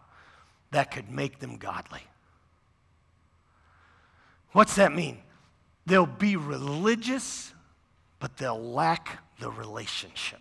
that 0.70 0.90
could 0.90 1.10
make 1.10 1.38
them 1.38 1.56
godly. 1.58 2.02
What's 4.52 4.76
that 4.76 4.92
mean? 4.94 5.18
They'll 5.86 6.06
be 6.06 6.36
religious, 6.36 7.52
but 8.18 8.36
they'll 8.36 8.60
lack 8.60 9.22
the 9.38 9.50
relationship. 9.50 10.40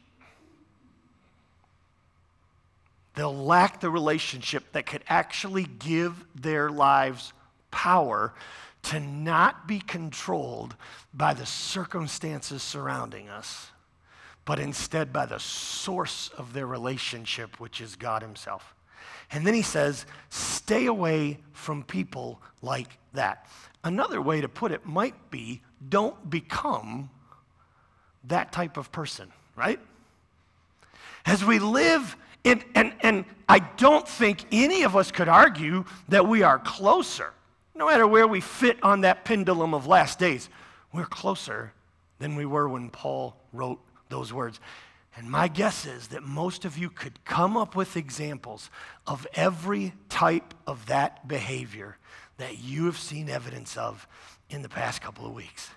They'll 3.15 3.36
lack 3.36 3.80
the 3.80 3.89
relationship 3.89 4.71
that 4.73 4.86
could 4.86 5.03
actually 5.08 5.65
give 5.80 6.25
their 6.36 6.69
lives 6.69 7.34
power 7.71 8.34
to 8.88 9.00
not 9.00 9.67
be 9.67 9.80
controlled 9.80 10.76
by 11.13 11.34
the 11.34 11.45
circumstances 11.45 12.63
surrounding 12.63 13.28
us, 13.28 13.71
but 14.45 14.60
instead 14.60 15.12
by 15.12 15.26
the 15.26 15.39
source 15.39 16.30
of 16.38 16.54
their 16.54 16.67
relationship, 16.67 17.60
which 17.60 17.82
is 17.82 17.95
God 17.95 18.21
Himself. 18.21 18.73
And 19.32 19.45
then 19.45 19.54
he 19.54 19.62
says, 19.62 20.06
stay 20.30 20.86
away 20.86 21.39
from 21.52 21.84
people 21.84 22.41
like 22.62 22.97
that. 23.13 23.45
Another 23.84 24.21
way 24.21 24.39
to 24.39 24.47
put 24.47 24.71
it 24.71 24.86
might 24.86 25.32
be 25.32 25.62
don't 25.89 26.30
become 26.30 27.10
that 28.23 28.54
type 28.54 28.78
of 28.78 28.91
person, 28.91 29.32
right? 29.56 29.80
As 31.26 31.43
we 31.43 31.60
live 31.60 32.15
and, 32.45 32.63
and, 32.73 32.93
and 33.02 33.26
I 33.50 33.60
don't 33.60 34.08
think 34.08 34.45
any 34.52 34.84
of 34.84 34.95
us 34.95 35.12
could 35.12 35.28
argue 35.28 35.84
that 36.08 36.26
we 36.26 36.43
are 36.43 36.60
closer, 36.60 37.34
no 37.78 37.88
matter 37.88 38.08
where 38.08 38.28
we 38.28 38.42
fit 38.42 38.82
on 38.84 39.02
that 39.02 39.26
pendulum 39.26 39.74
of 39.74 39.88
last 39.88 40.20
days. 40.20 40.50
We're 40.94 41.06
closer 41.06 41.74
than 42.20 42.36
we 42.36 42.46
were 42.46 42.68
when 42.68 42.90
Paul 42.90 43.38
wrote 43.54 43.80
those 44.10 44.34
words. 44.34 44.60
And 45.16 45.30
my 45.30 45.48
guess 45.48 45.86
is 45.86 46.10
that 46.10 46.24
most 46.24 46.66
of 46.66 46.78
you 46.78 46.90
could 46.90 47.24
come 47.26 47.58
up 47.58 47.76
with 47.76 47.98
examples 47.98 48.70
of 49.06 49.26
every 49.34 49.94
type 50.10 50.54
of 50.66 50.86
that 50.88 51.28
behavior 51.28 51.98
that 52.38 52.60
you 52.60 52.86
have 52.86 52.98
seen 52.98 53.30
evidence 53.30 53.78
of 53.78 54.08
in 54.50 54.62
the 54.62 54.70
past 54.70 55.02
couple 55.02 55.26
of 55.26 55.34
weeks. 55.34 55.72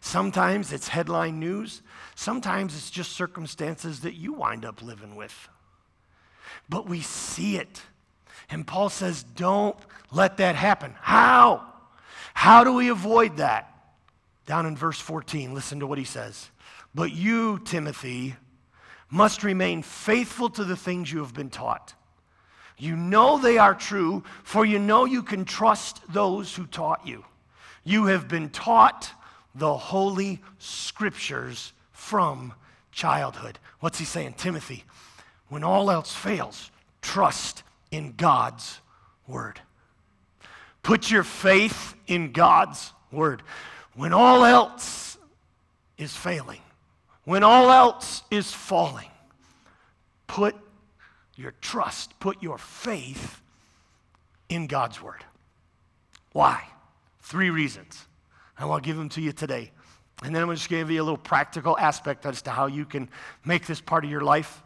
Sometimes 0.00 0.72
it's 0.72 0.88
headline 0.88 1.40
news, 1.40 1.82
sometimes 2.14 2.74
it's 2.74 2.90
just 2.90 3.12
circumstances 3.12 4.00
that 4.00 4.14
you 4.14 4.32
wind 4.32 4.64
up 4.64 4.82
living 4.82 5.16
with 5.16 5.48
but 6.68 6.88
we 6.88 7.00
see 7.00 7.56
it. 7.56 7.82
And 8.48 8.66
Paul 8.66 8.88
says, 8.88 9.22
don't 9.22 9.76
let 10.12 10.36
that 10.38 10.54
happen. 10.56 10.94
How? 11.00 11.64
How 12.34 12.64
do 12.64 12.72
we 12.74 12.88
avoid 12.88 13.38
that? 13.38 13.72
Down 14.46 14.66
in 14.66 14.76
verse 14.76 15.00
14, 15.00 15.54
listen 15.54 15.80
to 15.80 15.86
what 15.86 15.98
he 15.98 16.04
says. 16.04 16.50
But 16.94 17.12
you, 17.12 17.60
Timothy, 17.64 18.36
must 19.10 19.42
remain 19.42 19.82
faithful 19.82 20.48
to 20.50 20.64
the 20.64 20.76
things 20.76 21.12
you 21.12 21.18
have 21.18 21.34
been 21.34 21.50
taught. 21.50 21.94
You 22.78 22.94
know 22.94 23.38
they 23.38 23.58
are 23.58 23.74
true, 23.74 24.22
for 24.44 24.64
you 24.64 24.78
know 24.78 25.04
you 25.04 25.22
can 25.22 25.44
trust 25.44 26.00
those 26.12 26.54
who 26.54 26.66
taught 26.66 27.06
you. 27.06 27.24
You 27.84 28.06
have 28.06 28.28
been 28.28 28.50
taught 28.50 29.10
the 29.54 29.76
holy 29.76 30.42
scriptures 30.58 31.72
from 31.92 32.52
childhood. 32.92 33.58
What's 33.80 33.98
he 33.98 34.04
saying? 34.04 34.34
Timothy, 34.34 34.84
when 35.48 35.64
all 35.64 35.90
else 35.90 36.14
fails, 36.14 36.70
trust 37.00 37.62
in 37.96 38.12
God's 38.14 38.80
word. 39.26 39.58
Put 40.82 41.10
your 41.10 41.22
faith 41.24 41.94
in 42.06 42.32
God's 42.32 42.92
word. 43.10 43.42
When 43.94 44.12
all 44.12 44.44
else 44.44 45.16
is 45.96 46.14
failing, 46.14 46.60
when 47.24 47.42
all 47.42 47.70
else 47.70 48.22
is 48.30 48.52
falling, 48.52 49.08
put 50.26 50.54
your 51.36 51.54
trust, 51.62 52.20
put 52.20 52.42
your 52.42 52.58
faith 52.58 53.40
in 54.50 54.66
God's 54.66 55.02
word. 55.02 55.24
Why? 56.32 56.62
Three 57.20 57.48
reasons. 57.48 58.06
I 58.58 58.66
want 58.66 58.84
to 58.84 58.86
give 58.86 58.98
them 58.98 59.08
to 59.10 59.22
you 59.22 59.32
today. 59.32 59.72
And 60.22 60.34
then 60.34 60.42
I'm 60.42 60.54
just 60.54 60.68
going 60.68 60.82
to 60.82 60.84
give 60.84 60.94
you 60.94 61.00
a 61.00 61.04
little 61.04 61.16
practical 61.16 61.78
aspect 61.78 62.26
as 62.26 62.42
to 62.42 62.50
how 62.50 62.66
you 62.66 62.84
can 62.84 63.08
make 63.44 63.66
this 63.66 63.80
part 63.80 64.04
of 64.04 64.10
your 64.10 64.20
life 64.20 64.62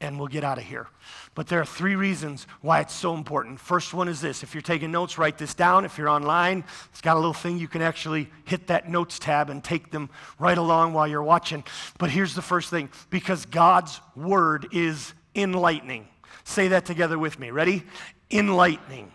and 0.00 0.18
we'll 0.18 0.28
get 0.28 0.44
out 0.44 0.58
of 0.58 0.64
here. 0.64 0.86
But 1.34 1.48
there 1.48 1.60
are 1.60 1.64
three 1.64 1.96
reasons 1.96 2.46
why 2.60 2.80
it's 2.80 2.94
so 2.94 3.14
important. 3.14 3.58
First 3.58 3.94
one 3.94 4.08
is 4.08 4.20
this 4.20 4.42
if 4.42 4.54
you're 4.54 4.62
taking 4.62 4.92
notes, 4.92 5.18
write 5.18 5.38
this 5.38 5.54
down. 5.54 5.84
If 5.84 5.98
you're 5.98 6.08
online, 6.08 6.64
it's 6.90 7.00
got 7.00 7.16
a 7.16 7.20
little 7.20 7.32
thing 7.32 7.58
you 7.58 7.68
can 7.68 7.82
actually 7.82 8.30
hit 8.44 8.68
that 8.68 8.88
notes 8.88 9.18
tab 9.18 9.50
and 9.50 9.62
take 9.62 9.90
them 9.90 10.08
right 10.38 10.58
along 10.58 10.92
while 10.92 11.08
you're 11.08 11.22
watching. 11.22 11.64
But 11.98 12.10
here's 12.10 12.34
the 12.34 12.42
first 12.42 12.70
thing 12.70 12.90
because 13.10 13.46
God's 13.46 14.00
word 14.14 14.68
is 14.72 15.12
enlightening. 15.34 16.08
Say 16.44 16.68
that 16.68 16.84
together 16.84 17.18
with 17.18 17.38
me. 17.38 17.50
Ready? 17.50 17.82
Enlightening. 18.30 19.12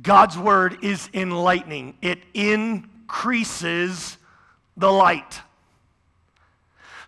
God's 0.00 0.38
word 0.38 0.78
is 0.82 1.08
enlightening, 1.12 1.96
it 2.00 2.20
increases 2.32 4.16
the 4.76 4.92
light. 4.92 5.40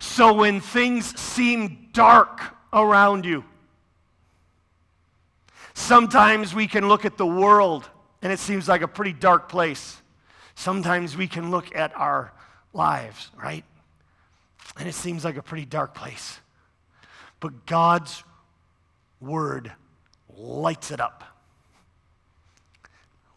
So 0.01 0.33
when 0.33 0.61
things 0.61 1.19
seem 1.21 1.89
dark 1.93 2.41
around 2.73 3.25
you, 3.25 3.45
sometimes 5.75 6.55
we 6.55 6.67
can 6.67 6.89
look 6.89 7.05
at 7.05 7.17
the 7.17 7.27
world 7.27 7.89
and 8.23 8.33
it 8.33 8.39
seems 8.39 8.69
like 8.69 8.83
a 8.83 8.89
pretty 8.89 9.13
dark 9.13 9.49
place. 9.49 10.01
Sometimes 10.55 11.17
we 11.17 11.27
can 11.27 11.51
look 11.51 11.75
at 11.75 11.97
our 11.97 12.33
lives, 12.73 13.31
right? 13.43 13.65
And 14.77 14.89
it 14.89 14.95
seems 14.95 15.25
like 15.25 15.37
a 15.37 15.43
pretty 15.43 15.65
dark 15.65 15.95
place. 15.95 16.39
But 17.41 17.67
God's 17.67 18.23
word 19.21 19.73
lights 20.37 20.91
it 20.91 21.01
up. 21.01 21.25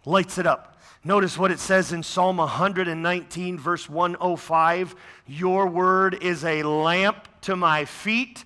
Lights 0.05 0.37
it 0.37 0.45
up. 0.45 0.77
Notice 1.05 1.37
what 1.37 1.51
it 1.51 1.59
says 1.59 1.91
in 1.91 2.03
Psalm 2.03 2.37
119, 2.37 3.57
verse 3.57 3.89
105 3.89 4.95
Your 5.27 5.67
word 5.67 6.21
is 6.21 6.43
a 6.45 6.63
lamp 6.63 7.27
to 7.41 7.55
my 7.55 7.85
feet 7.85 8.43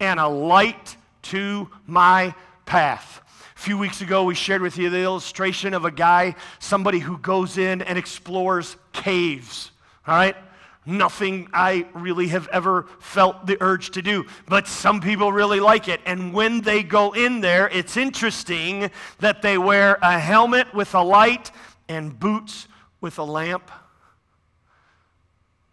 and 0.00 0.20
a 0.20 0.28
light 0.28 0.96
to 1.22 1.68
my 1.86 2.34
path. 2.64 3.22
A 3.56 3.58
few 3.58 3.78
weeks 3.78 4.00
ago, 4.00 4.24
we 4.24 4.34
shared 4.34 4.62
with 4.62 4.76
you 4.76 4.90
the 4.90 5.02
illustration 5.02 5.74
of 5.74 5.84
a 5.84 5.90
guy, 5.90 6.34
somebody 6.58 6.98
who 6.98 7.18
goes 7.18 7.58
in 7.58 7.82
and 7.82 7.98
explores 7.98 8.76
caves. 8.92 9.70
All 10.06 10.14
right? 10.14 10.36
Nothing 10.84 11.48
I 11.52 11.86
really 11.94 12.28
have 12.28 12.46
ever 12.48 12.86
felt 13.00 13.46
the 13.46 13.56
urge 13.60 13.90
to 13.92 14.02
do, 14.02 14.26
but 14.46 14.68
some 14.68 15.00
people 15.00 15.32
really 15.32 15.58
like 15.58 15.88
it. 15.88 16.00
And 16.06 16.32
when 16.32 16.60
they 16.60 16.84
go 16.84 17.12
in 17.12 17.40
there, 17.40 17.68
it's 17.70 17.96
interesting 17.96 18.90
that 19.18 19.42
they 19.42 19.58
wear 19.58 19.98
a 20.00 20.18
helmet 20.18 20.72
with 20.72 20.94
a 20.94 21.02
light 21.02 21.50
and 21.88 22.16
boots 22.18 22.68
with 23.00 23.18
a 23.18 23.24
lamp. 23.24 23.68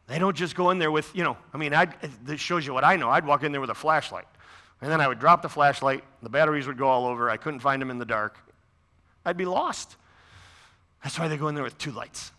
They 0.07 0.19
don't 0.19 0.35
just 0.35 0.55
go 0.55 0.69
in 0.69 0.79
there 0.79 0.91
with, 0.91 1.15
you 1.15 1.23
know, 1.23 1.37
I 1.53 1.57
mean, 1.57 1.73
I'd, 1.73 1.93
this 2.23 2.41
shows 2.41 2.65
you 2.65 2.73
what 2.73 2.83
I 2.83 2.95
know. 2.95 3.09
I'd 3.09 3.25
walk 3.25 3.43
in 3.43 3.51
there 3.51 3.61
with 3.61 3.69
a 3.69 3.75
flashlight. 3.75 4.27
And 4.81 4.91
then 4.91 4.99
I 4.99 5.07
would 5.07 5.19
drop 5.19 5.41
the 5.41 5.49
flashlight, 5.49 6.03
the 6.21 6.29
batteries 6.29 6.67
would 6.67 6.77
go 6.77 6.87
all 6.87 7.05
over, 7.05 7.29
I 7.29 7.37
couldn't 7.37 7.61
find 7.61 7.81
them 7.81 7.89
in 7.89 7.99
the 7.99 8.05
dark. 8.05 8.37
I'd 9.25 9.37
be 9.37 9.45
lost. 9.45 9.95
That's 11.03 11.17
why 11.17 11.29
they 11.29 11.37
go 11.37 11.47
in 11.47 11.55
there 11.55 11.63
with 11.63 11.77
two 11.77 11.91
lights 11.91 12.31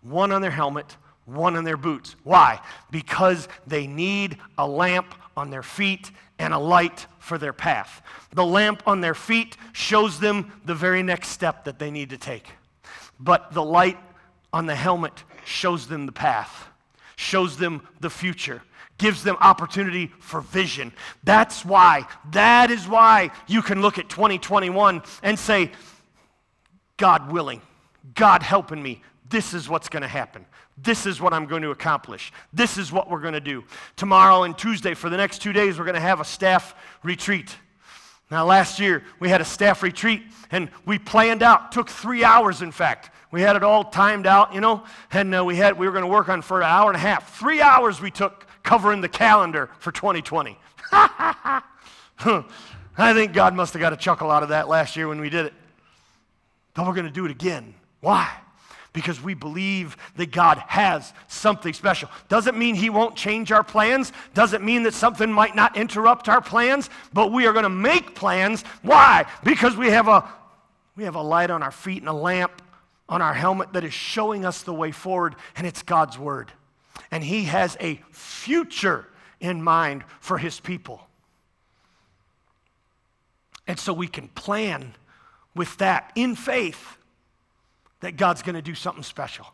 one 0.00 0.32
on 0.32 0.42
their 0.42 0.50
helmet, 0.50 0.96
one 1.26 1.54
on 1.54 1.64
their 1.64 1.76
boots. 1.76 2.16
Why? 2.24 2.60
Because 2.90 3.46
they 3.66 3.86
need 3.86 4.38
a 4.58 4.66
lamp 4.66 5.14
on 5.36 5.50
their 5.50 5.62
feet 5.62 6.10
and 6.38 6.52
a 6.52 6.58
light 6.58 7.06
for 7.20 7.38
their 7.38 7.52
path. 7.52 8.02
The 8.32 8.44
lamp 8.44 8.82
on 8.86 9.00
their 9.00 9.14
feet 9.14 9.56
shows 9.72 10.18
them 10.18 10.52
the 10.64 10.74
very 10.74 11.02
next 11.02 11.28
step 11.28 11.64
that 11.64 11.78
they 11.78 11.90
need 11.90 12.10
to 12.10 12.18
take 12.18 12.48
but 13.22 13.52
the 13.52 13.62
light 13.62 13.98
on 14.52 14.66
the 14.66 14.74
helmet 14.74 15.24
shows 15.44 15.86
them 15.86 16.06
the 16.06 16.12
path, 16.12 16.68
shows 17.16 17.56
them 17.56 17.86
the 18.00 18.10
future, 18.10 18.62
gives 18.98 19.22
them 19.22 19.36
opportunity 19.40 20.12
for 20.20 20.40
vision. 20.40 20.92
That's 21.24 21.64
why, 21.64 22.06
that 22.32 22.70
is 22.70 22.86
why 22.86 23.30
you 23.46 23.62
can 23.62 23.82
look 23.82 23.98
at 23.98 24.08
2021 24.08 25.02
and 25.22 25.38
say, 25.38 25.70
God 26.96 27.32
willing, 27.32 27.62
God 28.14 28.42
helping 28.42 28.82
me, 28.82 29.02
this 29.28 29.54
is 29.54 29.68
what's 29.68 29.88
going 29.88 30.02
to 30.02 30.08
happen. 30.08 30.44
This 30.76 31.06
is 31.06 31.20
what 31.20 31.32
I'm 31.32 31.46
going 31.46 31.62
to 31.62 31.70
accomplish. 31.70 32.32
This 32.52 32.76
is 32.76 32.92
what 32.92 33.10
we're 33.10 33.20
going 33.20 33.34
to 33.34 33.40
do. 33.40 33.64
Tomorrow 33.96 34.42
and 34.44 34.56
Tuesday, 34.56 34.94
for 34.94 35.08
the 35.08 35.16
next 35.16 35.40
two 35.40 35.52
days, 35.52 35.78
we're 35.78 35.84
going 35.84 35.94
to 35.94 36.00
have 36.00 36.20
a 36.20 36.24
staff 36.24 36.74
retreat. 37.02 37.56
Now, 38.30 38.46
last 38.46 38.80
year, 38.80 39.04
we 39.20 39.28
had 39.28 39.40
a 39.40 39.44
staff 39.44 39.82
retreat 39.82 40.22
and 40.50 40.70
we 40.86 40.98
planned 40.98 41.42
out, 41.42 41.72
took 41.72 41.88
three 41.88 42.24
hours, 42.24 42.62
in 42.62 42.72
fact. 42.72 43.10
We 43.32 43.40
had 43.40 43.56
it 43.56 43.64
all 43.64 43.82
timed 43.82 44.26
out, 44.26 44.54
you 44.54 44.60
know, 44.60 44.84
and 45.10 45.34
uh, 45.34 45.44
we, 45.44 45.56
had, 45.56 45.78
we 45.78 45.86
were 45.86 45.92
going 45.92 46.04
to 46.04 46.10
work 46.10 46.28
on 46.28 46.42
for 46.42 46.60
an 46.60 46.66
hour 46.66 46.90
and 46.90 46.96
a 46.96 47.00
half. 47.00 47.38
Three 47.38 47.60
hours 47.60 48.00
we 48.00 48.10
took 48.10 48.46
covering 48.62 49.00
the 49.00 49.08
calendar 49.08 49.70
for 49.80 49.90
2020. 49.90 50.58
I 50.92 51.62
think 52.96 53.32
God 53.32 53.54
must 53.54 53.72
have 53.72 53.80
got 53.80 53.94
a 53.94 53.96
chuckle 53.96 54.30
out 54.30 54.42
of 54.42 54.50
that 54.50 54.68
last 54.68 54.96
year 54.96 55.08
when 55.08 55.18
we 55.20 55.30
did 55.30 55.46
it. 55.46 55.54
But 56.74 56.86
we're 56.86 56.92
going 56.94 57.06
to 57.06 57.12
do 57.12 57.24
it 57.24 57.30
again. 57.30 57.74
Why? 58.00 58.30
because 58.92 59.22
we 59.22 59.34
believe 59.34 59.96
that 60.16 60.30
God 60.30 60.58
has 60.66 61.12
something 61.26 61.72
special. 61.72 62.10
Doesn't 62.28 62.58
mean 62.58 62.74
He 62.74 62.90
won't 62.90 63.16
change 63.16 63.50
our 63.50 63.64
plans, 63.64 64.12
doesn't 64.34 64.62
mean 64.62 64.82
that 64.82 64.94
something 64.94 65.32
might 65.32 65.54
not 65.54 65.76
interrupt 65.76 66.28
our 66.28 66.42
plans, 66.42 66.90
but 67.12 67.32
we 67.32 67.46
are 67.46 67.52
going 67.52 67.62
to 67.62 67.70
make 67.70 68.14
plans. 68.14 68.62
Why? 68.82 69.24
Because 69.44 69.76
we 69.76 69.88
have, 69.88 70.08
a, 70.08 70.28
we 70.94 71.04
have 71.04 71.14
a 71.14 71.22
light 71.22 71.50
on 71.50 71.62
our 71.62 71.70
feet 71.70 72.02
and 72.02 72.08
a 72.08 72.12
lamp 72.12 72.61
on 73.12 73.20
our 73.20 73.34
helmet 73.34 73.74
that 73.74 73.84
is 73.84 73.92
showing 73.92 74.46
us 74.46 74.62
the 74.62 74.72
way 74.72 74.90
forward, 74.90 75.36
and 75.54 75.66
it's 75.66 75.82
God's 75.82 76.18
Word. 76.18 76.50
And 77.10 77.22
He 77.22 77.44
has 77.44 77.76
a 77.78 78.00
future 78.10 79.06
in 79.38 79.62
mind 79.62 80.02
for 80.18 80.38
His 80.38 80.60
people. 80.60 81.06
And 83.66 83.78
so 83.78 83.92
we 83.92 84.08
can 84.08 84.28
plan 84.28 84.94
with 85.54 85.76
that 85.76 86.10
in 86.14 86.34
faith 86.34 86.96
that 88.00 88.16
God's 88.16 88.40
going 88.40 88.54
to 88.54 88.62
do 88.62 88.74
something 88.74 89.02
special. 89.02 89.44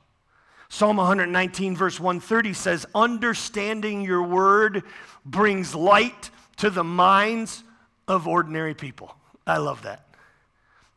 Psalm 0.68 0.98
119, 0.98 1.74
verse 1.74 1.98
130 1.98 2.52
says, 2.52 2.86
Understanding 2.94 4.02
your 4.02 4.22
word 4.22 4.84
brings 5.24 5.74
light 5.74 6.30
to 6.58 6.70
the 6.70 6.84
minds 6.84 7.64
of 8.06 8.28
ordinary 8.28 8.74
people. 8.74 9.16
I 9.48 9.56
love 9.56 9.82
that. 9.82 10.06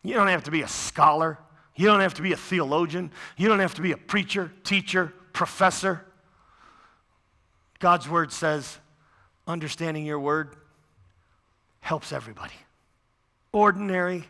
You 0.03 0.13
don't 0.13 0.27
have 0.27 0.43
to 0.43 0.51
be 0.51 0.61
a 0.61 0.67
scholar, 0.67 1.39
you 1.75 1.87
don't 1.87 2.01
have 2.01 2.13
to 2.15 2.21
be 2.21 2.33
a 2.33 2.37
theologian, 2.37 3.11
you 3.37 3.47
don't 3.47 3.59
have 3.59 3.75
to 3.75 3.81
be 3.81 3.91
a 3.91 3.97
preacher, 3.97 4.51
teacher, 4.63 5.13
professor. 5.33 6.05
God's 7.79 8.07
word 8.07 8.31
says, 8.31 8.77
Understanding 9.47 10.05
your 10.05 10.19
word 10.19 10.55
helps 11.79 12.13
everybody. 12.13 12.53
Ordinary 13.51 14.25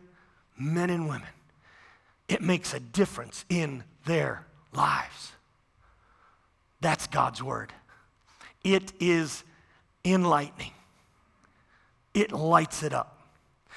men 0.58 0.90
and 0.90 1.08
women 1.08 1.28
it 2.32 2.42
makes 2.42 2.74
a 2.74 2.80
difference 2.80 3.44
in 3.50 3.84
their 4.06 4.48
lives. 4.72 5.34
That's 6.80 7.06
God's 7.08 7.44
word. 7.44 7.74
It 8.64 8.94
is 9.02 9.44
enlightening, 10.06 10.72
it 12.14 12.32
lights 12.32 12.84
it 12.84 12.94
up. 12.94 13.20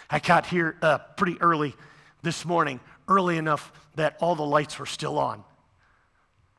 I 0.09 0.21
got 0.21 0.47
here 0.47 0.77
uh, 0.83 0.99
pretty 1.17 1.41
early 1.41 1.75
this 2.23 2.45
morning, 2.45 2.79
early 3.09 3.37
enough 3.37 3.73
that 3.97 4.17
all 4.21 4.35
the 4.35 4.45
lights 4.45 4.79
were 4.79 4.87
still 4.87 5.19
on. 5.19 5.45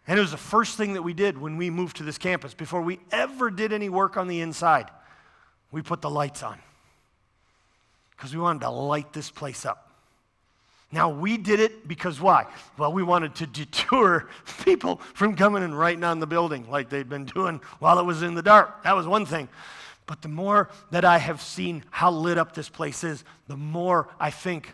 And 0.08 0.18
it 0.20 0.22
was 0.22 0.32
the 0.32 0.38
first 0.38 0.78
thing 0.78 0.94
that 0.94 1.02
we 1.02 1.14
did 1.14 1.38
when 1.38 1.58
we 1.58 1.70
moved 1.70 1.98
to 1.98 2.04
this 2.04 2.18
campus. 2.18 2.54
Before 2.54 2.82
we 2.82 3.00
ever 3.12 3.50
did 3.50 3.74
any 3.74 3.90
work 3.90 4.18
on 4.18 4.28
the 4.28 4.42
inside, 4.42 4.90
we 5.72 5.82
put 5.82 6.02
the 6.02 6.10
lights 6.10 6.44
on 6.44 6.60
because 8.16 8.34
we 8.34 8.40
wanted 8.40 8.62
to 8.62 8.70
light 8.70 9.12
this 9.14 9.32
place 9.32 9.66
up. 9.66 9.86
Now, 10.92 11.10
we 11.10 11.38
did 11.38 11.60
it 11.60 11.88
because 11.88 12.22
why? 12.22 12.46
Well, 12.78 12.94
we 12.94 13.04
wanted 13.04 13.36
to 13.36 13.48
deter 13.48 14.28
people 14.64 14.98
from 15.14 15.36
coming 15.36 15.64
and 15.64 15.78
writing 15.78 16.04
on 16.04 16.20
the 16.20 16.28
building 16.28 16.70
like 16.70 16.90
they'd 16.90 17.10
been 17.10 17.26
doing 17.26 17.60
while 17.80 18.00
it 18.00 18.06
was 18.06 18.22
in 18.22 18.36
the 18.36 18.44
dark. 18.44 18.84
That 18.84 18.96
was 18.96 19.08
one 19.08 19.26
thing. 19.26 19.50
But 20.06 20.22
the 20.22 20.30
more 20.30 20.70
that 20.92 21.04
I 21.04 21.18
have 21.18 21.42
seen 21.42 21.84
how 21.90 22.12
lit 22.12 22.38
up 22.38 22.54
this 22.54 22.70
place 22.70 23.04
is, 23.04 23.24
the 23.48 23.58
more 23.58 24.08
I 24.20 24.30
think, 24.30 24.74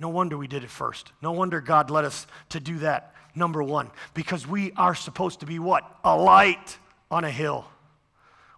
no 0.00 0.08
wonder 0.08 0.38
we 0.38 0.46
did 0.46 0.64
it 0.64 0.70
first. 0.70 1.12
No 1.22 1.32
wonder 1.32 1.60
God 1.60 1.90
led 1.90 2.04
us 2.04 2.26
to 2.50 2.60
do 2.60 2.78
that, 2.78 3.14
number 3.34 3.62
one, 3.62 3.90
because 4.14 4.46
we 4.46 4.72
are 4.72 4.94
supposed 4.94 5.40
to 5.40 5.46
be 5.46 5.58
what? 5.58 5.84
A 6.04 6.16
light 6.16 6.78
on 7.10 7.24
a 7.24 7.30
hill. 7.30 7.66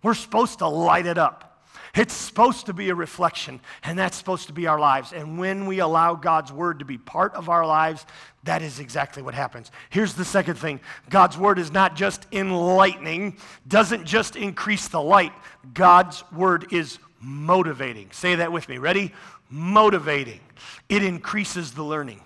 We're 0.03 0.15
supposed 0.15 0.59
to 0.59 0.69
light 0.69 1.07
it 1.07 1.19
up. 1.19 1.47
It's 1.95 2.15
supposed 2.15 2.67
to 2.67 2.73
be 2.73 2.91
a 2.91 2.95
reflection, 2.95 3.61
and 3.83 3.99
that's 3.99 4.17
supposed 4.17 4.47
to 4.47 4.53
be 4.53 4.69
our 4.69 4.79
lives. 4.79 5.13
And 5.13 5.39
when 5.39 5.67
we 5.67 5.81
allow 5.81 6.15
God's 6.15 6.53
word 6.53 6.79
to 6.79 6.85
be 6.85 6.99
part 6.99 7.35
of 7.35 7.49
our 7.49 7.67
lives, 7.67 8.07
that 8.45 8.63
is 8.63 8.79
exactly 8.79 9.23
what 9.23 9.35
happens. 9.35 9.73
Here's 9.89 10.15
the 10.15 10.25
second 10.25 10.55
thing 10.55 10.81
God's 11.09 11.37
word 11.37 11.59
is 11.59 11.73
not 11.73 11.97
just 11.97 12.27
enlightening, 12.31 13.39
doesn't 13.67 14.05
just 14.05 14.37
increase 14.37 14.89
the 14.89 15.03
light. 15.03 15.33
God's 15.75 16.23
word 16.31 16.73
is 16.73 16.99
motivating. 17.21 18.11
Say 18.13 18.37
that 18.37 18.53
with 18.53 18.69
me. 18.69 18.79
Ready? 18.79 19.13
Motivating. 19.51 20.41
It 20.89 21.03
increases 21.03 21.73
the 21.73 21.83
learning. 21.83 22.21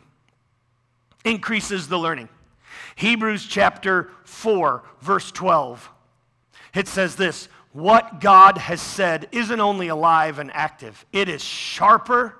Increases 1.24 1.88
the 1.88 1.98
learning. 1.98 2.28
Hebrews 2.96 3.46
chapter 3.46 4.10
4, 4.24 4.82
verse 5.00 5.32
12. 5.32 5.90
It 6.74 6.88
says 6.88 7.16
this 7.16 7.48
what 7.72 8.20
God 8.20 8.56
has 8.56 8.80
said 8.80 9.28
isn't 9.32 9.60
only 9.60 9.88
alive 9.88 10.38
and 10.38 10.50
active, 10.52 11.04
it 11.12 11.28
is 11.28 11.42
sharper 11.42 12.36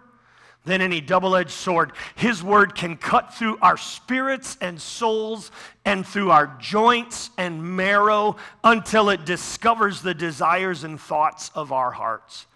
than 0.65 0.81
any 0.81 1.01
double 1.01 1.37
edged 1.37 1.51
sword. 1.51 1.93
His 2.15 2.43
word 2.43 2.75
can 2.75 2.97
cut 2.97 3.35
through 3.35 3.59
our 3.61 3.77
spirits 3.77 4.57
and 4.61 4.81
souls 4.81 5.51
and 5.85 6.07
through 6.07 6.31
our 6.31 6.57
joints 6.59 7.31
and 7.37 7.77
marrow 7.77 8.37
until 8.63 9.11
it 9.11 9.27
discovers 9.27 10.01
the 10.01 10.15
desires 10.15 10.85
and 10.85 10.99
thoughts 10.99 11.51
of 11.55 11.73
our 11.73 11.91
hearts. 11.91 12.47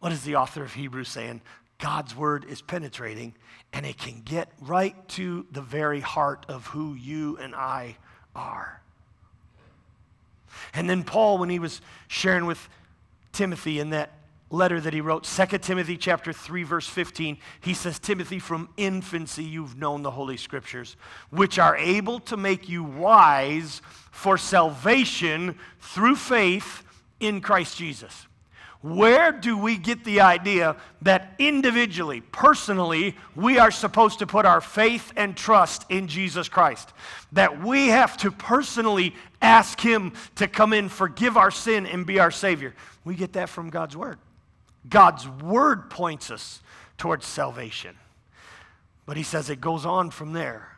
What 0.00 0.12
is 0.12 0.22
the 0.22 0.36
author 0.36 0.62
of 0.62 0.74
Hebrews 0.74 1.08
saying? 1.08 1.40
God's 1.78 2.14
word 2.14 2.44
is 2.44 2.60
penetrating 2.60 3.34
and 3.72 3.86
it 3.86 3.98
can 3.98 4.22
get 4.24 4.48
right 4.60 4.96
to 5.10 5.46
the 5.52 5.62
very 5.62 6.00
heart 6.00 6.46
of 6.48 6.66
who 6.66 6.94
you 6.94 7.36
and 7.38 7.54
I 7.54 7.96
are. 8.34 8.80
And 10.74 10.88
then 10.88 11.04
Paul, 11.04 11.38
when 11.38 11.50
he 11.50 11.58
was 11.58 11.80
sharing 12.08 12.46
with 12.46 12.68
Timothy 13.32 13.78
in 13.78 13.90
that 13.90 14.12
letter 14.50 14.80
that 14.80 14.94
he 14.94 15.00
wrote 15.00 15.24
2 15.24 15.58
timothy 15.58 15.96
chapter 15.96 16.32
3 16.32 16.62
verse 16.62 16.88
15 16.88 17.36
he 17.60 17.74
says 17.74 17.98
timothy 17.98 18.38
from 18.38 18.68
infancy 18.78 19.44
you've 19.44 19.76
known 19.76 20.02
the 20.02 20.10
holy 20.10 20.38
scriptures 20.38 20.96
which 21.28 21.58
are 21.58 21.76
able 21.76 22.18
to 22.18 22.34
make 22.34 22.66
you 22.66 22.82
wise 22.82 23.82
for 24.10 24.38
salvation 24.38 25.54
through 25.80 26.16
faith 26.16 26.82
in 27.20 27.42
christ 27.42 27.76
jesus 27.76 28.26
where 28.80 29.32
do 29.32 29.58
we 29.58 29.76
get 29.76 30.04
the 30.04 30.20
idea 30.20 30.76
that 31.02 31.34
individually, 31.38 32.20
personally, 32.20 33.16
we 33.34 33.58
are 33.58 33.72
supposed 33.72 34.20
to 34.20 34.26
put 34.26 34.46
our 34.46 34.60
faith 34.60 35.12
and 35.16 35.36
trust 35.36 35.84
in 35.88 36.06
Jesus 36.06 36.48
Christ? 36.48 36.92
That 37.32 37.60
we 37.62 37.88
have 37.88 38.16
to 38.18 38.30
personally 38.30 39.16
ask 39.42 39.80
Him 39.80 40.12
to 40.36 40.46
come 40.46 40.72
in, 40.72 40.88
forgive 40.88 41.36
our 41.36 41.50
sin, 41.50 41.86
and 41.86 42.06
be 42.06 42.20
our 42.20 42.30
Savior. 42.30 42.74
We 43.04 43.16
get 43.16 43.32
that 43.32 43.48
from 43.48 43.70
God's 43.70 43.96
Word. 43.96 44.18
God's 44.88 45.28
word 45.28 45.90
points 45.90 46.30
us 46.30 46.60
towards 46.96 47.26
salvation. 47.26 47.96
But 49.06 49.16
he 49.16 49.22
says 49.22 49.50
it 49.50 49.60
goes 49.60 49.86
on 49.86 50.10
from 50.10 50.32
there. 50.32 50.76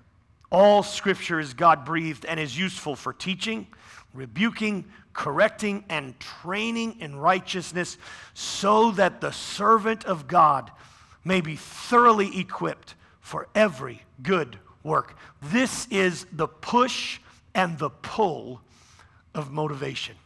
All 0.50 0.82
scripture 0.82 1.38
is 1.38 1.54
God 1.54 1.84
breathed 1.84 2.24
and 2.24 2.40
is 2.40 2.56
useful 2.56 2.96
for 2.96 3.12
teaching, 3.12 3.68
rebuking, 4.14 4.84
correcting, 5.12 5.84
and 5.88 6.18
training 6.20 6.96
in 7.00 7.16
righteousness, 7.16 7.98
so 8.34 8.90
that 8.92 9.20
the 9.20 9.32
servant 9.32 10.04
of 10.04 10.26
God 10.26 10.70
may 11.24 11.40
be 11.40 11.56
thoroughly 11.56 12.38
equipped 12.38 12.94
for 13.20 13.48
every 13.54 14.02
good 14.22 14.58
work. 14.82 15.16
This 15.42 15.86
is 15.90 16.26
the 16.32 16.48
push 16.48 17.20
and 17.54 17.78
the 17.78 17.90
pull 17.90 18.60
of 19.34 19.50
motivation 19.50 20.16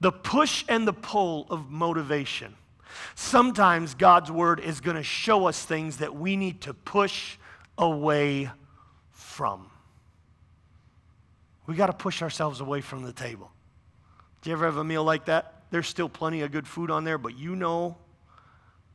the 0.00 0.12
push 0.12 0.64
and 0.68 0.86
the 0.86 0.92
pull 0.92 1.46
of 1.50 1.70
motivation. 1.70 2.54
Sometimes 3.14 3.94
God's 3.94 4.30
word 4.30 4.60
is 4.60 4.80
going 4.80 4.96
to 4.96 5.02
show 5.02 5.46
us 5.46 5.64
things 5.64 5.98
that 5.98 6.14
we 6.14 6.36
need 6.36 6.60
to 6.62 6.74
push 6.74 7.36
away 7.76 8.50
from. 9.10 9.70
We 11.68 11.74
got 11.74 11.88
to 11.88 11.92
push 11.92 12.22
ourselves 12.22 12.62
away 12.62 12.80
from 12.80 13.02
the 13.02 13.12
table. 13.12 13.52
Do 14.40 14.48
you 14.48 14.56
ever 14.56 14.64
have 14.64 14.78
a 14.78 14.84
meal 14.84 15.04
like 15.04 15.26
that? 15.26 15.64
There's 15.70 15.86
still 15.86 16.08
plenty 16.08 16.40
of 16.40 16.50
good 16.50 16.66
food 16.66 16.90
on 16.90 17.04
there, 17.04 17.18
but 17.18 17.36
you 17.38 17.54
know 17.54 17.98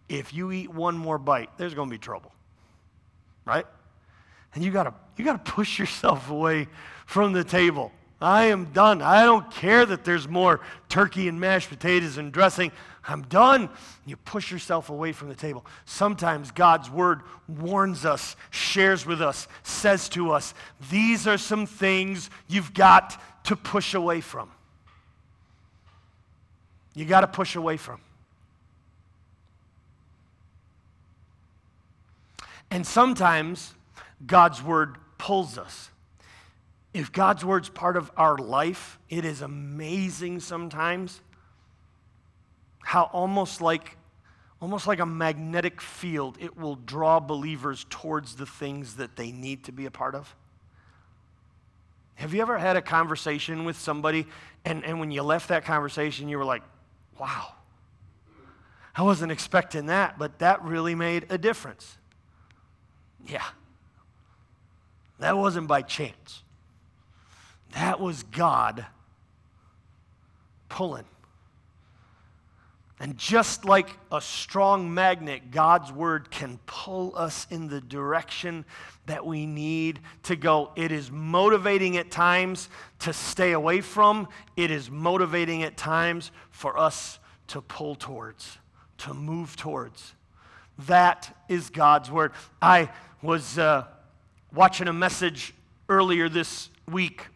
if 0.09 0.33
you 0.33 0.51
eat 0.51 0.73
one 0.73 0.97
more 0.97 1.19
bite, 1.19 1.55
there's 1.57 1.75
going 1.75 1.87
to 1.87 1.93
be 1.93 1.99
trouble. 1.99 2.33
Right? 3.45 3.67
And 4.55 4.63
you 4.63 4.71
got 4.71 4.83
to 4.83 4.93
you 5.17 5.23
got 5.23 5.45
to 5.45 5.51
push 5.51 5.77
yourself 5.77 6.31
away 6.31 6.67
from 7.05 7.31
the 7.31 7.43
table. 7.43 7.91
I 8.23 8.45
am 8.45 8.65
done. 8.65 9.01
I 9.01 9.23
don't 9.25 9.51
care 9.51 9.85
that 9.85 10.05
there's 10.05 10.27
more 10.27 10.61
turkey 10.87 11.27
and 11.27 11.39
mashed 11.39 11.69
potatoes 11.69 12.17
and 12.17 12.31
dressing. 12.31 12.71
I'm 13.05 13.23
done. 13.23 13.69
You 14.05 14.15
push 14.15 14.51
yourself 14.51 14.89
away 14.89 15.11
from 15.11 15.27
the 15.27 15.35
table. 15.35 15.65
Sometimes 15.85 16.51
God's 16.51 16.89
word 16.89 17.21
warns 17.47 18.05
us, 18.05 18.37
shares 18.49 19.05
with 19.05 19.21
us, 19.21 19.47
says 19.63 20.07
to 20.09 20.31
us, 20.31 20.53
these 20.89 21.27
are 21.27 21.37
some 21.37 21.65
things 21.65 22.29
you've 22.47 22.73
got 22.73 23.21
to 23.45 23.57
push 23.57 23.93
away 23.93 24.21
from. 24.21 24.49
You 26.95 27.05
got 27.05 27.21
to 27.21 27.27
push 27.27 27.55
away 27.55 27.75
from. 27.75 27.99
And 32.71 32.87
sometimes 32.87 33.73
God's 34.25 34.63
word 34.63 34.95
pulls 35.17 35.57
us. 35.57 35.89
If 36.93 37.11
God's 37.11 37.43
word's 37.43 37.69
part 37.69 37.97
of 37.97 38.11
our 38.15 38.37
life, 38.37 38.99
it 39.09 39.25
is 39.25 39.41
amazing 39.41 40.39
sometimes 40.39 41.21
how 42.83 43.03
almost 43.13 43.61
like 43.61 43.97
almost 44.61 44.87
like 44.87 44.99
a 44.99 45.05
magnetic 45.05 45.81
field, 45.81 46.37
it 46.39 46.57
will 46.57 46.75
draw 46.75 47.19
believers 47.19 47.85
towards 47.89 48.37
the 48.37 48.45
things 48.45 48.95
that 48.95 49.17
they 49.17 49.29
need 49.29 49.65
to 49.65 49.73
be 49.73 49.85
a 49.85 49.91
part 49.91 50.15
of. 50.15 50.33
Have 52.15 52.33
you 52.33 52.41
ever 52.41 52.57
had 52.57 52.77
a 52.77 52.81
conversation 52.81 53.65
with 53.65 53.77
somebody 53.77 54.25
and, 54.63 54.85
and 54.85 55.01
when 55.01 55.11
you 55.11 55.21
left 55.21 55.49
that 55.49 55.65
conversation, 55.65 56.29
you 56.29 56.37
were 56.37 56.45
like, 56.45 56.63
wow, 57.19 57.51
I 58.95 59.01
wasn't 59.01 59.33
expecting 59.33 59.87
that, 59.87 60.17
but 60.17 60.39
that 60.39 60.63
really 60.63 60.95
made 60.95 61.25
a 61.29 61.37
difference? 61.37 61.97
Yeah. 63.27 63.43
That 65.19 65.37
wasn't 65.37 65.67
by 65.67 65.81
chance. 65.81 66.42
That 67.73 67.99
was 67.99 68.23
God 68.23 68.85
pulling. 70.69 71.05
And 72.99 73.17
just 73.17 73.65
like 73.65 73.89
a 74.11 74.21
strong 74.21 74.93
magnet, 74.93 75.51
God's 75.51 75.91
word 75.91 76.31
can 76.31 76.57
pull 76.65 77.13
us 77.17 77.47
in 77.49 77.67
the 77.67 77.81
direction 77.81 78.63
that 79.07 79.25
we 79.25 79.45
need 79.45 79.99
to 80.23 80.37
go. 80.37 80.71
It 80.75 80.91
is 80.91 81.11
motivating 81.11 81.97
at 81.97 82.11
times 82.11 82.69
to 82.99 83.11
stay 83.11 83.51
away 83.51 83.81
from, 83.81 84.29
it 84.55 84.71
is 84.71 84.89
motivating 84.89 85.63
at 85.63 85.75
times 85.75 86.31
for 86.49 86.77
us 86.77 87.19
to 87.47 87.61
pull 87.61 87.95
towards, 87.95 88.57
to 88.99 89.13
move 89.13 89.57
towards. 89.57 90.13
That 90.87 91.35
is 91.49 91.69
God's 91.69 92.09
word. 92.09 92.31
I 92.61 92.89
was 93.21 93.57
uh, 93.57 93.85
watching 94.53 94.87
a 94.87 94.93
message 94.93 95.53
earlier 95.89 96.29
this 96.29 96.69
week 96.89 97.27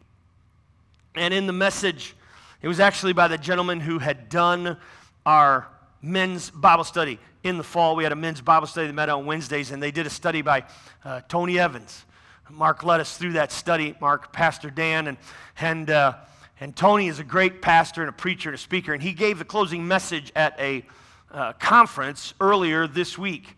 and 1.19 1.34
in 1.34 1.47
the 1.47 1.53
message, 1.53 2.15
it 2.62 2.67
was 2.67 2.80
actually 2.80 3.13
by 3.13 3.27
the 3.27 3.38
gentleman 3.38 3.80
who 3.80 3.99
had 3.99 4.30
done 4.30 4.77
our 5.25 5.67
men's 6.01 6.49
Bible 6.49 6.84
study 6.84 7.19
in 7.43 7.58
the 7.58 7.63
fall. 7.63 7.95
We 7.95 8.03
had 8.03 8.12
a 8.12 8.15
men's 8.15 8.41
Bible 8.41 8.67
study 8.67 8.88
that 8.88 8.93
met 8.93 9.10
on 9.10 9.25
Wednesdays, 9.25 9.71
and 9.71 9.82
they 9.82 9.91
did 9.91 10.06
a 10.06 10.10
study 10.10 10.41
by 10.41 10.63
uh, 11.03 11.21
Tony 11.27 11.60
Evans. 11.60 12.06
Mark 12.49 12.84
led 12.84 12.99
us 12.99 13.17
through 13.17 13.34
that 13.34 13.51
study, 13.51 13.95
Mark, 13.99 14.32
Pastor 14.32 14.69
Dan, 14.69 15.08
and, 15.08 15.17
and, 15.60 15.89
uh, 15.89 16.13
and 16.60 16.75
Tony 16.75 17.08
is 17.08 17.19
a 17.19 17.23
great 17.23 17.62
pastor 17.62 18.01
and 18.01 18.10
a 18.10 18.13
preacher 18.13 18.49
and 18.49 18.56
a 18.56 18.60
speaker, 18.60 18.93
and 18.93 19.03
he 19.03 19.13
gave 19.13 19.38
the 19.38 19.45
closing 19.45 19.88
message 19.88 20.32
at 20.36 20.58
a 20.60 20.86
uh, 21.32 21.53
conference 21.53 22.34
earlier 22.39 22.88
this 22.88 23.17
week. 23.17 23.56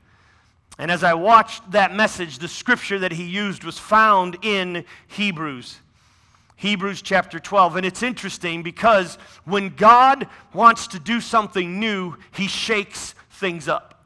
And 0.79 0.89
as 0.89 1.03
I 1.03 1.13
watched 1.13 1.71
that 1.71 1.93
message, 1.93 2.39
the 2.39 2.47
scripture 2.47 2.99
that 2.99 3.11
he 3.11 3.25
used 3.25 3.63
was 3.63 3.77
found 3.77 4.37
in 4.43 4.85
Hebrews. 5.07 5.77
Hebrews 6.59 7.01
chapter 7.01 7.39
12. 7.39 7.77
And 7.77 7.85
it's 7.85 8.03
interesting 8.03 8.63
because 8.63 9.17
when 9.45 9.69
God 9.69 10.27
wants 10.53 10.87
to 10.87 10.99
do 10.99 11.21
something 11.21 11.79
new, 11.79 12.17
he 12.31 12.47
shakes 12.47 13.15
things 13.31 13.69
up. 13.69 14.03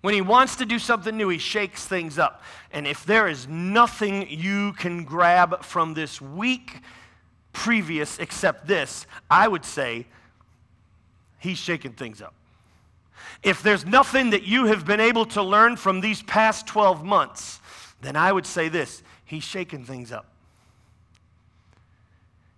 When 0.00 0.14
he 0.14 0.22
wants 0.22 0.56
to 0.56 0.64
do 0.64 0.78
something 0.78 1.14
new, 1.14 1.28
he 1.28 1.36
shakes 1.36 1.86
things 1.86 2.18
up. 2.18 2.42
And 2.72 2.86
if 2.86 3.04
there 3.04 3.28
is 3.28 3.46
nothing 3.48 4.26
you 4.30 4.72
can 4.72 5.04
grab 5.04 5.62
from 5.62 5.92
this 5.92 6.22
week 6.22 6.80
previous 7.52 8.18
except 8.18 8.66
this, 8.66 9.06
I 9.30 9.46
would 9.46 9.64
say 9.66 10.06
he's 11.38 11.58
shaking 11.58 11.92
things 11.92 12.22
up. 12.22 12.32
If 13.42 13.62
there's 13.62 13.84
nothing 13.84 14.30
that 14.30 14.44
you 14.44 14.64
have 14.66 14.86
been 14.86 15.00
able 15.00 15.26
to 15.26 15.42
learn 15.42 15.76
from 15.76 16.00
these 16.00 16.22
past 16.22 16.66
12 16.66 17.04
months, 17.04 17.60
then 18.00 18.16
I 18.16 18.32
would 18.32 18.46
say 18.46 18.70
this 18.70 19.02
he's 19.24 19.44
shaking 19.44 19.84
things 19.84 20.12
up. 20.12 20.26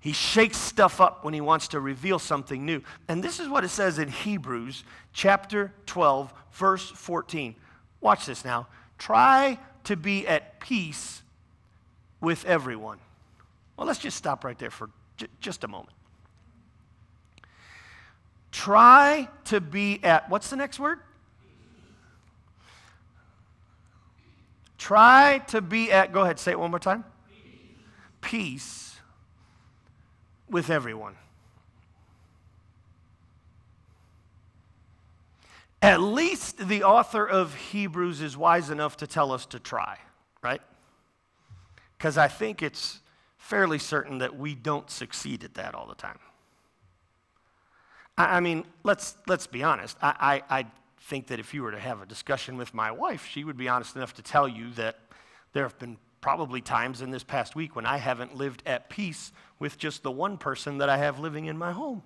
He 0.01 0.13
shakes 0.13 0.57
stuff 0.57 1.01
up 1.01 1.25
when 1.25 1.35
he 1.35 1.41
wants 1.41 1.69
to 1.69 1.81
reveal 1.81 2.21
something 2.21 2.65
new. 2.65 2.81
And 3.09 3.25
this 3.25 3.41
is 3.41 3.49
what 3.49 3.65
it 3.65 3.71
says 3.71 3.99
in 3.99 4.09
Hebrews 4.09 4.85
chapter 5.13 5.73
12, 5.87 6.33
verse 6.53 6.89
14. 6.91 7.57
Watch 8.01 8.27
this 8.27 8.45
now. 8.45 8.69
Try 8.99 9.59
to 9.85 9.97
be 9.97 10.27
at 10.29 10.61
peace 10.61 11.23
with 12.21 12.45
everyone. 12.45 12.99
Well, 13.77 13.87
let's 13.87 13.99
just 13.99 14.17
stop 14.17 14.45
right 14.45 14.59
there 14.59 14.71
for 14.71 14.91
j- 15.17 15.27
just 15.41 15.65
a 15.65 15.69
moment. 15.69 15.93
Try 18.53 19.29
to 19.47 19.61
be 19.61 20.01
at, 20.03 20.31
what's 20.31 20.51
the 20.51 20.57
next 20.57 20.79
word? 20.79 21.01
Try 24.87 25.39
to 25.49 25.61
be 25.61 25.91
at, 25.91 26.13
go 26.13 26.21
ahead, 26.21 26.39
say 26.39 26.53
it 26.53 26.61
one 26.61 26.71
more 26.71 26.79
time. 26.79 27.03
Peace, 27.29 27.41
Peace 28.21 29.01
with 30.49 30.71
everyone. 30.71 31.17
At 35.83 36.01
least 36.01 36.69
the 36.69 36.85
author 36.85 37.27
of 37.27 37.53
Hebrews 37.57 38.21
is 38.21 38.37
wise 38.37 38.71
enough 38.71 38.97
to 38.99 39.09
tell 39.09 39.33
us 39.33 39.45
to 39.47 39.59
try, 39.59 39.99
right? 40.41 40.63
Because 41.99 42.17
I 42.17 42.29
think 42.29 42.63
it's 42.63 43.01
fairly 43.39 43.81
certain 43.81 44.19
that 44.19 44.39
we 44.39 44.55
don't 44.55 44.89
succeed 44.89 45.43
at 45.43 45.55
that 45.55 45.75
all 45.75 45.89
the 45.89 45.97
time. 45.97 46.21
I, 48.17 48.39
mean, 48.39 48.65
let's, 48.85 49.17
let's 49.27 49.49
be 49.49 49.65
honest. 49.65 49.97
I, 50.01 50.43
I, 50.49 50.59
I 50.61 50.67
think 51.01 51.29
that 51.29 51.39
if 51.39 51.55
you 51.55 51.63
were 51.63 51.71
to 51.71 51.79
have 51.79 52.03
a 52.03 52.07
discussion 52.07 52.57
with 52.57 52.75
my 52.75 52.91
wife, 52.91 53.27
she 53.27 53.45
would 53.45 53.57
be 53.57 53.69
honest 53.69 53.97
enough 53.97 54.15
to 54.15 54.23
tell 54.23 54.49
you 54.49 54.71
that 54.73 54.99
there 55.53 55.63
have 55.63 55.79
been 55.79 55.99
probably 56.21 56.61
times 56.61 57.03
in 57.03 57.11
this 57.11 57.23
past 57.23 57.55
week 57.55 57.77
when 57.77 57.87
I 57.87 57.99
haven't 57.99 58.35
lived 58.35 58.63
at 58.67 58.91
peace 58.91 59.33
with 59.59 59.79
just 59.79 60.03
the 60.03 60.11
one 60.11 60.39
person 60.39 60.79
that 60.79 60.89
I 60.89 60.97
have 60.97 61.21
living 61.21 61.47
in 61.47 61.57
my 61.57 61.73
home. 61.73 62.03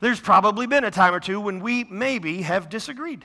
There's 0.00 0.20
probably 0.20 0.66
been 0.66 0.84
a 0.84 0.90
time 0.90 1.14
or 1.14 1.20
two 1.20 1.40
when 1.40 1.60
we 1.60 1.84
maybe 1.84 2.42
have 2.42 2.68
disagreed. 2.68 3.24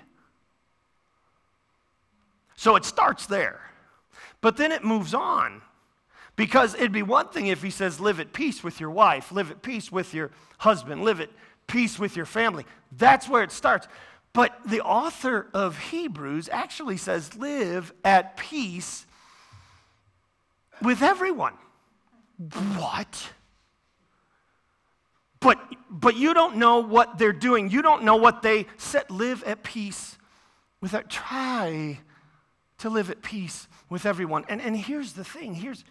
So 2.55 2.75
it 2.75 2.85
starts 2.85 3.25
there. 3.25 3.59
But 4.41 4.57
then 4.57 4.71
it 4.71 4.83
moves 4.83 5.13
on. 5.13 5.61
Because 6.35 6.73
it'd 6.75 6.91
be 6.91 7.03
one 7.03 7.27
thing 7.27 7.47
if 7.47 7.61
he 7.61 7.69
says, 7.69 7.99
live 7.99 8.19
at 8.19 8.33
peace 8.33 8.63
with 8.63 8.79
your 8.79 8.89
wife, 8.89 9.31
live 9.31 9.51
at 9.51 9.61
peace 9.61 9.91
with 9.91 10.13
your 10.13 10.31
husband, 10.59 11.03
live 11.03 11.19
at 11.19 11.29
peace 11.67 11.99
with 11.99 12.15
your 12.15 12.25
family. 12.25 12.65
That's 12.91 13.29
where 13.29 13.43
it 13.43 13.51
starts. 13.51 13.87
But 14.33 14.57
the 14.65 14.81
author 14.81 15.47
of 15.53 15.77
Hebrews 15.77 16.49
actually 16.51 16.97
says, 16.97 17.35
live 17.35 17.93
at 18.03 18.37
peace 18.37 19.05
with 20.81 21.01
everyone. 21.01 21.53
What? 22.77 23.31
But, 25.41 25.59
but 25.89 26.15
you 26.15 26.33
don't 26.33 26.57
know 26.57 26.79
what 26.79 27.17
they're 27.17 27.33
doing. 27.33 27.69
You 27.69 27.81
don't 27.81 28.03
know 28.03 28.15
what 28.15 28.41
they 28.41 28.67
said. 28.77 29.09
Live 29.09 29.43
at 29.43 29.63
peace 29.63 30.17
with 30.79 30.91
that. 30.91 31.09
Try 31.09 31.99
to 32.77 32.89
live 32.89 33.09
at 33.09 33.21
peace 33.21 33.67
with 33.89 34.05
everyone. 34.05 34.45
And, 34.49 34.61
and 34.61 34.77
here's 34.77 35.13
the 35.13 35.23
thing 35.23 35.55
here's, 35.55 35.83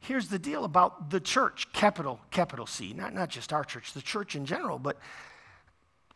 here's 0.00 0.28
the 0.28 0.38
deal 0.38 0.64
about 0.64 1.10
the 1.10 1.20
church, 1.20 1.72
capital, 1.72 2.20
capital 2.30 2.66
C, 2.66 2.92
not, 2.92 3.14
not 3.14 3.28
just 3.28 3.52
our 3.52 3.64
church, 3.64 3.92
the 3.92 4.02
church 4.02 4.36
in 4.36 4.46
general, 4.46 4.78
but 4.78 4.96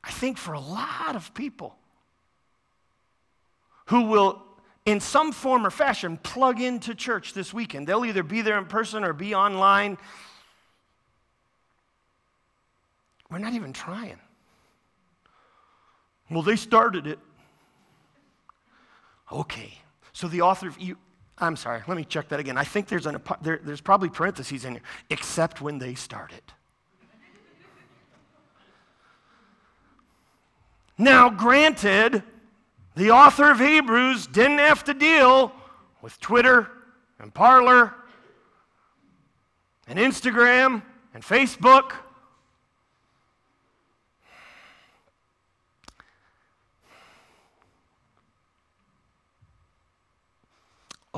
I 0.04 0.10
think 0.10 0.38
for 0.38 0.52
a 0.52 0.60
lot 0.60 1.14
of 1.16 1.32
people 1.34 1.76
who 3.86 4.02
will, 4.02 4.42
in 4.86 5.00
some 5.00 5.32
form 5.32 5.66
or 5.66 5.70
fashion, 5.70 6.16
plug 6.16 6.60
into 6.60 6.94
church 6.94 7.34
this 7.34 7.52
weekend, 7.52 7.86
they'll 7.86 8.04
either 8.04 8.22
be 8.22 8.42
there 8.42 8.58
in 8.58 8.66
person 8.66 9.04
or 9.04 9.12
be 9.12 9.34
online. 9.34 9.98
We're 13.30 13.38
not 13.38 13.54
even 13.54 13.72
trying. 13.72 14.18
Well, 16.30 16.42
they 16.42 16.56
started 16.56 17.06
it. 17.06 17.18
Okay. 19.30 19.78
So 20.12 20.28
the 20.28 20.42
author 20.42 20.68
of 20.68 20.78
I'm 21.38 21.56
sorry, 21.56 21.82
let 21.88 21.96
me 21.96 22.04
check 22.04 22.28
that 22.28 22.40
again. 22.40 22.56
I 22.56 22.64
think 22.64 22.88
there's, 22.88 23.06
an, 23.06 23.20
there, 23.40 23.60
there's 23.62 23.80
probably 23.80 24.08
parentheses 24.08 24.64
in 24.64 24.74
here, 24.74 24.82
except 25.10 25.60
when 25.60 25.78
they 25.78 25.94
started. 25.94 26.42
now, 30.98 31.30
granted, 31.30 32.22
the 32.94 33.10
author 33.10 33.50
of 33.50 33.58
Hebrews 33.58 34.26
didn't 34.26 34.58
have 34.58 34.84
to 34.84 34.94
deal 34.94 35.52
with 36.02 36.20
Twitter 36.20 36.68
and 37.18 37.32
Parler 37.32 37.94
and 39.88 39.98
Instagram 39.98 40.82
and 41.14 41.22
Facebook 41.22 41.92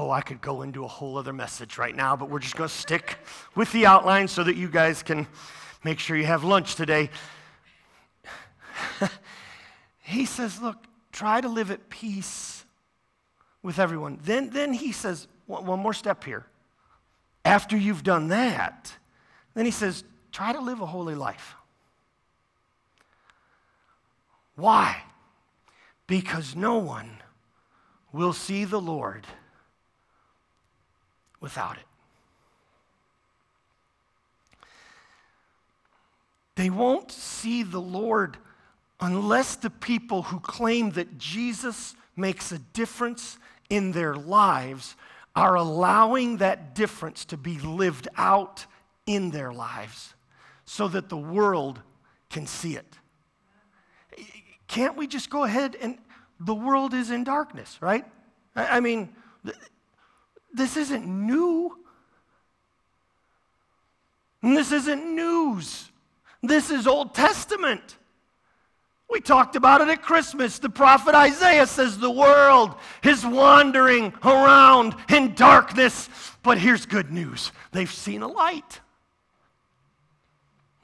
Oh, 0.04 0.10
I 0.10 0.20
could 0.20 0.42
go 0.42 0.60
into 0.60 0.84
a 0.84 0.86
whole 0.86 1.16
other 1.16 1.32
message 1.32 1.78
right 1.78 1.96
now, 1.96 2.14
but 2.14 2.28
we're 2.28 2.38
just 2.38 2.56
going 2.56 2.68
to 2.68 2.74
stick 2.74 3.16
with 3.54 3.72
the 3.72 3.86
outline 3.86 4.28
so 4.28 4.44
that 4.44 4.54
you 4.54 4.68
guys 4.68 5.02
can 5.02 5.26
make 5.82 5.98
sure 5.98 6.14
you 6.14 6.26
have 6.26 6.44
lunch 6.44 6.74
today. 6.74 7.08
he 10.02 10.26
says, 10.26 10.60
Look, 10.60 10.76
try 11.10 11.40
to 11.40 11.48
live 11.48 11.70
at 11.70 11.88
peace 11.88 12.66
with 13.62 13.78
everyone. 13.78 14.20
Then, 14.22 14.50
then 14.50 14.74
he 14.74 14.92
says, 14.92 15.26
one, 15.46 15.64
one 15.64 15.80
more 15.80 15.94
step 15.94 16.22
here. 16.22 16.44
After 17.42 17.74
you've 17.74 18.02
done 18.02 18.28
that, 18.28 18.92
then 19.54 19.64
he 19.64 19.70
says, 19.70 20.04
Try 20.32 20.52
to 20.52 20.60
live 20.60 20.82
a 20.82 20.86
holy 20.86 21.14
life. 21.14 21.54
Why? 24.54 25.02
Because 26.06 26.54
no 26.54 26.76
one 26.76 27.22
will 28.12 28.34
see 28.34 28.66
the 28.66 28.82
Lord 28.82 29.26
without 31.44 31.76
it. 31.76 31.84
They 36.56 36.70
won't 36.70 37.12
see 37.12 37.62
the 37.62 37.80
Lord 37.80 38.38
unless 38.98 39.56
the 39.56 39.68
people 39.68 40.22
who 40.22 40.40
claim 40.40 40.92
that 40.92 41.18
Jesus 41.18 41.94
makes 42.16 42.50
a 42.50 42.58
difference 42.58 43.38
in 43.68 43.92
their 43.92 44.14
lives 44.14 44.96
are 45.36 45.54
allowing 45.56 46.38
that 46.38 46.74
difference 46.74 47.26
to 47.26 47.36
be 47.36 47.58
lived 47.58 48.08
out 48.16 48.64
in 49.04 49.30
their 49.30 49.52
lives 49.52 50.14
so 50.64 50.88
that 50.88 51.10
the 51.10 51.16
world 51.16 51.82
can 52.30 52.46
see 52.46 52.74
it. 52.74 52.98
Can't 54.66 54.96
we 54.96 55.06
just 55.06 55.28
go 55.28 55.44
ahead 55.44 55.76
and 55.78 55.98
the 56.40 56.54
world 56.54 56.94
is 56.94 57.10
in 57.10 57.22
darkness, 57.22 57.76
right? 57.82 58.06
I 58.56 58.80
mean, 58.80 59.14
this 60.54 60.76
isn't 60.76 61.06
new. 61.06 61.76
And 64.42 64.56
this 64.56 64.72
isn't 64.72 65.14
news. 65.14 65.90
This 66.42 66.70
is 66.70 66.86
Old 66.86 67.14
Testament. 67.14 67.96
We 69.10 69.20
talked 69.20 69.56
about 69.56 69.80
it 69.80 69.88
at 69.88 70.02
Christmas. 70.02 70.58
The 70.58 70.70
prophet 70.70 71.14
Isaiah 71.14 71.66
says 71.66 71.98
the 71.98 72.10
world 72.10 72.74
is 73.02 73.24
wandering 73.24 74.12
around 74.22 74.94
in 75.08 75.34
darkness. 75.34 76.08
But 76.42 76.58
here's 76.58 76.86
good 76.86 77.10
news 77.10 77.52
they've 77.72 77.90
seen 77.90 78.22
a 78.22 78.28
light. 78.28 78.80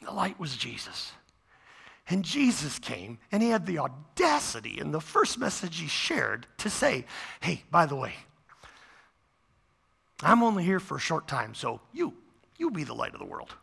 The 0.02 0.12
light 0.12 0.38
was 0.38 0.56
Jesus. 0.56 1.12
And 2.08 2.24
Jesus 2.24 2.78
came 2.80 3.18
and 3.30 3.42
he 3.42 3.50
had 3.50 3.66
the 3.66 3.78
audacity 3.78 4.80
in 4.80 4.90
the 4.90 5.00
first 5.00 5.38
message 5.38 5.78
he 5.78 5.86
shared 5.86 6.46
to 6.58 6.68
say, 6.68 7.04
hey, 7.40 7.62
by 7.70 7.86
the 7.86 7.94
way, 7.94 8.14
I'm 10.22 10.42
only 10.42 10.64
here 10.64 10.80
for 10.80 10.96
a 10.96 11.00
short 11.00 11.26
time, 11.26 11.54
so 11.54 11.80
you, 11.92 12.14
you 12.58 12.70
be 12.70 12.84
the 12.84 12.94
light 12.94 13.14
of 13.14 13.20
the 13.20 13.26
world. 13.26 13.54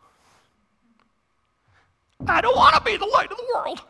I 2.26 2.40
don't 2.40 2.56
want 2.56 2.74
to 2.74 2.80
be 2.80 2.96
the 2.96 3.06
light 3.06 3.30
of 3.30 3.36
the 3.36 3.46
world. 3.54 3.82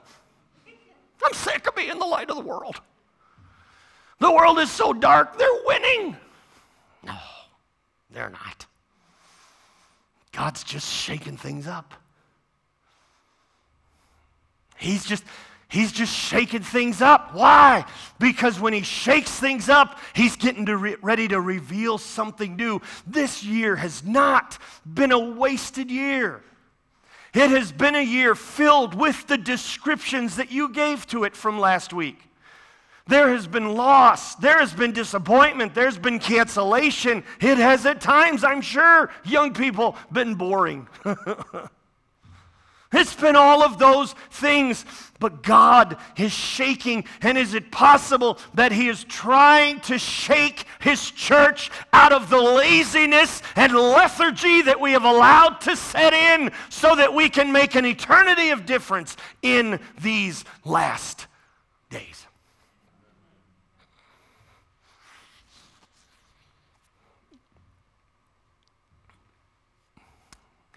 I'm 1.24 1.32
sick 1.32 1.66
of 1.66 1.74
being 1.74 1.98
the 1.98 2.04
light 2.04 2.30
of 2.30 2.36
the 2.36 2.42
world. 2.42 2.80
The 4.20 4.30
world 4.30 4.58
is 4.58 4.70
so 4.70 4.92
dark, 4.92 5.38
they're 5.38 5.48
winning. 5.64 6.16
No, 7.02 7.16
they're 8.10 8.30
not. 8.30 8.66
God's 10.32 10.62
just 10.62 10.92
shaking 10.92 11.36
things 11.36 11.66
up. 11.66 11.94
He's 14.76 15.04
just, 15.04 15.24
He's 15.70 15.92
just 15.92 16.14
shaking 16.14 16.62
things 16.62 17.02
up. 17.02 17.34
Why? 17.34 17.84
Because 18.18 18.58
when 18.58 18.72
he 18.72 18.80
shakes 18.80 19.30
things 19.30 19.68
up, 19.68 19.98
he's 20.14 20.34
getting 20.34 20.64
to 20.66 20.76
re- 20.76 20.96
ready 21.02 21.28
to 21.28 21.40
reveal 21.40 21.98
something 21.98 22.56
new. 22.56 22.80
This 23.06 23.44
year 23.44 23.76
has 23.76 24.02
not 24.02 24.58
been 24.86 25.12
a 25.12 25.18
wasted 25.18 25.90
year. 25.90 26.42
It 27.34 27.50
has 27.50 27.70
been 27.70 27.94
a 27.94 28.02
year 28.02 28.34
filled 28.34 28.94
with 28.94 29.26
the 29.26 29.36
descriptions 29.36 30.36
that 30.36 30.50
you 30.50 30.70
gave 30.70 31.06
to 31.08 31.24
it 31.24 31.36
from 31.36 31.60
last 31.60 31.92
week. 31.92 32.18
There 33.06 33.28
has 33.28 33.46
been 33.46 33.74
loss. 33.74 34.36
There 34.36 34.58
has 34.58 34.72
been 34.72 34.92
disappointment. 34.92 35.74
There's 35.74 35.98
been 35.98 36.18
cancellation. 36.18 37.24
It 37.40 37.58
has 37.58 37.84
at 37.84 38.00
times, 38.00 38.42
I'm 38.42 38.62
sure, 38.62 39.10
young 39.24 39.52
people, 39.52 39.96
been 40.10 40.34
boring. 40.34 40.88
It's 42.92 43.14
been 43.14 43.36
all 43.36 43.62
of 43.62 43.78
those 43.78 44.14
things, 44.30 44.86
but 45.20 45.42
God 45.42 45.98
is 46.16 46.32
shaking. 46.32 47.04
And 47.20 47.36
is 47.36 47.52
it 47.52 47.70
possible 47.70 48.38
that 48.54 48.72
He 48.72 48.88
is 48.88 49.04
trying 49.04 49.80
to 49.80 49.98
shake 49.98 50.64
His 50.80 51.10
church 51.10 51.70
out 51.92 52.12
of 52.12 52.30
the 52.30 52.40
laziness 52.40 53.42
and 53.56 53.74
lethargy 53.74 54.62
that 54.62 54.80
we 54.80 54.92
have 54.92 55.04
allowed 55.04 55.60
to 55.62 55.76
set 55.76 56.14
in 56.14 56.50
so 56.70 56.94
that 56.96 57.12
we 57.12 57.28
can 57.28 57.52
make 57.52 57.74
an 57.74 57.84
eternity 57.84 58.50
of 58.50 58.64
difference 58.64 59.16
in 59.42 59.80
these 60.00 60.44
last 60.64 61.26
days? 61.90 62.27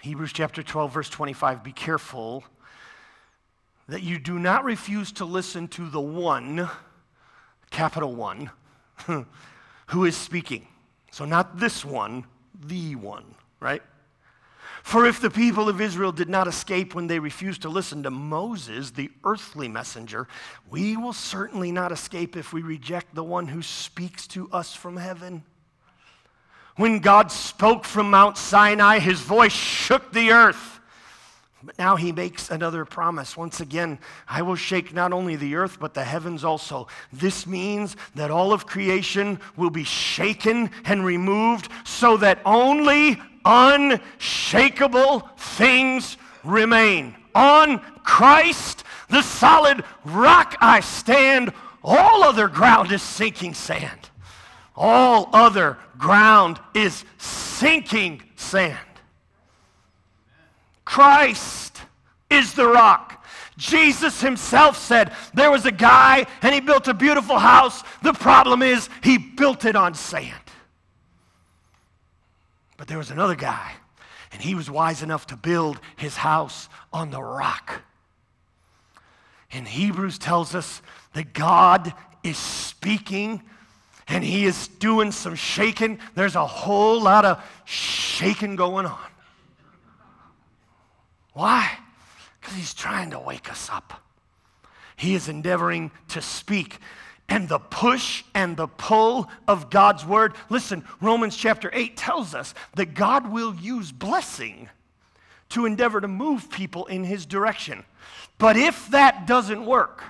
Hebrews 0.01 0.33
chapter 0.33 0.63
12, 0.63 0.93
verse 0.93 1.09
25 1.09 1.63
Be 1.63 1.71
careful 1.71 2.43
that 3.87 4.01
you 4.01 4.17
do 4.17 4.39
not 4.39 4.63
refuse 4.63 5.11
to 5.13 5.25
listen 5.25 5.67
to 5.69 5.89
the 5.89 6.01
one, 6.01 6.69
capital 7.69 8.15
one, 8.15 8.49
who 9.87 10.05
is 10.05 10.17
speaking. 10.17 10.67
So, 11.11 11.25
not 11.25 11.59
this 11.59 11.85
one, 11.85 12.25
the 12.59 12.95
one, 12.95 13.35
right? 13.59 13.83
For 14.81 15.05
if 15.05 15.21
the 15.21 15.29
people 15.29 15.69
of 15.69 15.79
Israel 15.79 16.11
did 16.11 16.29
not 16.29 16.47
escape 16.47 16.95
when 16.95 17.05
they 17.05 17.19
refused 17.19 17.61
to 17.61 17.69
listen 17.69 18.01
to 18.03 18.09
Moses, 18.09 18.91
the 18.91 19.11
earthly 19.23 19.67
messenger, 19.67 20.27
we 20.69 20.97
will 20.97 21.13
certainly 21.13 21.71
not 21.71 21.91
escape 21.91 22.35
if 22.35 22.51
we 22.51 22.63
reject 22.63 23.13
the 23.13 23.23
one 23.23 23.47
who 23.47 23.61
speaks 23.61 24.25
to 24.27 24.49
us 24.51 24.73
from 24.73 24.97
heaven. 24.97 25.43
When 26.75 26.99
God 26.99 27.31
spoke 27.31 27.85
from 27.85 28.09
Mount 28.09 28.37
Sinai, 28.37 28.99
his 28.99 29.19
voice 29.19 29.51
shook 29.51 30.13
the 30.13 30.31
earth. 30.31 30.79
But 31.63 31.77
now 31.77 31.95
he 31.95 32.11
makes 32.11 32.49
another 32.49 32.85
promise. 32.85 33.37
Once 33.37 33.59
again, 33.59 33.99
I 34.27 34.41
will 34.41 34.55
shake 34.55 34.93
not 34.93 35.13
only 35.13 35.35
the 35.35 35.55
earth, 35.55 35.77
but 35.79 35.93
the 35.93 36.03
heavens 36.03 36.43
also. 36.43 36.87
This 37.13 37.45
means 37.45 37.95
that 38.15 38.31
all 38.31 38.51
of 38.51 38.65
creation 38.65 39.39
will 39.55 39.69
be 39.69 39.83
shaken 39.83 40.71
and 40.85 41.05
removed 41.05 41.69
so 41.83 42.17
that 42.17 42.39
only 42.45 43.21
unshakable 43.45 45.19
things 45.37 46.17
remain. 46.43 47.15
On 47.35 47.79
Christ, 48.03 48.83
the 49.09 49.21
solid 49.21 49.83
rock 50.03 50.57
I 50.61 50.79
stand, 50.79 51.53
all 51.83 52.23
other 52.23 52.47
ground 52.47 52.91
is 52.91 53.01
sinking 53.01 53.53
sand. 53.53 54.10
All 54.75 55.29
other 55.33 55.77
ground 55.97 56.59
is 56.73 57.03
sinking 57.17 58.23
sand. 58.35 58.77
Christ 60.85 61.81
is 62.29 62.53
the 62.53 62.67
rock. 62.67 63.25
Jesus 63.57 64.21
himself 64.21 64.77
said 64.77 65.13
there 65.33 65.51
was 65.51 65.65
a 65.65 65.71
guy 65.71 66.25
and 66.41 66.53
he 66.53 66.61
built 66.61 66.87
a 66.87 66.93
beautiful 66.93 67.37
house. 67.37 67.83
The 68.01 68.13
problem 68.13 68.61
is 68.61 68.89
he 69.03 69.17
built 69.17 69.65
it 69.65 69.75
on 69.75 69.93
sand. 69.93 70.33
But 72.77 72.87
there 72.87 72.97
was 72.97 73.11
another 73.11 73.35
guy 73.35 73.73
and 74.31 74.41
he 74.41 74.55
was 74.55 74.71
wise 74.71 75.03
enough 75.03 75.27
to 75.27 75.37
build 75.37 75.79
his 75.97 76.15
house 76.17 76.69
on 76.91 77.11
the 77.11 77.21
rock. 77.21 77.83
And 79.51 79.67
Hebrews 79.67 80.17
tells 80.17 80.55
us 80.55 80.81
that 81.13 81.33
God 81.33 81.93
is 82.23 82.37
speaking 82.37 83.43
and 84.11 84.25
he 84.25 84.45
is 84.45 84.67
doing 84.67 85.11
some 85.13 85.35
shaking. 85.35 85.97
There's 86.15 86.35
a 86.35 86.45
whole 86.45 87.01
lot 87.01 87.23
of 87.23 87.41
shaking 87.63 88.57
going 88.57 88.85
on. 88.85 88.99
Why? 91.31 91.71
Because 92.39 92.57
he's 92.57 92.73
trying 92.73 93.11
to 93.11 93.19
wake 93.19 93.49
us 93.49 93.69
up. 93.71 94.03
He 94.97 95.15
is 95.15 95.29
endeavoring 95.29 95.91
to 96.09 96.21
speak. 96.21 96.79
And 97.29 97.47
the 97.47 97.59
push 97.59 98.25
and 98.35 98.57
the 98.57 98.67
pull 98.67 99.29
of 99.47 99.69
God's 99.69 100.05
word. 100.05 100.33
Listen, 100.49 100.83
Romans 100.99 101.37
chapter 101.37 101.69
8 101.71 101.95
tells 101.95 102.35
us 102.35 102.53
that 102.75 102.93
God 102.93 103.31
will 103.31 103.55
use 103.55 103.93
blessing 103.93 104.67
to 105.49 105.65
endeavor 105.65 106.01
to 106.01 106.09
move 106.09 106.49
people 106.49 106.85
in 106.87 107.05
his 107.05 107.25
direction. 107.25 107.85
But 108.37 108.57
if 108.57 108.89
that 108.89 109.25
doesn't 109.25 109.65
work, 109.65 110.03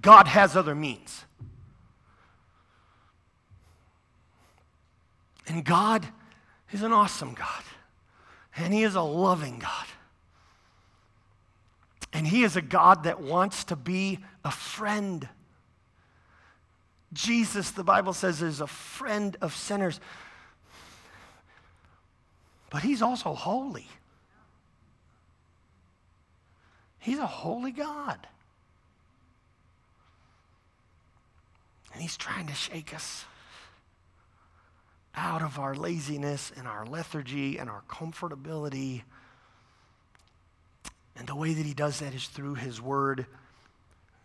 God 0.00 0.26
has 0.26 0.56
other 0.56 0.74
means. 0.74 1.26
And 5.52 5.66
God 5.66 6.06
is 6.72 6.82
an 6.82 6.92
awesome 6.92 7.34
God. 7.34 7.62
And 8.56 8.72
He 8.72 8.84
is 8.84 8.94
a 8.94 9.02
loving 9.02 9.58
God. 9.58 9.86
And 12.10 12.26
He 12.26 12.42
is 12.42 12.56
a 12.56 12.62
God 12.62 13.04
that 13.04 13.20
wants 13.20 13.64
to 13.64 13.76
be 13.76 14.20
a 14.46 14.50
friend. 14.50 15.28
Jesus, 17.12 17.70
the 17.70 17.84
Bible 17.84 18.14
says, 18.14 18.40
is 18.40 18.62
a 18.62 18.66
friend 18.66 19.36
of 19.42 19.54
sinners. 19.54 20.00
But 22.70 22.80
He's 22.80 23.02
also 23.02 23.34
holy. 23.34 23.88
He's 26.98 27.18
a 27.18 27.26
holy 27.26 27.72
God. 27.72 28.26
And 31.92 32.00
He's 32.00 32.16
trying 32.16 32.46
to 32.46 32.54
shake 32.54 32.94
us 32.94 33.26
out 35.14 35.42
of 35.42 35.58
our 35.58 35.74
laziness 35.74 36.52
and 36.56 36.66
our 36.66 36.86
lethargy 36.86 37.58
and 37.58 37.68
our 37.68 37.82
comfortability. 37.88 39.02
And 41.16 41.26
the 41.26 41.36
way 41.36 41.52
that 41.52 41.66
he 41.66 41.74
does 41.74 41.98
that 41.98 42.14
is 42.14 42.26
through 42.26 42.54
his 42.54 42.80
word. 42.80 43.26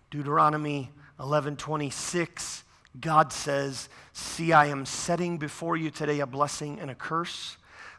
Deuteronomy 0.10 0.92
11:26 1.20 2.64
God 3.00 3.32
says, 3.32 3.90
"See 4.14 4.54
I 4.54 4.68
am 4.68 4.86
setting 4.86 5.38
before 5.38 5.78
you 5.78 5.92
today 5.92 6.20
a 6.20 6.26
blessing 6.26 6.80
and 6.80 6.90
a 6.90 6.96
curse. 6.96 7.58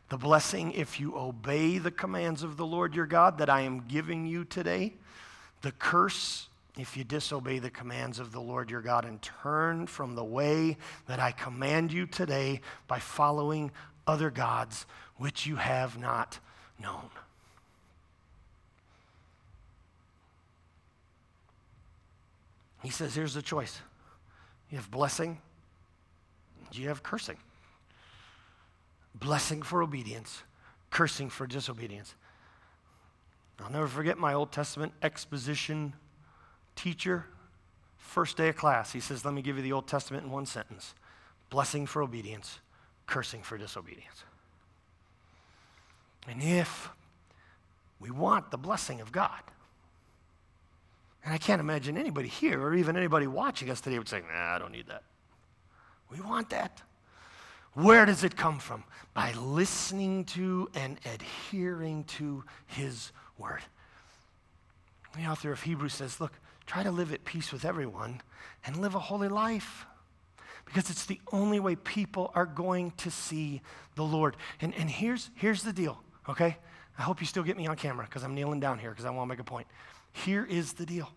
The 0.09 0.16
blessing 0.16 0.72
if 0.72 0.99
you 0.99 1.16
obey 1.16 1.78
the 1.78 1.91
commands 1.91 2.43
of 2.43 2.57
the 2.57 2.66
Lord 2.66 2.95
your 2.95 3.07
God 3.07 3.39
that 3.39 3.51
I 3.51 3.61
am 3.61 3.86
giving 3.86 4.26
you 4.26 4.45
today. 4.45 4.97
The 5.61 5.72
curse 5.72 6.49
if 6.79 6.97
you 6.97 7.03
disobey 7.03 7.59
the 7.59 7.70
commands 7.70 8.20
of 8.20 8.31
the 8.31 8.41
Lord 8.41 8.70
your 8.70 8.81
God 8.81 9.05
and 9.05 9.20
turn 9.20 9.87
from 9.89 10.14
the 10.14 10.24
way 10.24 10.76
that 11.07 11.18
I 11.18 11.33
command 11.33 11.93
you 11.93 12.07
today 12.07 12.61
by 12.87 13.01
following 13.01 13.72
other 14.07 14.31
gods 14.31 14.87
which 15.16 15.45
you 15.45 15.57
have 15.57 15.99
not 15.99 16.39
known. 16.81 17.11
He 22.83 22.91
says, 22.91 23.14
here's 23.14 23.35
the 23.35 23.43
choice 23.43 23.81
you 24.70 24.79
have 24.79 24.91
blessing, 24.91 25.39
you 26.72 26.89
have 26.89 27.03
cursing. 27.03 27.39
Blessing 29.14 29.62
for 29.62 29.83
obedience, 29.83 30.43
cursing 30.91 31.29
for 31.29 31.45
disobedience. 31.47 32.14
I'll 33.61 33.72
never 33.72 33.89
forget 33.89 34.16
my 34.16 34.35
Old 34.35 34.53
Testament 34.53 34.93
exposition 35.03 35.95
teacher, 36.79 37.26
first 37.97 38.37
day 38.37 38.49
of 38.49 38.57
class, 38.57 38.93
he 38.93 39.01
says, 39.01 39.24
Let 39.24 39.35
me 39.35 39.43
give 39.43 39.57
you 39.57 39.62
the 39.62 39.72
Old 39.72 39.87
Testament 39.87 40.24
in 40.24 40.31
one 40.31 40.47
sentence 40.47 40.95
blessing 41.51 41.87
for 41.87 42.03
obedience, 42.03 42.61
cursing 43.07 43.43
for 43.43 43.57
disobedience. 43.57 44.24
And 46.29 46.43
if 46.43 46.91
we 47.99 48.11
want 48.11 48.51
the 48.51 48.59
blessing 48.59 49.01
of 49.01 49.12
God, 49.12 49.41
and 51.24 51.35
I 51.35 51.39
can't 51.39 51.61
imagine 51.61 51.97
anybody 51.99 52.29
here 52.29 52.61
or 52.61 52.74
even 52.74 52.97
anybody 52.97 53.26
watching 53.26 53.70
us 53.70 53.81
today 53.81 53.99
would 53.99 54.09
say, 54.09 54.20
Nah, 54.20 54.55
I 54.55 54.59
don't 54.59 54.72
need 54.72 54.87
that. 54.87 55.03
We 56.11 56.20
want 56.20 56.51
that. 56.51 56.83
Where 57.74 58.07
does 58.07 58.24
it 58.24 58.37
come 58.37 58.59
from? 58.59 58.85
By 59.14 59.33
listening 59.33 60.24
to 60.26 60.70
and 60.74 60.99
adhering 61.05 62.05
to 62.05 62.45
His 62.66 63.12
Word. 63.37 63.61
The 65.16 65.26
author 65.26 65.53
of 65.53 65.62
Hebrews 65.62 65.95
says, 65.95 66.20
Look, 66.20 66.33
Try 66.69 66.83
to 66.83 66.91
live 66.91 67.14
at 67.14 67.25
peace 67.25 67.51
with 67.51 67.64
everyone 67.64 68.21
and 68.66 68.77
live 68.77 68.95
a 68.95 68.99
holy 68.99 69.29
life 69.29 69.87
because 70.66 70.91
it's 70.91 71.07
the 71.07 71.19
only 71.33 71.59
way 71.59 71.77
people 71.77 72.31
are 72.35 72.45
going 72.45 72.91
to 72.99 73.11
see 73.11 73.62
the 73.95 74.03
Lord. 74.03 74.37
And, 74.61 74.75
and 74.75 74.91
here's, 74.91 75.31
here's 75.35 75.62
the 75.62 75.73
deal, 75.73 75.99
okay? 76.29 76.59
I 76.99 77.03
hope 77.03 77.23
you 77.23 77.27
still 77.27 77.43
get 77.43 77.57
me 77.57 77.66
on 77.66 77.77
camera 77.77 78.05
because 78.05 78.23
I'm 78.23 78.35
kneeling 78.35 78.61
down 78.61 78.79
here 78.79 78.91
because 78.91 79.07
I 79.07 79.11
want 79.11 79.31
to 79.31 79.33
make 79.33 79.41
a 79.41 79.45
point. 79.45 79.66
Here 80.12 80.45
is 80.45 80.75
the 80.75 80.85
deal. 80.85 81.11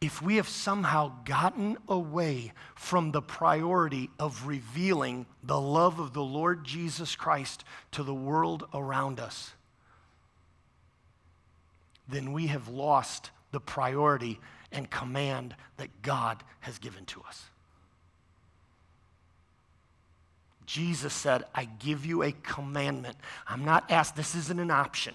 If 0.00 0.20
we 0.20 0.34
have 0.34 0.48
somehow 0.48 1.12
gotten 1.24 1.78
away 1.86 2.54
from 2.74 3.12
the 3.12 3.22
priority 3.22 4.10
of 4.18 4.48
revealing 4.48 5.26
the 5.44 5.60
love 5.60 6.00
of 6.00 6.12
the 6.12 6.24
Lord 6.24 6.64
Jesus 6.64 7.14
Christ 7.14 7.62
to 7.92 8.02
the 8.02 8.12
world 8.12 8.66
around 8.74 9.20
us, 9.20 9.52
then 12.08 12.32
we 12.32 12.48
have 12.48 12.66
lost 12.66 13.30
the 13.56 13.60
priority 13.60 14.38
and 14.70 14.90
command 14.90 15.56
that 15.78 15.88
God 16.02 16.44
has 16.60 16.78
given 16.78 17.06
to 17.06 17.22
us. 17.26 17.42
Jesus 20.66 21.14
said, 21.14 21.44
I 21.54 21.64
give 21.64 22.04
you 22.04 22.22
a 22.22 22.32
commandment. 22.32 23.16
I'm 23.48 23.64
not 23.64 23.90
asked, 23.90 24.14
this 24.14 24.34
isn't 24.34 24.60
an 24.60 24.70
option. 24.70 25.14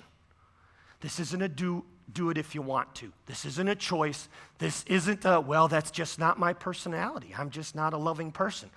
This 1.02 1.20
isn't 1.20 1.40
a 1.40 1.48
do, 1.48 1.86
do 2.12 2.32
it 2.32 2.40
if 2.40 2.56
you 2.56 2.64
want 2.64 2.96
to. 2.96 3.14
This 3.28 3.46
isn't 3.46 3.68
a 3.68 3.76
choice. 3.76 4.28
This 4.58 4.84
isn't 4.88 5.24
a, 5.24 5.40
well, 5.40 5.68
that's 5.68 5.92
just 5.92 6.18
not 6.18 6.40
my 6.40 6.54
personality. 6.54 7.36
I'm 7.38 7.52
just 7.52 7.76
not 7.76 7.94
a 7.94 7.98
loving 7.98 8.32
person. 8.32 8.72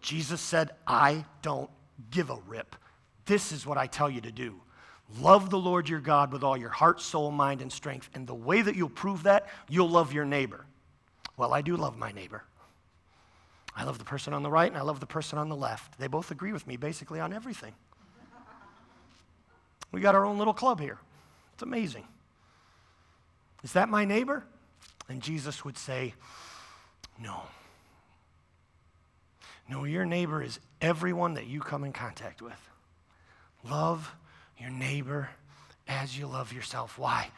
Jesus 0.00 0.40
said, 0.40 0.70
I 0.86 1.24
don't 1.42 1.70
give 2.12 2.30
a 2.30 2.38
rip. 2.46 2.76
This 3.26 3.50
is 3.50 3.66
what 3.66 3.78
I 3.78 3.88
tell 3.88 4.08
you 4.08 4.20
to 4.20 4.30
do. 4.30 4.60
Love 5.20 5.48
the 5.48 5.58
Lord 5.58 5.88
your 5.88 6.00
God 6.00 6.32
with 6.32 6.44
all 6.44 6.56
your 6.56 6.68
heart, 6.68 7.00
soul, 7.00 7.30
mind, 7.30 7.62
and 7.62 7.72
strength. 7.72 8.10
And 8.14 8.26
the 8.26 8.34
way 8.34 8.60
that 8.60 8.76
you'll 8.76 8.90
prove 8.90 9.22
that, 9.22 9.48
you'll 9.68 9.88
love 9.88 10.12
your 10.12 10.26
neighbor. 10.26 10.66
Well, 11.36 11.54
I 11.54 11.62
do 11.62 11.76
love 11.76 11.96
my 11.96 12.12
neighbor. 12.12 12.44
I 13.74 13.84
love 13.84 13.98
the 13.98 14.04
person 14.04 14.34
on 14.34 14.42
the 14.42 14.50
right 14.50 14.68
and 14.68 14.76
I 14.76 14.82
love 14.82 15.00
the 15.00 15.06
person 15.06 15.38
on 15.38 15.48
the 15.48 15.56
left. 15.56 15.98
They 15.98 16.08
both 16.08 16.30
agree 16.30 16.52
with 16.52 16.66
me 16.66 16.76
basically 16.76 17.20
on 17.20 17.32
everything. 17.32 17.74
We 19.92 20.00
got 20.00 20.14
our 20.14 20.26
own 20.26 20.36
little 20.36 20.52
club 20.52 20.80
here. 20.80 20.98
It's 21.54 21.62
amazing. 21.62 22.06
Is 23.62 23.72
that 23.72 23.88
my 23.88 24.04
neighbor? 24.04 24.44
And 25.08 25.22
Jesus 25.22 25.64
would 25.64 25.78
say, 25.78 26.14
No. 27.18 27.42
No, 29.70 29.84
your 29.84 30.04
neighbor 30.04 30.42
is 30.42 30.60
everyone 30.80 31.34
that 31.34 31.46
you 31.46 31.60
come 31.60 31.84
in 31.84 31.92
contact 31.92 32.42
with. 32.42 32.58
Love 33.64 34.14
your 34.60 34.70
neighbor 34.70 35.30
as 35.86 36.18
you 36.18 36.26
love 36.26 36.52
yourself. 36.52 36.98
Why? 36.98 37.30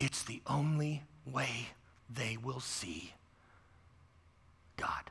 It's 0.00 0.22
the 0.22 0.40
only 0.46 1.02
way 1.26 1.68
they 2.08 2.36
will 2.42 2.60
see 2.60 3.12
God. 4.76 5.10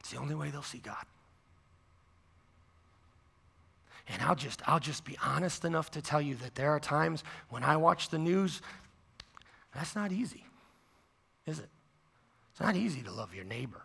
It's 0.00 0.10
the 0.10 0.18
only 0.18 0.34
way 0.34 0.50
they'll 0.50 0.62
see 0.62 0.78
God. 0.78 1.04
And 4.08 4.20
I'll 4.22 4.34
just, 4.34 4.60
I'll 4.66 4.80
just 4.80 5.04
be 5.04 5.16
honest 5.24 5.64
enough 5.64 5.90
to 5.92 6.02
tell 6.02 6.20
you 6.20 6.34
that 6.36 6.56
there 6.56 6.70
are 6.70 6.80
times 6.80 7.22
when 7.48 7.62
I 7.62 7.76
watch 7.76 8.08
the 8.08 8.18
news, 8.18 8.60
that's 9.74 9.94
not 9.94 10.12
easy, 10.12 10.44
is 11.46 11.60
it? 11.60 11.68
It's 12.50 12.60
not 12.60 12.76
easy 12.76 13.00
to 13.02 13.12
love 13.12 13.34
your 13.34 13.44
neighbor. 13.44 13.80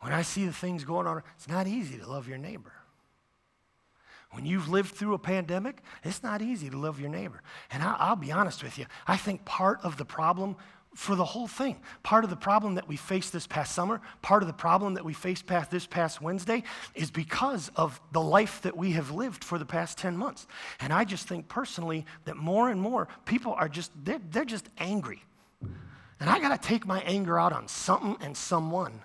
When 0.00 0.12
I 0.12 0.22
see 0.22 0.46
the 0.46 0.52
things 0.52 0.84
going 0.84 1.06
on, 1.06 1.22
it's 1.36 1.48
not 1.48 1.66
easy 1.66 1.98
to 1.98 2.08
love 2.08 2.28
your 2.28 2.38
neighbor. 2.38 2.72
When 4.32 4.44
you've 4.44 4.68
lived 4.68 4.94
through 4.94 5.14
a 5.14 5.18
pandemic, 5.18 5.80
it's 6.04 6.22
not 6.22 6.42
easy 6.42 6.68
to 6.68 6.76
love 6.76 7.00
your 7.00 7.08
neighbor. 7.08 7.42
And 7.70 7.82
I, 7.82 8.10
will 8.10 8.16
be 8.16 8.32
honest 8.32 8.62
with 8.62 8.76
you, 8.78 8.86
I 9.06 9.16
think 9.16 9.44
part 9.44 9.80
of 9.82 9.96
the 9.96 10.04
problem 10.04 10.56
for 10.94 11.14
the 11.14 11.24
whole 11.24 11.46
thing, 11.46 11.76
part 12.02 12.24
of 12.24 12.30
the 12.30 12.36
problem 12.36 12.74
that 12.74 12.88
we 12.88 12.96
faced 12.96 13.32
this 13.32 13.46
past 13.46 13.74
summer, 13.74 14.00
part 14.22 14.42
of 14.42 14.46
the 14.46 14.54
problem 14.54 14.94
that 14.94 15.04
we 15.04 15.12
faced 15.12 15.46
past 15.46 15.70
this 15.70 15.86
past 15.86 16.22
Wednesday 16.22 16.62
is 16.94 17.10
because 17.10 17.70
of 17.76 18.00
the 18.12 18.20
life 18.20 18.62
that 18.62 18.74
we 18.76 18.92
have 18.92 19.10
lived 19.10 19.44
for 19.44 19.58
the 19.58 19.66
past 19.66 19.98
10 19.98 20.16
months. 20.16 20.46
And 20.80 20.94
I 20.94 21.04
just 21.04 21.28
think 21.28 21.48
personally 21.48 22.06
that 22.24 22.36
more 22.36 22.70
and 22.70 22.80
more 22.80 23.08
people 23.26 23.52
are 23.52 23.68
just, 23.68 23.92
they're, 24.04 24.20
they're 24.30 24.46
just 24.46 24.70
angry. 24.78 25.22
And 26.18 26.30
I 26.30 26.40
got 26.40 26.60
to 26.60 26.68
take 26.68 26.86
my 26.86 27.00
anger 27.02 27.38
out 27.38 27.52
on 27.52 27.68
something 27.68 28.16
and 28.22 28.34
someone. 28.34 29.02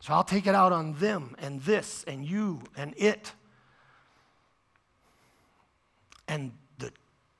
So 0.00 0.12
I'll 0.12 0.24
take 0.24 0.46
it 0.46 0.54
out 0.54 0.72
on 0.72 0.94
them 0.94 1.34
and 1.38 1.60
this 1.62 2.04
and 2.06 2.24
you 2.24 2.62
and 2.76 2.94
it. 2.96 3.32
And 6.28 6.52
the 6.78 6.92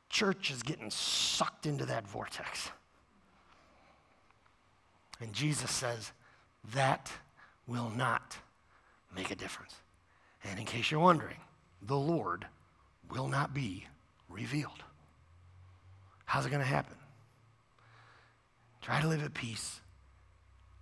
church 0.09 0.51
is 0.51 0.63
getting 0.63 0.91
sucked 0.91 1.67
into 1.67 1.87
that 1.87 2.07
vortex. 2.07 2.71
And 5.21 5.33
Jesus 5.33 5.71
says, 5.71 6.13
that 6.75 7.11
will 7.67 7.91
not 7.91 8.37
make 9.15 9.31
a 9.31 9.37
difference. 9.37 9.75
And 10.45 10.59
in 10.59 10.67
case 10.67 10.91
you're 10.91 11.01
wondering, 11.01 11.39
the 11.83 11.97
Lord 11.97 12.47
will 13.11 13.29
not 13.29 13.55
be 13.55 13.87
revealed. 14.29 14.83
How's 16.25 16.47
it 16.47 16.51
going 16.51 16.63
to 16.63 16.69
happen? 16.69 16.97
Try 18.83 19.01
to 19.01 19.09
live 19.09 19.23
at 19.23 19.35
peace 19.35 19.81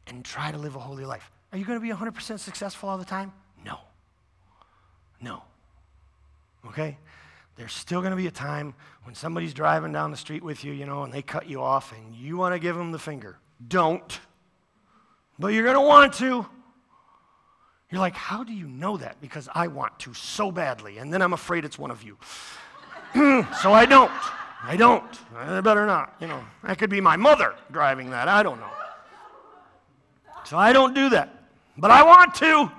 and 0.07 0.25
try 0.25 0.51
to 0.51 0.59
live 0.59 0.77
a 0.77 0.81
holy 0.81 1.05
life. 1.05 1.31
Are 1.55 1.57
you 1.57 1.65
going 1.65 1.79
to 1.79 1.87
be 1.87 1.93
100% 1.93 2.41
successful 2.41 2.89
all 2.89 2.99
the 2.99 3.05
time? 3.05 3.33
No. 3.65 3.79
No. 5.21 5.45
Okay? 6.67 6.99
There's 7.55 7.73
still 7.73 8.01
going 8.01 8.11
to 8.11 8.17
be 8.17 8.27
a 8.27 8.33
time 8.33 8.75
when 9.05 9.15
somebody's 9.15 9.55
driving 9.55 9.93
down 9.93 10.11
the 10.11 10.17
street 10.17 10.43
with 10.43 10.65
you, 10.65 10.73
you 10.73 10.85
know, 10.85 11.05
and 11.05 11.13
they 11.13 11.23
cut 11.23 11.49
you 11.49 11.63
off 11.63 11.95
and 11.97 12.13
you 12.13 12.37
want 12.37 12.57
to 12.57 12.59
give 12.59 12.75
them 12.75 12.91
the 12.91 12.99
finger. 12.99 13.39
Don't. 13.69 14.19
But 15.39 15.53
you're 15.53 15.63
going 15.63 15.77
to 15.77 15.81
want 15.81 16.15
to. 16.15 16.45
You're 17.89 18.01
like, 18.01 18.17
how 18.17 18.43
do 18.43 18.53
you 18.53 18.67
know 18.67 18.97
that? 18.97 19.21
Because 19.21 19.49
I 19.55 19.69
want 19.69 19.97
to 20.01 20.13
so 20.13 20.51
badly, 20.51 20.99
and 20.99 21.15
then 21.15 21.23
I'm 21.23 21.35
afraid 21.35 21.65
it's 21.65 21.79
one 21.79 21.93
of 21.93 22.03
you. 22.03 22.19
so 23.63 23.73
I 23.73 23.87
don't. 23.89 24.11
I 24.65 24.77
don't. 24.77 25.05
I 25.37 25.61
better 25.61 25.87
not. 25.87 26.17
You 26.21 26.27
know, 26.27 26.45
that 26.65 26.79
could 26.79 26.91
be 26.91 27.01
my 27.01 27.15
mother 27.15 27.55
driving 27.71 28.11
that. 28.11 28.27
I 28.27 28.43
don't 28.43 28.59
know. 28.59 28.71
So 30.43 30.59
I 30.59 30.73
don't 30.73 30.95
do 30.95 31.11
that. 31.11 31.44
But 31.77 31.91
I 31.91 32.03
want 32.03 32.35
to. 32.37 32.71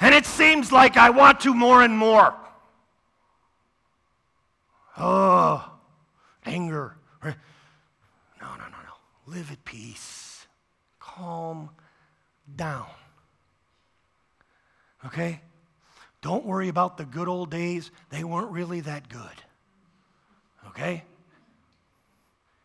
And 0.00 0.14
it 0.14 0.26
seems 0.26 0.72
like 0.72 0.96
I 0.96 1.10
want 1.10 1.40
to 1.40 1.54
more 1.54 1.82
and 1.82 1.96
more. 1.96 2.34
Oh, 4.98 5.70
anger. 6.44 6.96
No, 7.24 7.30
no, 8.40 8.64
no, 8.64 8.78
no. 8.84 9.32
Live 9.32 9.52
at 9.52 9.64
peace. 9.64 10.46
Calm 10.98 11.70
down. 12.56 12.88
Okay? 15.06 15.40
Don't 16.20 16.44
worry 16.44 16.68
about 16.68 16.96
the 16.96 17.04
good 17.04 17.28
old 17.28 17.50
days. 17.50 17.90
They 18.10 18.24
weren't 18.24 18.50
really 18.50 18.80
that 18.80 19.08
good. 19.08 19.42
Okay? 20.68 21.04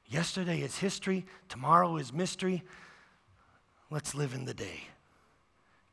Yesterday 0.07 0.61
is 0.61 0.77
history, 0.77 1.25
tomorrow 1.49 1.97
is 1.97 2.13
mystery. 2.13 2.63
Let's 3.89 4.15
live 4.15 4.33
in 4.33 4.45
the 4.45 4.53
day. 4.53 4.81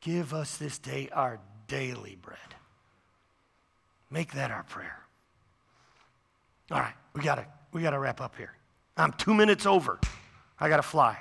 Give 0.05 0.35
us 0.35 0.57
this 0.57 0.77
day 0.77 1.09
our 1.11 1.39
daily 1.67 2.15
bread. 2.21 2.37
Make 4.11 4.33
that 4.33 4.51
our 4.51 4.61
prayer. 4.61 4.99
All 6.69 6.77
right, 6.79 6.93
we 7.15 7.23
gotta 7.23 7.47
we 7.71 7.81
got 7.81 7.89
to 7.89 7.99
wrap 7.99 8.21
up 8.21 8.35
here. 8.37 8.53
I'm 8.95 9.13
two 9.13 9.33
minutes 9.33 9.65
over. 9.65 9.99
I 10.59 10.69
got 10.69 10.77
to 10.77 10.83
fly. 10.83 11.17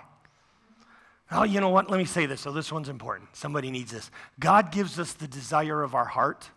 Oh, 1.32 1.44
you 1.44 1.60
know 1.60 1.70
what? 1.70 1.90
Let 1.90 1.96
me 1.96 2.04
say 2.04 2.26
this. 2.26 2.42
So 2.42 2.52
this 2.52 2.70
one's 2.70 2.90
important. 2.90 3.34
Somebody 3.34 3.70
needs 3.70 3.90
this. 3.90 4.10
God 4.38 4.70
gives 4.70 4.98
us 4.98 5.14
the 5.14 5.26
desire 5.26 5.82
of 5.82 5.94
our 5.94 6.04
heart 6.04 6.50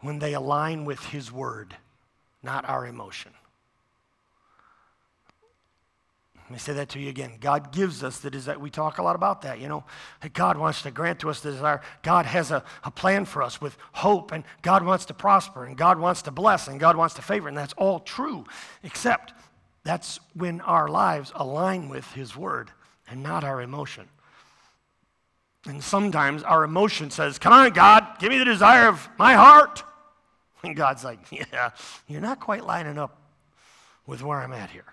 when 0.00 0.20
they 0.20 0.34
align 0.34 0.84
with 0.84 1.00
His 1.06 1.32
word, 1.32 1.74
not 2.40 2.64
our 2.68 2.86
emotion. 2.86 3.32
Let 6.52 6.56
me 6.56 6.60
say 6.60 6.74
that 6.74 6.90
to 6.90 7.00
you 7.00 7.08
again. 7.08 7.32
God 7.40 7.72
gives 7.72 8.04
us 8.04 8.18
the 8.18 8.30
desire. 8.30 8.58
We 8.58 8.68
talk 8.68 8.98
a 8.98 9.02
lot 9.02 9.16
about 9.16 9.40
that, 9.40 9.58
you 9.58 9.68
know. 9.68 9.84
That 10.20 10.34
God 10.34 10.58
wants 10.58 10.82
to 10.82 10.90
grant 10.90 11.20
to 11.20 11.30
us 11.30 11.40
the 11.40 11.50
desire. 11.50 11.80
God 12.02 12.26
has 12.26 12.50
a, 12.50 12.62
a 12.84 12.90
plan 12.90 13.24
for 13.24 13.42
us 13.42 13.58
with 13.58 13.74
hope, 13.92 14.32
and 14.32 14.44
God 14.60 14.84
wants 14.84 15.06
to 15.06 15.14
prosper, 15.14 15.64
and 15.64 15.78
God 15.78 15.98
wants 15.98 16.20
to 16.22 16.30
bless, 16.30 16.68
and 16.68 16.78
God 16.78 16.94
wants 16.94 17.14
to 17.14 17.22
favor, 17.22 17.48
and 17.48 17.56
that's 17.56 17.72
all 17.78 18.00
true, 18.00 18.44
except 18.82 19.32
that's 19.82 20.20
when 20.34 20.60
our 20.60 20.88
lives 20.88 21.32
align 21.34 21.88
with 21.88 22.12
His 22.12 22.36
word 22.36 22.70
and 23.08 23.22
not 23.22 23.44
our 23.44 23.62
emotion. 23.62 24.06
And 25.64 25.82
sometimes 25.82 26.42
our 26.42 26.64
emotion 26.64 27.10
says, 27.10 27.38
Come 27.38 27.54
on, 27.54 27.70
God, 27.70 28.06
give 28.18 28.28
me 28.28 28.36
the 28.36 28.44
desire 28.44 28.88
of 28.88 29.08
my 29.18 29.32
heart. 29.32 29.84
And 30.62 30.76
God's 30.76 31.02
like, 31.02 31.18
Yeah, 31.30 31.70
you're 32.08 32.20
not 32.20 32.40
quite 32.40 32.66
lining 32.66 32.98
up 32.98 33.22
with 34.06 34.22
where 34.22 34.38
I'm 34.38 34.52
at 34.52 34.68
here. 34.68 34.84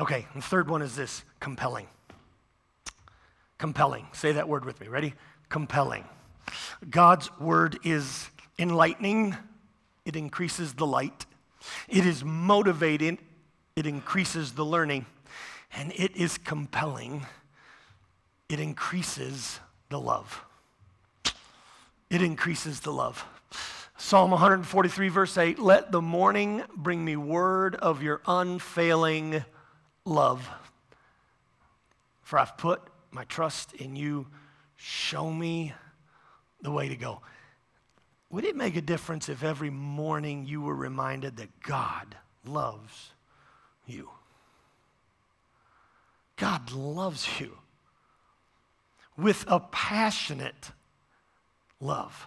Okay, 0.00 0.26
the 0.34 0.40
third 0.40 0.70
one 0.70 0.82
is 0.82 0.96
this 0.96 1.22
compelling. 1.38 1.86
Compelling. 3.58 4.06
Say 4.12 4.32
that 4.32 4.48
word 4.48 4.64
with 4.64 4.80
me. 4.80 4.88
Ready? 4.88 5.14
Compelling. 5.48 6.04
God's 6.88 7.30
word 7.38 7.78
is 7.84 8.28
enlightening, 8.58 9.36
it 10.04 10.16
increases 10.16 10.74
the 10.74 10.86
light, 10.86 11.26
it 11.88 12.04
is 12.06 12.24
motivating, 12.24 13.18
it 13.76 13.86
increases 13.86 14.52
the 14.52 14.64
learning, 14.64 15.06
and 15.74 15.92
it 15.94 16.16
is 16.16 16.38
compelling, 16.38 17.26
it 18.48 18.60
increases 18.60 19.60
the 19.88 20.00
love. 20.00 20.44
It 22.10 22.20
increases 22.20 22.80
the 22.80 22.92
love. 22.92 23.24
Psalm 23.96 24.32
143, 24.32 25.08
verse 25.08 25.38
8 25.38 25.58
Let 25.58 25.92
the 25.92 26.02
morning 26.02 26.62
bring 26.76 27.04
me 27.04 27.16
word 27.16 27.74
of 27.76 28.02
your 28.02 28.20
unfailing 28.26 29.44
love. 30.04 30.48
For 32.22 32.38
I've 32.38 32.56
put 32.56 32.82
my 33.10 33.24
trust 33.24 33.74
in 33.74 33.96
you. 33.96 34.26
Show 34.76 35.30
me 35.30 35.74
the 36.62 36.70
way 36.70 36.88
to 36.88 36.96
go. 36.96 37.20
Would 38.30 38.44
it 38.44 38.56
make 38.56 38.76
a 38.76 38.80
difference 38.80 39.28
if 39.28 39.44
every 39.44 39.70
morning 39.70 40.46
you 40.46 40.62
were 40.62 40.74
reminded 40.74 41.36
that 41.36 41.60
God 41.60 42.16
loves 42.44 43.10
you? 43.86 44.08
God 46.36 46.72
loves 46.72 47.28
you 47.38 47.58
with 49.16 49.44
a 49.46 49.60
passionate 49.60 50.70
love. 51.78 52.26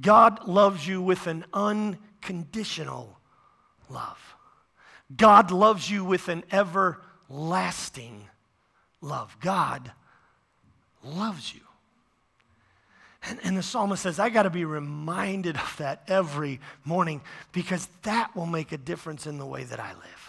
God 0.00 0.46
loves 0.46 0.86
you 0.86 1.02
with 1.02 1.26
an 1.26 1.44
unconditional 1.52 3.18
love. 3.90 4.31
God 5.16 5.50
loves 5.50 5.90
you 5.90 6.04
with 6.04 6.28
an 6.28 6.44
everlasting 6.52 8.28
love. 9.00 9.36
God 9.40 9.90
loves 11.02 11.54
you. 11.54 11.60
And, 13.24 13.38
and 13.44 13.56
the 13.56 13.62
psalmist 13.62 14.02
says, 14.02 14.18
I 14.18 14.30
got 14.30 14.44
to 14.44 14.50
be 14.50 14.64
reminded 14.64 15.56
of 15.56 15.76
that 15.78 16.02
every 16.08 16.60
morning 16.84 17.20
because 17.52 17.88
that 18.02 18.34
will 18.34 18.46
make 18.46 18.72
a 18.72 18.78
difference 18.78 19.26
in 19.26 19.38
the 19.38 19.46
way 19.46 19.64
that 19.64 19.78
I 19.78 19.92
live. 19.92 20.21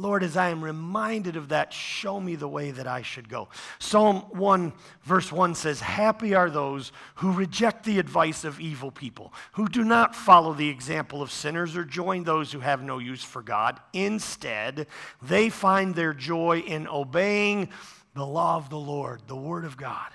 Lord, 0.00 0.22
as 0.22 0.36
I 0.36 0.48
am 0.48 0.64
reminded 0.64 1.36
of 1.36 1.50
that, 1.50 1.72
show 1.72 2.20
me 2.20 2.34
the 2.34 2.48
way 2.48 2.70
that 2.70 2.86
I 2.86 3.02
should 3.02 3.28
go. 3.28 3.48
Psalm 3.78 4.18
1, 4.30 4.72
verse 5.02 5.30
1 5.30 5.54
says, 5.54 5.80
Happy 5.80 6.34
are 6.34 6.50
those 6.50 6.92
who 7.16 7.32
reject 7.32 7.84
the 7.84 7.98
advice 7.98 8.44
of 8.44 8.60
evil 8.60 8.90
people, 8.90 9.32
who 9.52 9.68
do 9.68 9.84
not 9.84 10.16
follow 10.16 10.52
the 10.54 10.68
example 10.68 11.22
of 11.22 11.30
sinners 11.30 11.76
or 11.76 11.84
join 11.84 12.24
those 12.24 12.52
who 12.52 12.60
have 12.60 12.82
no 12.82 12.98
use 12.98 13.22
for 13.22 13.42
God. 13.42 13.78
Instead, 13.92 14.86
they 15.22 15.50
find 15.50 15.94
their 15.94 16.14
joy 16.14 16.60
in 16.60 16.88
obeying 16.88 17.68
the 18.14 18.26
law 18.26 18.56
of 18.56 18.70
the 18.70 18.78
Lord, 18.78 19.22
the 19.26 19.36
Word 19.36 19.64
of 19.64 19.76
God. 19.76 20.10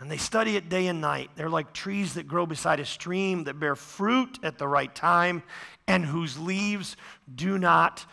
And 0.00 0.10
they 0.10 0.16
study 0.16 0.56
it 0.56 0.68
day 0.68 0.88
and 0.88 1.00
night. 1.00 1.30
They're 1.36 1.48
like 1.48 1.72
trees 1.72 2.14
that 2.14 2.26
grow 2.26 2.44
beside 2.44 2.80
a 2.80 2.84
stream 2.84 3.44
that 3.44 3.60
bear 3.60 3.76
fruit 3.76 4.40
at 4.42 4.58
the 4.58 4.66
right 4.66 4.92
time 4.92 5.44
and 5.86 6.04
whose 6.04 6.36
leaves 6.38 6.96
do 7.32 7.56
not 7.56 8.04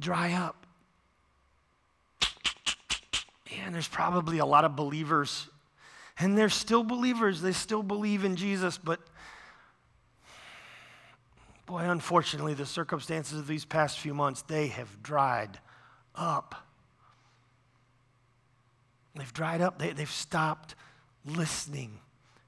dry 0.00 0.32
up. 0.32 0.66
And 3.62 3.74
there's 3.74 3.88
probably 3.88 4.38
a 4.38 4.46
lot 4.46 4.64
of 4.64 4.74
believers, 4.74 5.48
and 6.18 6.36
they're 6.36 6.48
still 6.48 6.82
believers. 6.82 7.42
They 7.42 7.52
still 7.52 7.82
believe 7.82 8.24
in 8.24 8.36
Jesus, 8.36 8.78
but 8.78 9.00
boy, 11.66 11.80
unfortunately, 11.80 12.54
the 12.54 12.66
circumstances 12.66 13.38
of 13.38 13.46
these 13.46 13.64
past 13.64 14.00
few 14.00 14.14
months, 14.14 14.42
they 14.42 14.68
have 14.68 15.02
dried 15.02 15.58
up. 16.14 16.54
They've 19.14 19.32
dried 19.32 19.60
up. 19.60 19.78
They, 19.78 19.90
they've 19.90 20.10
stopped 20.10 20.74
listening 21.24 21.98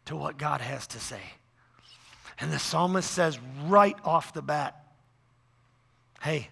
to 0.07 0.16
what 0.16 0.38
God 0.38 0.61
has 0.61 0.86
to 0.88 0.98
say. 0.98 1.20
And 2.40 2.53
the 2.53 2.59
psalmist 2.59 3.11
says 3.11 3.38
right 3.66 3.96
off 4.05 4.32
the 4.32 4.42
bat, 4.42 4.84
hey, 6.20 6.48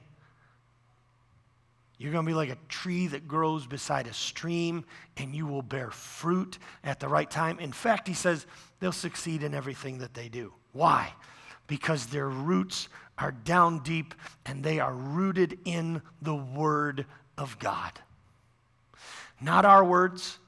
you're 2.00 2.12
going 2.12 2.24
to 2.24 2.30
be 2.30 2.34
like 2.34 2.48
a 2.48 2.56
tree 2.70 3.08
that 3.08 3.28
grows 3.28 3.66
beside 3.66 4.06
a 4.06 4.14
stream, 4.14 4.86
and 5.18 5.34
you 5.34 5.46
will 5.46 5.60
bear 5.60 5.90
fruit 5.90 6.58
at 6.82 6.98
the 6.98 7.06
right 7.06 7.30
time. 7.30 7.60
In 7.60 7.72
fact, 7.72 8.08
he 8.08 8.14
says 8.14 8.46
they'll 8.78 8.90
succeed 8.90 9.42
in 9.42 9.52
everything 9.52 9.98
that 9.98 10.14
they 10.14 10.30
do. 10.30 10.54
Why? 10.72 11.12
Because 11.66 12.06
their 12.06 12.30
roots 12.30 12.88
are 13.18 13.32
down 13.32 13.82
deep 13.82 14.14
and 14.46 14.64
they 14.64 14.80
are 14.80 14.94
rooted 14.94 15.58
in 15.66 16.00
the 16.22 16.34
Word 16.34 17.04
of 17.36 17.58
God. 17.58 17.92
Not 19.38 19.66
our 19.66 19.84
words, 19.84 20.38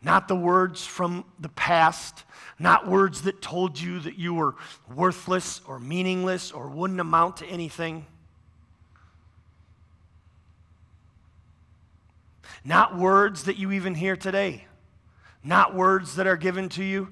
not 0.00 0.28
the 0.28 0.36
words 0.36 0.86
from 0.86 1.24
the 1.40 1.48
past, 1.48 2.22
not 2.60 2.86
words 2.86 3.22
that 3.22 3.42
told 3.42 3.80
you 3.80 3.98
that 3.98 4.16
you 4.16 4.34
were 4.34 4.54
worthless 4.94 5.60
or 5.66 5.80
meaningless 5.80 6.52
or 6.52 6.68
wouldn't 6.68 7.00
amount 7.00 7.38
to 7.38 7.46
anything. 7.46 8.06
Not 12.64 12.96
words 12.96 13.44
that 13.44 13.58
you 13.58 13.72
even 13.72 13.94
hear 13.94 14.16
today. 14.16 14.66
Not 15.42 15.74
words 15.74 16.16
that 16.16 16.26
are 16.26 16.36
given 16.36 16.68
to 16.70 16.84
you 16.84 17.08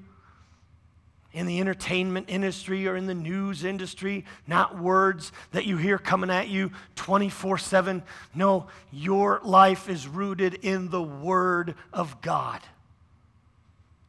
in 1.33 1.47
the 1.47 1.61
entertainment 1.61 2.27
industry 2.29 2.87
or 2.89 2.97
in 2.97 3.07
the 3.07 3.15
news 3.15 3.65
industry. 3.65 4.25
Not 4.47 4.79
words 4.79 5.33
that 5.53 5.67
you 5.67 5.77
hear 5.77 5.99
coming 5.99 6.31
at 6.31 6.49
you 6.49 6.71
24 6.97 7.59
7. 7.59 8.03
No, 8.35 8.67
your 8.93 9.41
life 9.45 9.89
is 9.89 10.07
rooted 10.07 10.55
in 10.55 10.91
the 10.91 11.03
Word 11.03 11.75
of 11.93 12.21
God. 12.21 12.61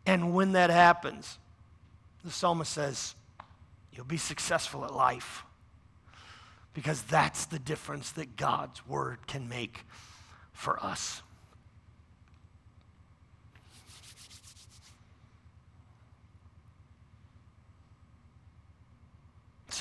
And 0.05 0.33
when 0.33 0.53
that 0.53 0.69
happens, 0.69 1.37
the 2.23 2.31
psalmist 2.31 2.71
says, 2.71 3.15
you'll 3.91 4.05
be 4.05 4.17
successful 4.17 4.83
at 4.83 4.93
life. 4.93 5.43
Because 6.73 7.01
that's 7.03 7.45
the 7.45 7.59
difference 7.59 8.11
that 8.11 8.37
God's 8.37 8.87
Word 8.87 9.27
can 9.27 9.49
make 9.49 9.81
for 10.53 10.83
us. 10.83 11.21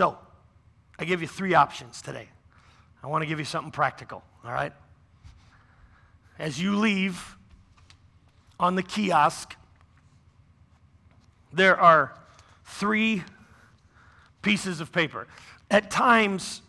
So, 0.01 0.17
I 0.99 1.05
give 1.05 1.21
you 1.21 1.29
three 1.29 1.53
options 1.53 2.01
today. 2.01 2.27
I 3.03 3.07
want 3.09 3.21
to 3.21 3.27
give 3.27 3.39
you 3.39 3.45
something 3.45 3.71
practical, 3.71 4.23
all 4.43 4.51
right? 4.51 4.73
As 6.39 6.59
you 6.59 6.77
leave 6.77 7.37
on 8.59 8.77
the 8.77 8.83
kiosk, 8.83 9.57
there 11.53 11.79
are 11.79 12.15
three 12.65 13.25
pieces 14.41 14.81
of 14.81 14.91
paper. 14.91 15.27
At 15.71 15.91
times, 15.91 16.63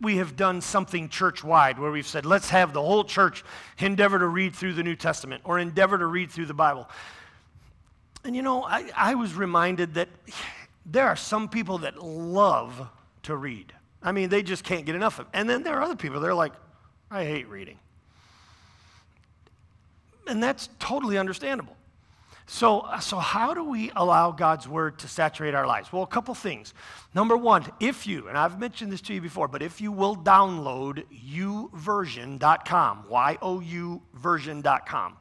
we 0.00 0.16
have 0.16 0.34
done 0.34 0.60
something 0.60 1.08
church 1.08 1.44
wide 1.44 1.78
where 1.78 1.92
we've 1.92 2.04
said, 2.04 2.26
let's 2.26 2.50
have 2.50 2.72
the 2.72 2.82
whole 2.82 3.04
church 3.04 3.44
endeavor 3.78 4.18
to 4.18 4.26
read 4.26 4.56
through 4.56 4.72
the 4.72 4.82
New 4.82 4.96
Testament 4.96 5.42
or 5.44 5.60
endeavor 5.60 5.98
to 5.98 6.06
read 6.06 6.32
through 6.32 6.46
the 6.46 6.52
Bible. 6.52 6.90
And 8.24 8.34
you 8.34 8.42
know, 8.42 8.64
I, 8.64 8.90
I 8.96 9.14
was 9.14 9.34
reminded 9.34 9.94
that 9.94 10.08
there 10.86 11.06
are 11.06 11.16
some 11.16 11.48
people 11.48 11.78
that 11.78 12.02
love 12.02 12.88
to 13.24 13.36
read. 13.36 13.72
I 14.02 14.12
mean, 14.12 14.28
they 14.28 14.42
just 14.42 14.64
can't 14.64 14.84
get 14.84 14.94
enough 14.94 15.18
of 15.18 15.26
it. 15.26 15.30
And 15.32 15.48
then 15.48 15.62
there 15.62 15.74
are 15.78 15.82
other 15.82 15.96
people, 15.96 16.20
they're 16.20 16.34
like, 16.34 16.52
I 17.10 17.24
hate 17.24 17.48
reading. 17.48 17.78
And 20.26 20.42
that's 20.42 20.68
totally 20.78 21.18
understandable. 21.18 21.76
So, 22.46 22.80
uh, 22.80 23.00
so 23.00 23.18
how 23.18 23.54
do 23.54 23.64
we 23.64 23.90
allow 23.96 24.30
God's 24.30 24.68
word 24.68 24.98
to 24.98 25.08
saturate 25.08 25.54
our 25.54 25.66
lives? 25.66 25.90
Well, 25.92 26.02
a 26.02 26.06
couple 26.06 26.34
things. 26.34 26.74
Number 27.14 27.36
one, 27.36 27.64
if 27.80 28.06
you, 28.06 28.28
and 28.28 28.36
I've 28.36 28.60
mentioned 28.60 28.92
this 28.92 29.00
to 29.02 29.14
you 29.14 29.22
before, 29.22 29.48
but 29.48 29.62
if 29.62 29.80
you 29.80 29.90
will 29.90 30.14
download 30.14 31.04
youversion.com, 31.10 33.06
Y-O-U 33.08 34.02
version.com, 34.12 35.16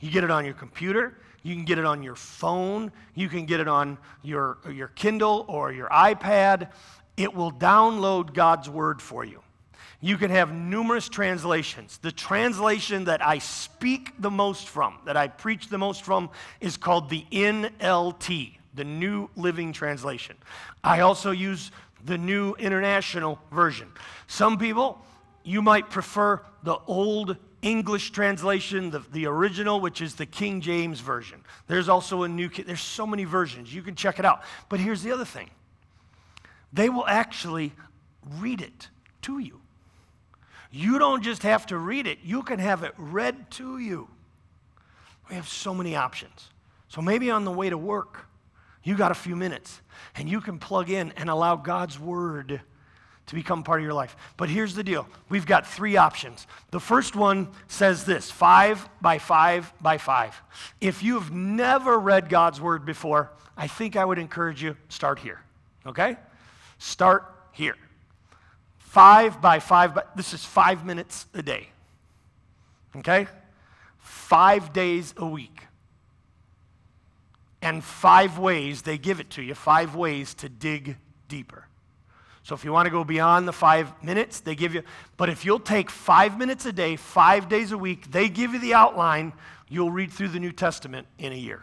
you 0.00 0.10
get 0.10 0.24
it 0.24 0.30
on 0.30 0.46
your 0.46 0.54
computer, 0.54 1.18
you 1.42 1.54
can 1.54 1.64
get 1.64 1.78
it 1.78 1.84
on 1.84 2.02
your 2.02 2.14
phone. 2.14 2.92
You 3.14 3.28
can 3.28 3.46
get 3.46 3.60
it 3.60 3.68
on 3.68 3.98
your, 4.22 4.58
your 4.70 4.88
Kindle 4.88 5.44
or 5.48 5.72
your 5.72 5.88
iPad. 5.88 6.70
It 7.16 7.34
will 7.34 7.52
download 7.52 8.32
God's 8.32 8.70
Word 8.70 9.02
for 9.02 9.24
you. 9.24 9.42
You 10.00 10.16
can 10.16 10.30
have 10.30 10.52
numerous 10.52 11.08
translations. 11.08 11.98
The 11.98 12.10
translation 12.10 13.04
that 13.04 13.24
I 13.24 13.38
speak 13.38 14.12
the 14.18 14.30
most 14.30 14.68
from, 14.68 14.98
that 15.04 15.16
I 15.16 15.28
preach 15.28 15.68
the 15.68 15.78
most 15.78 16.02
from, 16.02 16.30
is 16.60 16.76
called 16.76 17.08
the 17.08 17.24
NLT, 17.30 18.56
the 18.74 18.84
New 18.84 19.30
Living 19.36 19.72
Translation. 19.72 20.36
I 20.82 21.00
also 21.00 21.30
use 21.30 21.70
the 22.04 22.18
New 22.18 22.54
International 22.54 23.38
Version. 23.52 23.88
Some 24.26 24.58
people, 24.58 25.00
you 25.44 25.62
might 25.62 25.88
prefer 25.88 26.42
the 26.64 26.78
Old 26.88 27.36
English 27.62 28.10
translation, 28.10 28.90
the, 28.90 28.98
the 29.12 29.26
original, 29.26 29.80
which 29.80 30.00
is 30.00 30.16
the 30.16 30.26
King 30.26 30.60
James 30.60 30.98
Version. 31.00 31.42
There's 31.68 31.88
also 31.88 32.24
a 32.24 32.28
new, 32.28 32.48
there's 32.48 32.80
so 32.80 33.06
many 33.06 33.24
versions. 33.24 33.72
You 33.72 33.82
can 33.82 33.94
check 33.94 34.18
it 34.18 34.24
out. 34.24 34.42
But 34.68 34.80
here's 34.80 35.02
the 35.02 35.12
other 35.12 35.24
thing 35.24 35.50
they 36.72 36.88
will 36.88 37.06
actually 37.06 37.72
read 38.38 38.60
it 38.60 38.88
to 39.22 39.38
you. 39.38 39.60
You 40.72 40.98
don't 40.98 41.22
just 41.22 41.42
have 41.42 41.66
to 41.66 41.78
read 41.78 42.06
it, 42.06 42.18
you 42.24 42.42
can 42.42 42.58
have 42.58 42.82
it 42.82 42.94
read 42.96 43.50
to 43.52 43.78
you. 43.78 44.08
We 45.28 45.36
have 45.36 45.48
so 45.48 45.72
many 45.74 45.94
options. 45.94 46.50
So 46.88 47.00
maybe 47.00 47.30
on 47.30 47.44
the 47.44 47.52
way 47.52 47.70
to 47.70 47.78
work, 47.78 48.26
you 48.82 48.96
got 48.96 49.12
a 49.12 49.14
few 49.14 49.36
minutes 49.36 49.80
and 50.16 50.28
you 50.28 50.40
can 50.40 50.58
plug 50.58 50.90
in 50.90 51.12
and 51.16 51.30
allow 51.30 51.56
God's 51.56 51.98
word 51.98 52.60
to 53.26 53.34
become 53.34 53.62
part 53.62 53.80
of 53.80 53.84
your 53.84 53.94
life. 53.94 54.16
But 54.36 54.48
here's 54.48 54.74
the 54.74 54.84
deal 54.84 55.06
we've 55.28 55.46
got 55.46 55.66
three 55.66 55.96
options. 55.96 56.46
The 56.70 56.80
first 56.80 57.16
one 57.16 57.48
says 57.68 58.04
this 58.04 58.30
five 58.30 58.88
by 59.00 59.18
five 59.18 59.72
by 59.80 59.98
five. 59.98 60.40
If 60.80 61.02
you've 61.02 61.30
never 61.32 61.98
read 61.98 62.28
God's 62.28 62.60
word 62.60 62.84
before, 62.84 63.30
I 63.56 63.66
think 63.66 63.96
I 63.96 64.04
would 64.04 64.18
encourage 64.18 64.62
you 64.62 64.76
start 64.88 65.18
here. 65.18 65.40
Okay? 65.86 66.16
Start 66.78 67.24
here. 67.52 67.76
Five 68.78 69.40
by 69.40 69.58
five, 69.58 69.94
by, 69.94 70.04
this 70.16 70.34
is 70.34 70.44
five 70.44 70.84
minutes 70.84 71.26
a 71.34 71.42
day. 71.42 71.68
Okay? 72.96 73.26
Five 73.98 74.72
days 74.72 75.14
a 75.16 75.26
week. 75.26 75.66
And 77.62 77.82
five 77.82 78.38
ways, 78.38 78.82
they 78.82 78.98
give 78.98 79.20
it 79.20 79.30
to 79.30 79.42
you, 79.42 79.54
five 79.54 79.94
ways 79.94 80.34
to 80.34 80.48
dig 80.48 80.96
deeper. 81.28 81.68
So 82.44 82.54
if 82.54 82.64
you 82.64 82.72
want 82.72 82.86
to 82.86 82.90
go 82.90 83.04
beyond 83.04 83.46
the 83.46 83.52
five 83.52 84.02
minutes, 84.02 84.40
they 84.40 84.54
give 84.54 84.74
you, 84.74 84.82
but 85.16 85.28
if 85.28 85.44
you'll 85.44 85.60
take 85.60 85.90
five 85.90 86.38
minutes 86.38 86.66
a 86.66 86.72
day, 86.72 86.96
five 86.96 87.48
days 87.48 87.70
a 87.70 87.78
week, 87.78 88.10
they 88.10 88.28
give 88.28 88.52
you 88.52 88.58
the 88.58 88.74
outline, 88.74 89.32
you'll 89.68 89.92
read 89.92 90.10
through 90.10 90.28
the 90.28 90.40
New 90.40 90.52
Testament 90.52 91.06
in 91.18 91.32
a 91.32 91.36
year. 91.36 91.62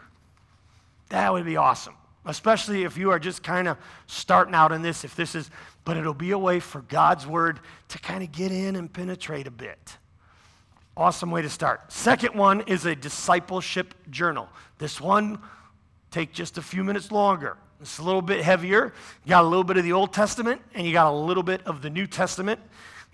That 1.10 1.32
would 1.32 1.44
be 1.44 1.56
awesome, 1.56 1.94
especially 2.24 2.84
if 2.84 2.96
you 2.96 3.10
are 3.10 3.18
just 3.18 3.42
kind 3.42 3.68
of 3.68 3.76
starting 4.06 4.54
out 4.54 4.72
in 4.72 4.80
this, 4.80 5.04
if 5.04 5.14
this 5.14 5.34
is, 5.34 5.50
but 5.84 5.98
it'll 5.98 6.14
be 6.14 6.30
a 6.30 6.38
way 6.38 6.60
for 6.60 6.80
God's 6.82 7.26
Word 7.26 7.60
to 7.88 7.98
kind 7.98 8.22
of 8.22 8.32
get 8.32 8.50
in 8.50 8.74
and 8.76 8.90
penetrate 8.90 9.46
a 9.46 9.50
bit. 9.50 9.98
Awesome 10.96 11.30
way 11.30 11.42
to 11.42 11.50
start. 11.50 11.92
Second 11.92 12.34
one 12.34 12.62
is 12.62 12.86
a 12.86 12.96
discipleship 12.96 13.94
journal. 14.10 14.48
This 14.78 15.00
one 15.00 15.40
take 16.10 16.32
just 16.32 16.58
a 16.58 16.62
few 16.62 16.84
minutes 16.84 17.10
longer. 17.10 17.56
It's 17.80 17.98
a 17.98 18.02
little 18.02 18.22
bit 18.22 18.42
heavier. 18.42 18.92
You 19.24 19.30
got 19.30 19.44
a 19.44 19.46
little 19.46 19.64
bit 19.64 19.76
of 19.76 19.84
the 19.84 19.92
Old 19.92 20.12
Testament 20.12 20.60
and 20.74 20.86
you 20.86 20.92
got 20.92 21.10
a 21.10 21.16
little 21.16 21.42
bit 21.42 21.66
of 21.66 21.82
the 21.82 21.90
New 21.90 22.06
Testament. 22.06 22.60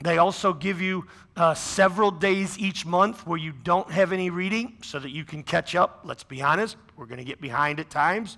They 0.00 0.18
also 0.18 0.52
give 0.52 0.80
you 0.80 1.06
uh, 1.36 1.54
several 1.54 2.10
days 2.10 2.58
each 2.58 2.84
month 2.84 3.26
where 3.26 3.38
you 3.38 3.52
don't 3.52 3.90
have 3.90 4.12
any 4.12 4.28
reading 4.28 4.76
so 4.82 4.98
that 4.98 5.10
you 5.10 5.24
can 5.24 5.42
catch 5.42 5.74
up. 5.74 6.00
Let's 6.04 6.24
be 6.24 6.42
honest, 6.42 6.76
we're 6.96 7.06
going 7.06 7.18
to 7.18 7.24
get 7.24 7.40
behind 7.40 7.80
at 7.80 7.88
times, 7.88 8.36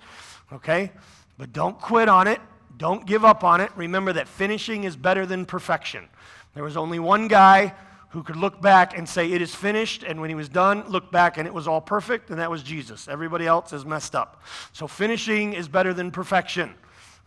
okay? 0.53 0.93
But 1.37 1.53
don't 1.53 1.81
quit 1.81 2.09
on 2.09 2.29
it. 2.29 2.41
Don't 2.77 3.07
give 3.07 3.25
up 3.25 3.43
on 3.43 3.61
it. 3.61 3.71
Remember 3.75 4.13
that 4.13 4.29
finishing 4.29 4.85
is 4.85 4.97
better 4.97 5.27
than 5.27 5.47
perfection. 5.47 6.09
There 6.55 6.63
was 6.63 6.77
only 6.77 6.99
one 6.99 7.27
guy 7.27 7.75
who 8.11 8.23
could 8.23 8.37
look 8.37 8.61
back 8.61 8.97
and 8.97 9.09
say, 9.09 9.31
It 9.31 9.43
is 9.43 9.55
finished. 9.55 10.03
And 10.03 10.21
when 10.21 10.31
he 10.31 10.35
was 10.35 10.49
done, 10.49 10.85
look 10.89 11.11
back 11.13 11.37
and 11.37 11.47
it 11.47 11.55
was 11.55 11.69
all 11.69 11.81
perfect, 11.81 12.31
and 12.31 12.39
that 12.39 12.51
was 12.51 12.63
Jesus. 12.63 13.09
Everybody 13.09 13.47
else 13.47 13.73
is 13.73 13.85
messed 13.85 14.15
up. 14.15 14.43
So 14.73 14.87
finishing 14.87 15.53
is 15.53 15.69
better 15.69 15.93
than 15.93 16.11
perfection. 16.11 16.75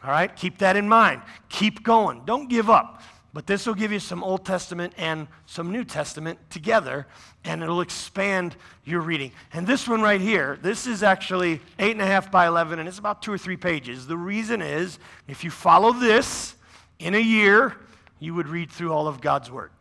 All 0.04 0.10
right? 0.10 0.36
Keep 0.36 0.58
that 0.60 0.76
in 0.76 0.90
mind. 0.90 1.22
Keep 1.50 1.84
going. 1.84 2.24
Don't 2.26 2.50
give 2.50 2.70
up. 2.70 3.02
But 3.34 3.48
this 3.48 3.66
will 3.66 3.76
give 3.76 3.94
you 3.94 4.00
some 4.00 4.24
Old 4.24 4.46
Testament 4.46 4.94
and 4.98 5.28
some 5.46 5.72
New 5.72 5.86
Testament 5.86 6.38
together, 6.50 7.08
and 7.46 7.64
it'll 7.64 7.80
expand 7.80 8.58
your 8.84 9.00
reading. 9.00 9.32
And 9.54 9.66
this 9.66 9.88
one 9.88 10.02
right 10.02 10.20
here, 10.20 10.60
this 10.62 10.86
is 10.86 11.02
actually 11.02 11.62
eight 11.80 11.92
and 11.92 12.02
a 12.02 12.06
half 12.06 12.30
by 12.30 12.48
11, 12.48 12.80
and 12.80 12.90
it's 12.90 13.00
about 13.00 13.22
two 13.22 13.32
or 13.32 13.38
three 13.38 13.56
pages. 13.56 14.06
The 14.06 14.18
reason 14.18 14.62
is 14.62 15.00
if 15.30 15.46
you 15.46 15.50
follow 15.50 15.94
this 15.94 16.56
in 17.00 17.16
a 17.16 17.22
year, 17.22 17.78
you 18.20 18.34
would 18.34 18.50
read 18.50 18.70
through 18.70 18.92
all 18.92 19.08
of 19.08 19.22
God's 19.22 19.50
Word. 19.50 19.72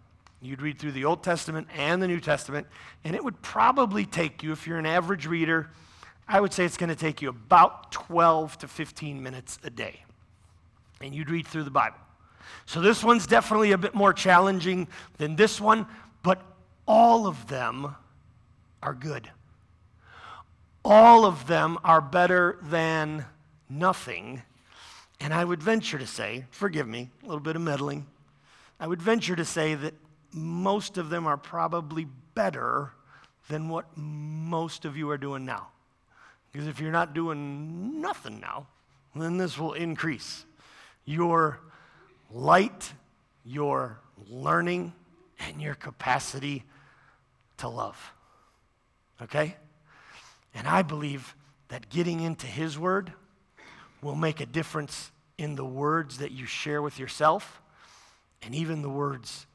You'd 0.43 0.63
read 0.63 0.79
through 0.79 0.93
the 0.93 1.05
Old 1.05 1.23
Testament 1.23 1.69
and 1.77 2.03
the 2.03 2.09
New 2.09 2.21
Testament, 2.21 2.67
and 3.05 3.15
it 3.15 3.23
would 3.23 3.43
probably 3.43 4.07
take 4.07 4.43
you, 4.43 4.53
if 4.53 4.67
you're 4.67 4.79
an 4.79 4.87
average 4.87 5.27
reader, 5.27 5.71
I 6.27 6.41
would 6.41 6.53
say 6.53 6.65
it's 6.65 6.77
going 6.77 6.89
to 6.89 6.97
take 6.97 7.21
you 7.21 7.29
about 7.29 7.93
12 7.93 8.59
to 8.59 8.69
15 8.69 9.23
minutes 9.23 9.59
a 9.65 9.71
day. 9.71 10.03
And 11.01 11.15
you'd 11.15 11.29
read 11.29 11.47
through 11.47 11.65
the 11.65 11.71
Bible. 11.71 11.99
So 12.67 12.81
this 12.81 13.05
one's 13.05 13.27
definitely 13.27 13.73
a 13.73 13.79
bit 13.79 13.95
more 13.95 14.13
challenging 14.13 14.89
than 15.19 15.37
this 15.37 15.61
one, 15.61 15.87
but 16.23 16.41
all 16.87 17.27
of 17.27 17.49
them 17.49 17.95
are 18.83 18.95
good. 18.95 19.31
All 20.85 21.27
of 21.27 21.47
them 21.47 21.79
are 21.85 22.01
better 22.01 22.59
than 22.63 23.27
nothing. 23.69 24.43
And 25.21 25.35
I 25.35 25.45
would 25.45 25.63
venture 25.63 25.99
to 25.99 26.07
say, 26.07 26.47
forgive 26.51 26.89
me, 26.89 27.11
a 27.23 27.27
little 27.27 27.41
bit 27.41 27.57
of 27.57 27.63
meddling, 27.63 28.07
I 28.79 28.87
would 28.87 29.03
venture 29.03 29.37
to 29.37 29.45
say 29.45 29.75
that 29.75 29.93
most 30.33 30.99
of 30.99 31.11
them 31.11 31.27
are 31.27 31.37
probably 31.37 32.07
better 32.35 32.93
than 33.49 33.69
what 33.69 33.87
most 33.97 34.85
of 34.85 34.97
you 34.97 35.11
are 35.11 35.19
doing 35.19 35.45
now. 35.45 35.69
Because 36.53 36.69
if 36.69 36.81
you're 36.81 36.93
not 36.93 37.15
doing 37.15 38.01
nothing 38.01 38.41
now, 38.41 38.67
then 39.15 39.39
this 39.39 39.59
will 39.59 39.73
increase 39.73 40.45
your 41.05 41.61
light, 42.31 42.93
your 43.45 43.99
learning, 44.29 44.93
and 45.41 45.61
your 45.61 45.75
capacity 45.75 46.65
to 47.59 47.69
love. 47.69 48.13
Okay? 49.23 49.57
And 50.55 50.67
I 50.67 50.83
believe 50.83 51.35
that 51.69 51.89
getting 51.89 52.21
into 52.21 52.47
His 52.47 52.79
Word 52.79 53.13
will 54.03 54.17
make 54.17 54.41
a 54.41 54.47
difference 54.47 55.11
in 55.39 55.57
the 55.57 55.65
words 55.65 56.19
that 56.19 56.33
you 56.33 56.47
share 56.47 56.83
with 56.83 56.99
yourself 56.99 57.61
and 58.43 58.55
even 58.55 58.83
the 58.83 58.91
words 58.91 59.47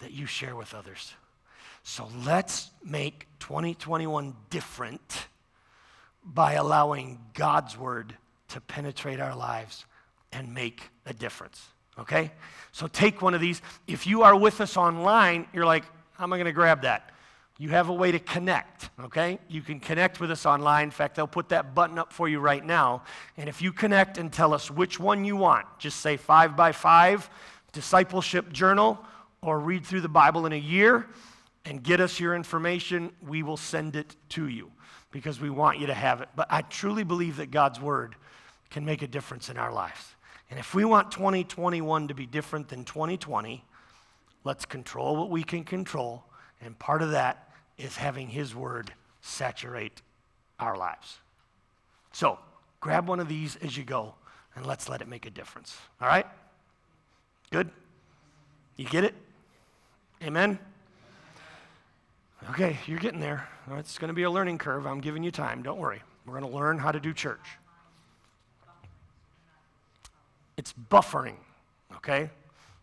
that 0.00 0.12
you 0.12 0.26
share 0.26 0.56
with 0.56 0.74
others. 0.74 1.14
So 1.82 2.08
let's 2.26 2.70
make 2.84 3.26
2021 3.38 4.34
different 4.50 5.26
by 6.24 6.54
allowing 6.54 7.18
God's 7.34 7.78
Word 7.78 8.14
to 8.48 8.60
penetrate 8.60 9.20
our 9.20 9.34
lives 9.34 9.86
and 10.32 10.52
make 10.52 10.82
a 11.06 11.14
difference 11.14 11.68
okay? 12.00 12.32
So 12.72 12.86
take 12.86 13.22
one 13.22 13.34
of 13.34 13.40
these. 13.40 13.62
If 13.86 14.06
you 14.06 14.22
are 14.22 14.34
with 14.34 14.60
us 14.60 14.76
online, 14.76 15.46
you're 15.52 15.66
like, 15.66 15.84
how 16.12 16.24
am 16.24 16.32
I 16.32 16.36
going 16.36 16.46
to 16.46 16.52
grab 16.52 16.82
that? 16.82 17.12
You 17.58 17.68
have 17.70 17.90
a 17.90 17.92
way 17.92 18.10
to 18.10 18.18
connect, 18.18 18.88
okay? 19.00 19.38
You 19.48 19.60
can 19.60 19.80
connect 19.80 20.18
with 20.18 20.30
us 20.30 20.46
online. 20.46 20.84
In 20.84 20.90
fact, 20.90 21.14
they'll 21.14 21.26
put 21.26 21.50
that 21.50 21.74
button 21.74 21.98
up 21.98 22.10
for 22.10 22.26
you 22.26 22.40
right 22.40 22.64
now. 22.64 23.02
And 23.36 23.48
if 23.50 23.60
you 23.60 23.70
connect 23.70 24.16
and 24.16 24.32
tell 24.32 24.54
us 24.54 24.70
which 24.70 24.98
one 24.98 25.26
you 25.26 25.36
want, 25.36 25.66
just 25.78 26.00
say 26.00 26.16
five 26.16 26.56
by 26.56 26.72
five, 26.72 27.28
discipleship 27.72 28.50
journal, 28.50 28.98
or 29.42 29.58
read 29.58 29.84
through 29.84 30.00
the 30.02 30.08
Bible 30.08 30.46
in 30.46 30.52
a 30.52 30.58
year 30.58 31.06
and 31.64 31.82
get 31.82 32.00
us 32.00 32.20
your 32.20 32.34
information, 32.34 33.12
we 33.26 33.42
will 33.42 33.56
send 33.56 33.96
it 33.96 34.16
to 34.30 34.48
you 34.48 34.70
because 35.10 35.40
we 35.40 35.50
want 35.50 35.78
you 35.78 35.86
to 35.86 35.94
have 35.94 36.20
it. 36.20 36.28
But 36.36 36.46
I 36.50 36.62
truly 36.62 37.04
believe 37.04 37.36
that 37.36 37.50
God's 37.50 37.80
word 37.80 38.14
can 38.70 38.84
make 38.84 39.02
a 39.02 39.08
difference 39.08 39.48
in 39.48 39.56
our 39.56 39.72
lives. 39.72 40.14
And 40.50 40.58
if 40.58 40.74
we 40.74 40.84
want 40.84 41.10
2021 41.12 42.08
to 42.08 42.14
be 42.14 42.26
different 42.26 42.68
than 42.68 42.84
2020, 42.84 43.64
let's 44.44 44.64
control 44.64 45.16
what 45.16 45.30
we 45.30 45.42
can 45.42 45.64
control. 45.64 46.24
And 46.60 46.78
part 46.78 47.02
of 47.02 47.12
that 47.12 47.50
is 47.78 47.96
having 47.96 48.28
His 48.28 48.54
Word 48.54 48.92
saturate 49.20 50.02
our 50.58 50.76
lives. 50.76 51.18
So 52.12 52.38
grab 52.80 53.08
one 53.08 53.20
of 53.20 53.28
these 53.28 53.56
as 53.56 53.76
you 53.76 53.84
go 53.84 54.14
and 54.56 54.66
let's 54.66 54.88
let 54.88 55.00
it 55.00 55.08
make 55.08 55.26
a 55.26 55.30
difference. 55.30 55.76
All 56.00 56.08
right? 56.08 56.26
Good? 57.50 57.70
You 58.76 58.86
get 58.86 59.04
it? 59.04 59.14
Amen? 60.22 60.58
Okay, 62.50 62.76
you're 62.86 62.98
getting 62.98 63.20
there. 63.20 63.48
It's 63.78 63.96
going 63.96 64.08
to 64.08 64.14
be 64.14 64.24
a 64.24 64.30
learning 64.30 64.58
curve. 64.58 64.86
I'm 64.86 65.00
giving 65.00 65.22
you 65.22 65.30
time. 65.30 65.62
Don't 65.62 65.78
worry. 65.78 66.02
We're 66.26 66.38
going 66.38 66.50
to 66.50 66.56
learn 66.56 66.78
how 66.78 66.92
to 66.92 67.00
do 67.00 67.14
church. 67.14 67.56
It's 70.58 70.74
buffering, 70.90 71.36
okay? 71.96 72.28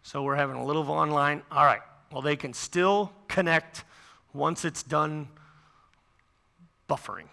So 0.02 0.24
we're 0.24 0.36
having 0.36 0.56
a 0.56 0.66
little 0.66 0.90
online. 0.90 1.44
All 1.52 1.64
right. 1.64 1.82
Well, 2.12 2.24
they 2.24 2.36
can 2.36 2.54
still 2.54 3.12
connect 3.28 3.84
once 4.34 4.66
it's 4.66 4.82
done 4.82 5.28
buffering. 6.90 7.28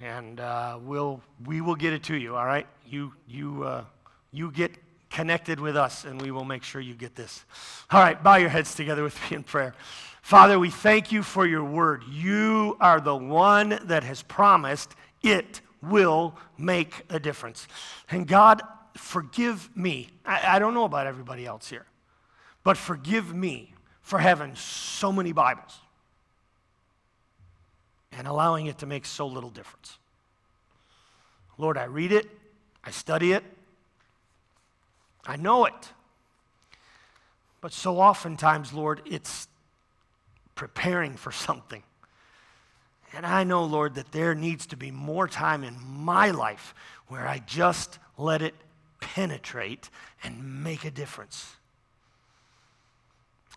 And 0.00 0.40
uh, 0.40 0.80
we'll, 0.82 1.20
we 1.44 1.60
will 1.60 1.76
get 1.76 1.92
it 1.92 2.02
to 2.04 2.16
you, 2.16 2.34
all 2.34 2.46
right? 2.46 2.66
You, 2.84 3.12
you, 3.28 3.62
uh, 3.62 3.84
you 4.32 4.50
get 4.50 4.72
connected 5.10 5.60
with 5.60 5.76
us, 5.76 6.04
and 6.04 6.20
we 6.20 6.30
will 6.30 6.44
make 6.44 6.62
sure 6.62 6.80
you 6.80 6.94
get 6.94 7.14
this. 7.14 7.44
All 7.90 8.00
right, 8.00 8.20
bow 8.22 8.36
your 8.36 8.48
heads 8.48 8.74
together 8.74 9.02
with 9.02 9.18
me 9.30 9.36
in 9.36 9.42
prayer. 9.42 9.74
Father, 10.22 10.58
we 10.58 10.70
thank 10.70 11.12
you 11.12 11.22
for 11.22 11.46
your 11.46 11.62
word. 11.62 12.02
You 12.10 12.76
are 12.80 13.00
the 13.00 13.16
one 13.16 13.78
that 13.84 14.02
has 14.02 14.22
promised 14.22 14.94
it 15.22 15.60
will 15.82 16.36
make 16.58 17.04
a 17.10 17.20
difference. 17.20 17.68
And 18.10 18.26
God, 18.26 18.62
forgive 18.96 19.74
me. 19.76 20.08
I, 20.24 20.56
I 20.56 20.58
don't 20.58 20.74
know 20.74 20.84
about 20.84 21.06
everybody 21.06 21.46
else 21.46 21.68
here, 21.68 21.86
but 22.64 22.76
forgive 22.76 23.34
me 23.34 23.72
for 24.00 24.18
having 24.18 24.54
so 24.56 25.12
many 25.12 25.32
Bibles 25.32 25.78
and 28.12 28.26
allowing 28.26 28.66
it 28.66 28.78
to 28.78 28.86
make 28.86 29.06
so 29.06 29.26
little 29.26 29.50
difference. 29.50 29.98
Lord, 31.58 31.78
I 31.78 31.84
read 31.84 32.12
it, 32.12 32.26
I 32.84 32.90
study 32.90 33.32
it, 33.32 33.44
I 35.26 35.36
know 35.36 35.64
it. 35.64 35.92
But 37.60 37.72
so 37.72 37.98
oftentimes, 37.98 38.72
Lord, 38.72 39.02
it's 39.06 39.48
preparing 40.54 41.16
for 41.16 41.32
something. 41.32 41.82
And 43.12 43.24
I 43.24 43.44
know, 43.44 43.64
Lord, 43.64 43.94
that 43.94 44.12
there 44.12 44.34
needs 44.34 44.66
to 44.66 44.76
be 44.76 44.90
more 44.90 45.28
time 45.28 45.64
in 45.64 45.76
my 45.80 46.30
life 46.30 46.74
where 47.08 47.26
I 47.26 47.42
just 47.46 47.98
let 48.18 48.42
it 48.42 48.54
penetrate 49.00 49.90
and 50.22 50.62
make 50.62 50.84
a 50.84 50.90
difference. 50.90 51.56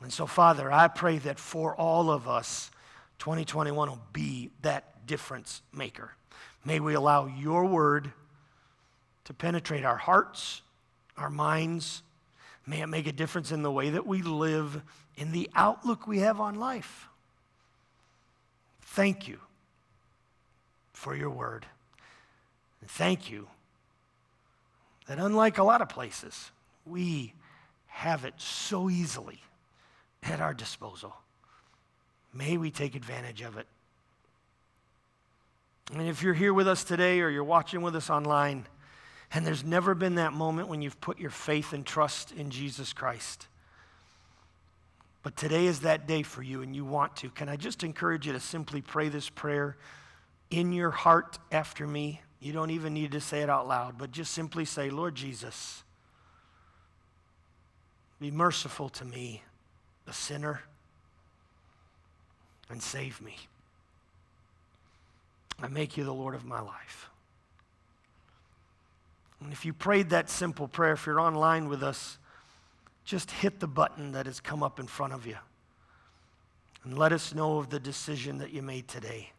And 0.02 0.14
so, 0.14 0.26
Father, 0.26 0.72
I 0.72 0.88
pray 0.88 1.18
that 1.20 1.40
for 1.40 1.76
all 1.76 2.10
of 2.10 2.28
us, 2.28 2.72
2021 3.20 3.90
will 3.90 4.00
be 4.14 4.50
that 4.62 5.06
difference 5.06 5.62
maker. 5.74 6.12
May 6.64 6.80
we 6.80 6.94
allow 6.94 7.26
your 7.26 7.66
word 7.66 8.12
to 9.26 9.34
penetrate 9.34 9.84
our 9.84 9.98
hearts, 9.98 10.62
our 11.20 11.30
minds. 11.30 12.02
May 12.66 12.82
it 12.82 12.88
make 12.88 13.08
a 13.08 13.12
difference 13.12 13.52
in 13.52 13.62
the 13.62 13.72
way 13.72 13.90
that 13.92 14.06
we 14.06 14.22
live, 14.22 14.82
in 15.16 15.32
the 15.32 15.50
outlook 15.56 16.08
we 16.08 16.20
have 16.20 16.40
on 16.40 16.56
life. 16.56 17.08
Thank 18.82 19.28
you 19.28 19.40
for 20.94 21.16
your 21.16 21.30
word. 21.30 21.66
And 22.82 22.90
thank 22.90 23.30
you 23.30 23.48
that 25.08 25.18
unlike 25.18 25.58
a 25.58 25.64
lot 25.64 25.82
of 25.82 25.90
places, 25.90 26.52
we 26.86 27.34
have 27.88 28.26
it 28.26 28.34
so 28.38 28.90
easily 28.90 29.42
at 30.24 30.40
our 30.40 30.54
disposal. 30.54 31.16
May 32.34 32.58
we 32.58 32.72
take 32.72 32.96
advantage 32.96 33.42
of 33.42 33.58
it. 33.58 33.68
And 35.92 36.08
if 36.08 36.22
you're 36.22 36.36
here 36.36 36.54
with 36.54 36.68
us 36.68 36.84
today 36.84 37.22
or 37.22 37.30
you're 37.30 37.44
watching 37.44 37.82
with 37.82 37.96
us 37.96 38.10
online, 38.10 38.68
and 39.32 39.46
there's 39.46 39.64
never 39.64 39.94
been 39.94 40.16
that 40.16 40.34
moment 40.34 40.68
when 40.68 40.82
you've 40.82 41.00
put 41.02 41.20
your 41.20 41.30
faith 41.30 41.74
and 41.74 41.86
trust 41.86 42.32
in 42.32 42.50
Jesus 42.50 42.94
Christ, 42.94 43.48
but 45.22 45.36
today 45.36 45.66
is 45.66 45.82
that 45.82 46.08
day 46.08 46.24
for 46.24 46.42
you 46.42 46.62
and 46.62 46.76
you 46.76 46.86
want 46.86 47.16
to, 47.18 47.30
can 47.30 47.50
I 47.50 47.56
just 47.56 47.84
encourage 47.84 48.26
you 48.26 48.34
to 48.34 48.40
simply 48.40 48.82
pray 48.82 49.10
this 49.10 49.30
prayer 49.30 49.78
in 50.50 50.72
your 50.72 50.92
heart 50.92 51.38
after 51.52 51.86
me? 51.86 52.22
You 52.40 52.54
don't 52.54 52.72
even 52.72 52.94
need 52.94 53.12
to 53.12 53.22
say 53.22 53.42
it 53.42 53.50
out 53.50 53.68
loud, 53.68 53.98
but 53.98 54.12
just 54.12 54.34
simply 54.34 54.64
say, 54.66 54.90
Lord 54.90 55.14
Jesus, 55.16 55.84
Be 58.20 58.32
merciful 58.32 58.90
to 58.90 59.06
me, 59.06 59.44
the 60.06 60.14
sinner, 60.14 60.62
and 62.70 62.82
save 62.82 63.22
me. 63.22 63.38
I 65.62 65.68
make 65.68 65.98
you 65.98 66.04
the 66.04 66.14
Lord 66.14 66.36
of 66.36 66.46
my 66.46 66.60
life. 66.60 67.10
And 69.42 69.54
if 69.54 69.66
you 69.66 69.74
prayed 69.74 70.10
that 70.10 70.30
simple 70.30 70.68
prayer, 70.68 70.94
if 70.94 71.06
you're 71.06 71.20
online 71.20 71.70
with 71.70 71.84
us, 71.84 72.18
just 73.06 73.32
hit 73.32 73.60
the 73.60 73.68
button 73.68 74.12
that 74.12 74.26
has 74.26 74.40
come 74.40 74.62
up 74.62 74.80
in 74.80 74.88
front 74.88 75.14
of 75.14 75.26
you. 75.26 75.38
And 76.84 76.98
let 76.98 77.12
us 77.12 77.34
know 77.34 77.58
of 77.58 77.70
the 77.70 77.80
decision 77.80 78.38
that 78.40 78.52
you 78.52 78.62
made 78.62 78.88
today 78.88 79.32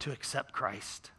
to 0.00 0.12
accept 0.12 0.52
Christ. 0.52 1.10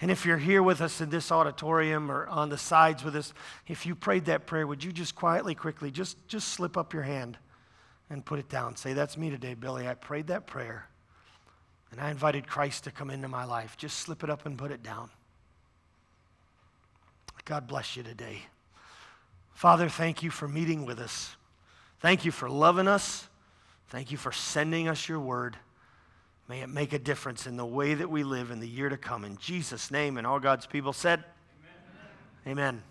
And 0.00 0.10
if 0.10 0.26
you're 0.26 0.38
here 0.38 0.62
with 0.62 0.80
us 0.80 1.00
in 1.00 1.10
this 1.10 1.32
auditorium 1.32 2.10
or 2.10 2.26
on 2.26 2.48
the 2.48 2.58
sides 2.58 3.04
with 3.04 3.16
us, 3.16 3.32
if 3.66 3.86
you 3.86 3.94
prayed 3.94 4.26
that 4.26 4.46
prayer, 4.46 4.66
would 4.66 4.84
you 4.84 4.92
just 4.92 5.14
quietly, 5.14 5.54
quickly, 5.54 5.90
just, 5.90 6.16
just 6.28 6.48
slip 6.48 6.76
up 6.76 6.92
your 6.92 7.02
hand 7.02 7.38
and 8.10 8.24
put 8.24 8.38
it 8.38 8.48
down? 8.48 8.76
Say, 8.76 8.92
That's 8.92 9.16
me 9.16 9.30
today, 9.30 9.54
Billy. 9.54 9.88
I 9.88 9.94
prayed 9.94 10.26
that 10.28 10.46
prayer 10.46 10.86
and 11.90 12.00
I 12.00 12.10
invited 12.10 12.46
Christ 12.46 12.84
to 12.84 12.90
come 12.90 13.10
into 13.10 13.28
my 13.28 13.44
life. 13.44 13.76
Just 13.76 13.98
slip 13.98 14.22
it 14.22 14.30
up 14.30 14.46
and 14.46 14.56
put 14.56 14.70
it 14.70 14.82
down. 14.82 15.10
God 17.44 17.66
bless 17.66 17.96
you 17.96 18.02
today. 18.02 18.42
Father, 19.52 19.88
thank 19.88 20.22
you 20.22 20.30
for 20.30 20.48
meeting 20.48 20.86
with 20.86 20.98
us. 20.98 21.36
Thank 22.00 22.24
you 22.24 22.30
for 22.30 22.48
loving 22.48 22.88
us. 22.88 23.28
Thank 23.88 24.10
you 24.10 24.16
for 24.16 24.32
sending 24.32 24.88
us 24.88 25.08
your 25.08 25.20
word. 25.20 25.56
May 26.48 26.60
it 26.60 26.68
make 26.68 26.92
a 26.92 26.98
difference 26.98 27.46
in 27.46 27.56
the 27.56 27.66
way 27.66 27.94
that 27.94 28.10
we 28.10 28.24
live 28.24 28.50
in 28.50 28.60
the 28.60 28.68
year 28.68 28.88
to 28.88 28.96
come. 28.96 29.24
In 29.24 29.36
Jesus' 29.38 29.90
name, 29.90 30.16
and 30.16 30.26
all 30.26 30.40
God's 30.40 30.66
people 30.66 30.92
said, 30.92 31.24
Amen. 32.46 32.58
Amen. 32.58 32.82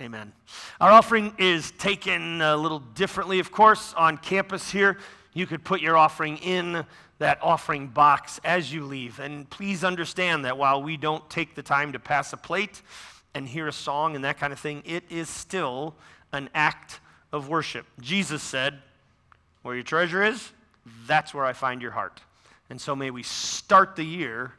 Amen. 0.00 0.32
Our 0.80 0.90
offering 0.90 1.34
is 1.38 1.72
taken 1.72 2.40
a 2.40 2.56
little 2.56 2.78
differently, 2.78 3.38
of 3.38 3.52
course, 3.52 3.92
on 3.94 4.16
campus 4.16 4.70
here. 4.70 4.96
You 5.34 5.46
could 5.46 5.64
put 5.64 5.80
your 5.80 5.96
offering 5.96 6.38
in 6.38 6.84
that 7.18 7.38
offering 7.42 7.88
box 7.88 8.40
as 8.42 8.72
you 8.72 8.84
leave. 8.84 9.20
And 9.20 9.48
please 9.50 9.84
understand 9.84 10.46
that 10.46 10.56
while 10.56 10.82
we 10.82 10.96
don't 10.96 11.28
take 11.28 11.54
the 11.54 11.62
time 11.62 11.92
to 11.92 11.98
pass 11.98 12.32
a 12.32 12.38
plate 12.38 12.80
and 13.34 13.48
hear 13.48 13.68
a 13.68 13.72
song 13.72 14.16
and 14.16 14.24
that 14.24 14.38
kind 14.38 14.52
of 14.52 14.58
thing, 14.58 14.82
it 14.84 15.04
is 15.08 15.28
still 15.28 15.94
an 16.32 16.48
act 16.54 17.00
of 17.32 17.48
worship. 17.48 17.86
Jesus 18.00 18.42
said, 18.42 18.78
Where 19.62 19.74
your 19.74 19.84
treasure 19.84 20.22
is, 20.22 20.50
that's 21.06 21.32
where 21.32 21.44
I 21.44 21.52
find 21.52 21.82
your 21.82 21.92
heart. 21.92 22.20
And 22.68 22.80
so 22.80 22.94
may 22.94 23.10
we 23.10 23.22
start 23.22 23.96
the 23.96 24.04
year 24.04 24.52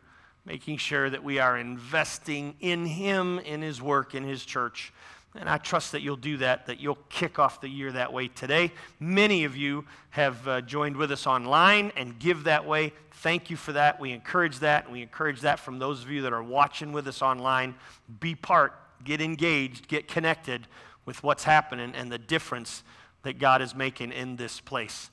making 0.46 0.78
sure 0.78 1.10
that 1.10 1.24
we 1.24 1.40
are 1.40 1.58
investing 1.58 2.56
in 2.60 2.86
Him, 2.86 3.40
in 3.40 3.62
His 3.62 3.82
work, 3.82 4.16
in 4.16 4.24
His 4.24 4.44
church. 4.44 4.92
And 5.36 5.48
I 5.48 5.58
trust 5.58 5.94
that 5.94 6.02
you'll 6.02 6.18
do 6.18 6.38
that, 6.38 6.66
that 6.66 6.82
you'll 6.82 6.98
kick 7.08 7.40
off 7.40 7.62
the 7.62 7.70
year 7.70 7.92
that 7.94 8.12
way 8.12 8.28
today. 8.28 8.72
Many 9.00 9.46
of 9.46 9.56
you 9.56 9.86
have 10.10 10.46
uh, 10.46 10.62
joined 10.62 10.98
with 10.98 11.12
us 11.12 11.26
online 11.26 11.94
and 11.96 12.20
give 12.20 12.44
that 12.44 12.66
way. 12.66 12.92
Thank 13.12 13.50
you 13.50 13.56
for 13.56 13.72
that. 13.72 14.00
We 14.00 14.12
encourage 14.12 14.60
that. 14.60 14.86
And 14.86 14.94
we 14.94 15.02
encourage 15.02 15.42
that 15.42 15.60
from 15.60 15.80
those 15.80 16.04
of 16.04 16.12
you 16.12 16.24
that 16.24 16.34
are 16.34 16.44
watching 16.44 16.92
with 16.92 17.08
us 17.08 17.22
online. 17.22 17.76
Be 18.20 18.36
part, 18.36 18.74
get 19.06 19.22
engaged, 19.22 19.88
get 19.88 20.10
connected 20.10 20.68
with 21.06 21.24
what's 21.24 21.46
happening 21.46 21.94
and 21.96 22.12
the 22.12 22.18
difference 22.18 22.84
that 23.24 23.40
God 23.40 23.62
is 23.62 23.74
making 23.74 24.12
in 24.12 24.36
this 24.36 24.60
place. 24.60 25.12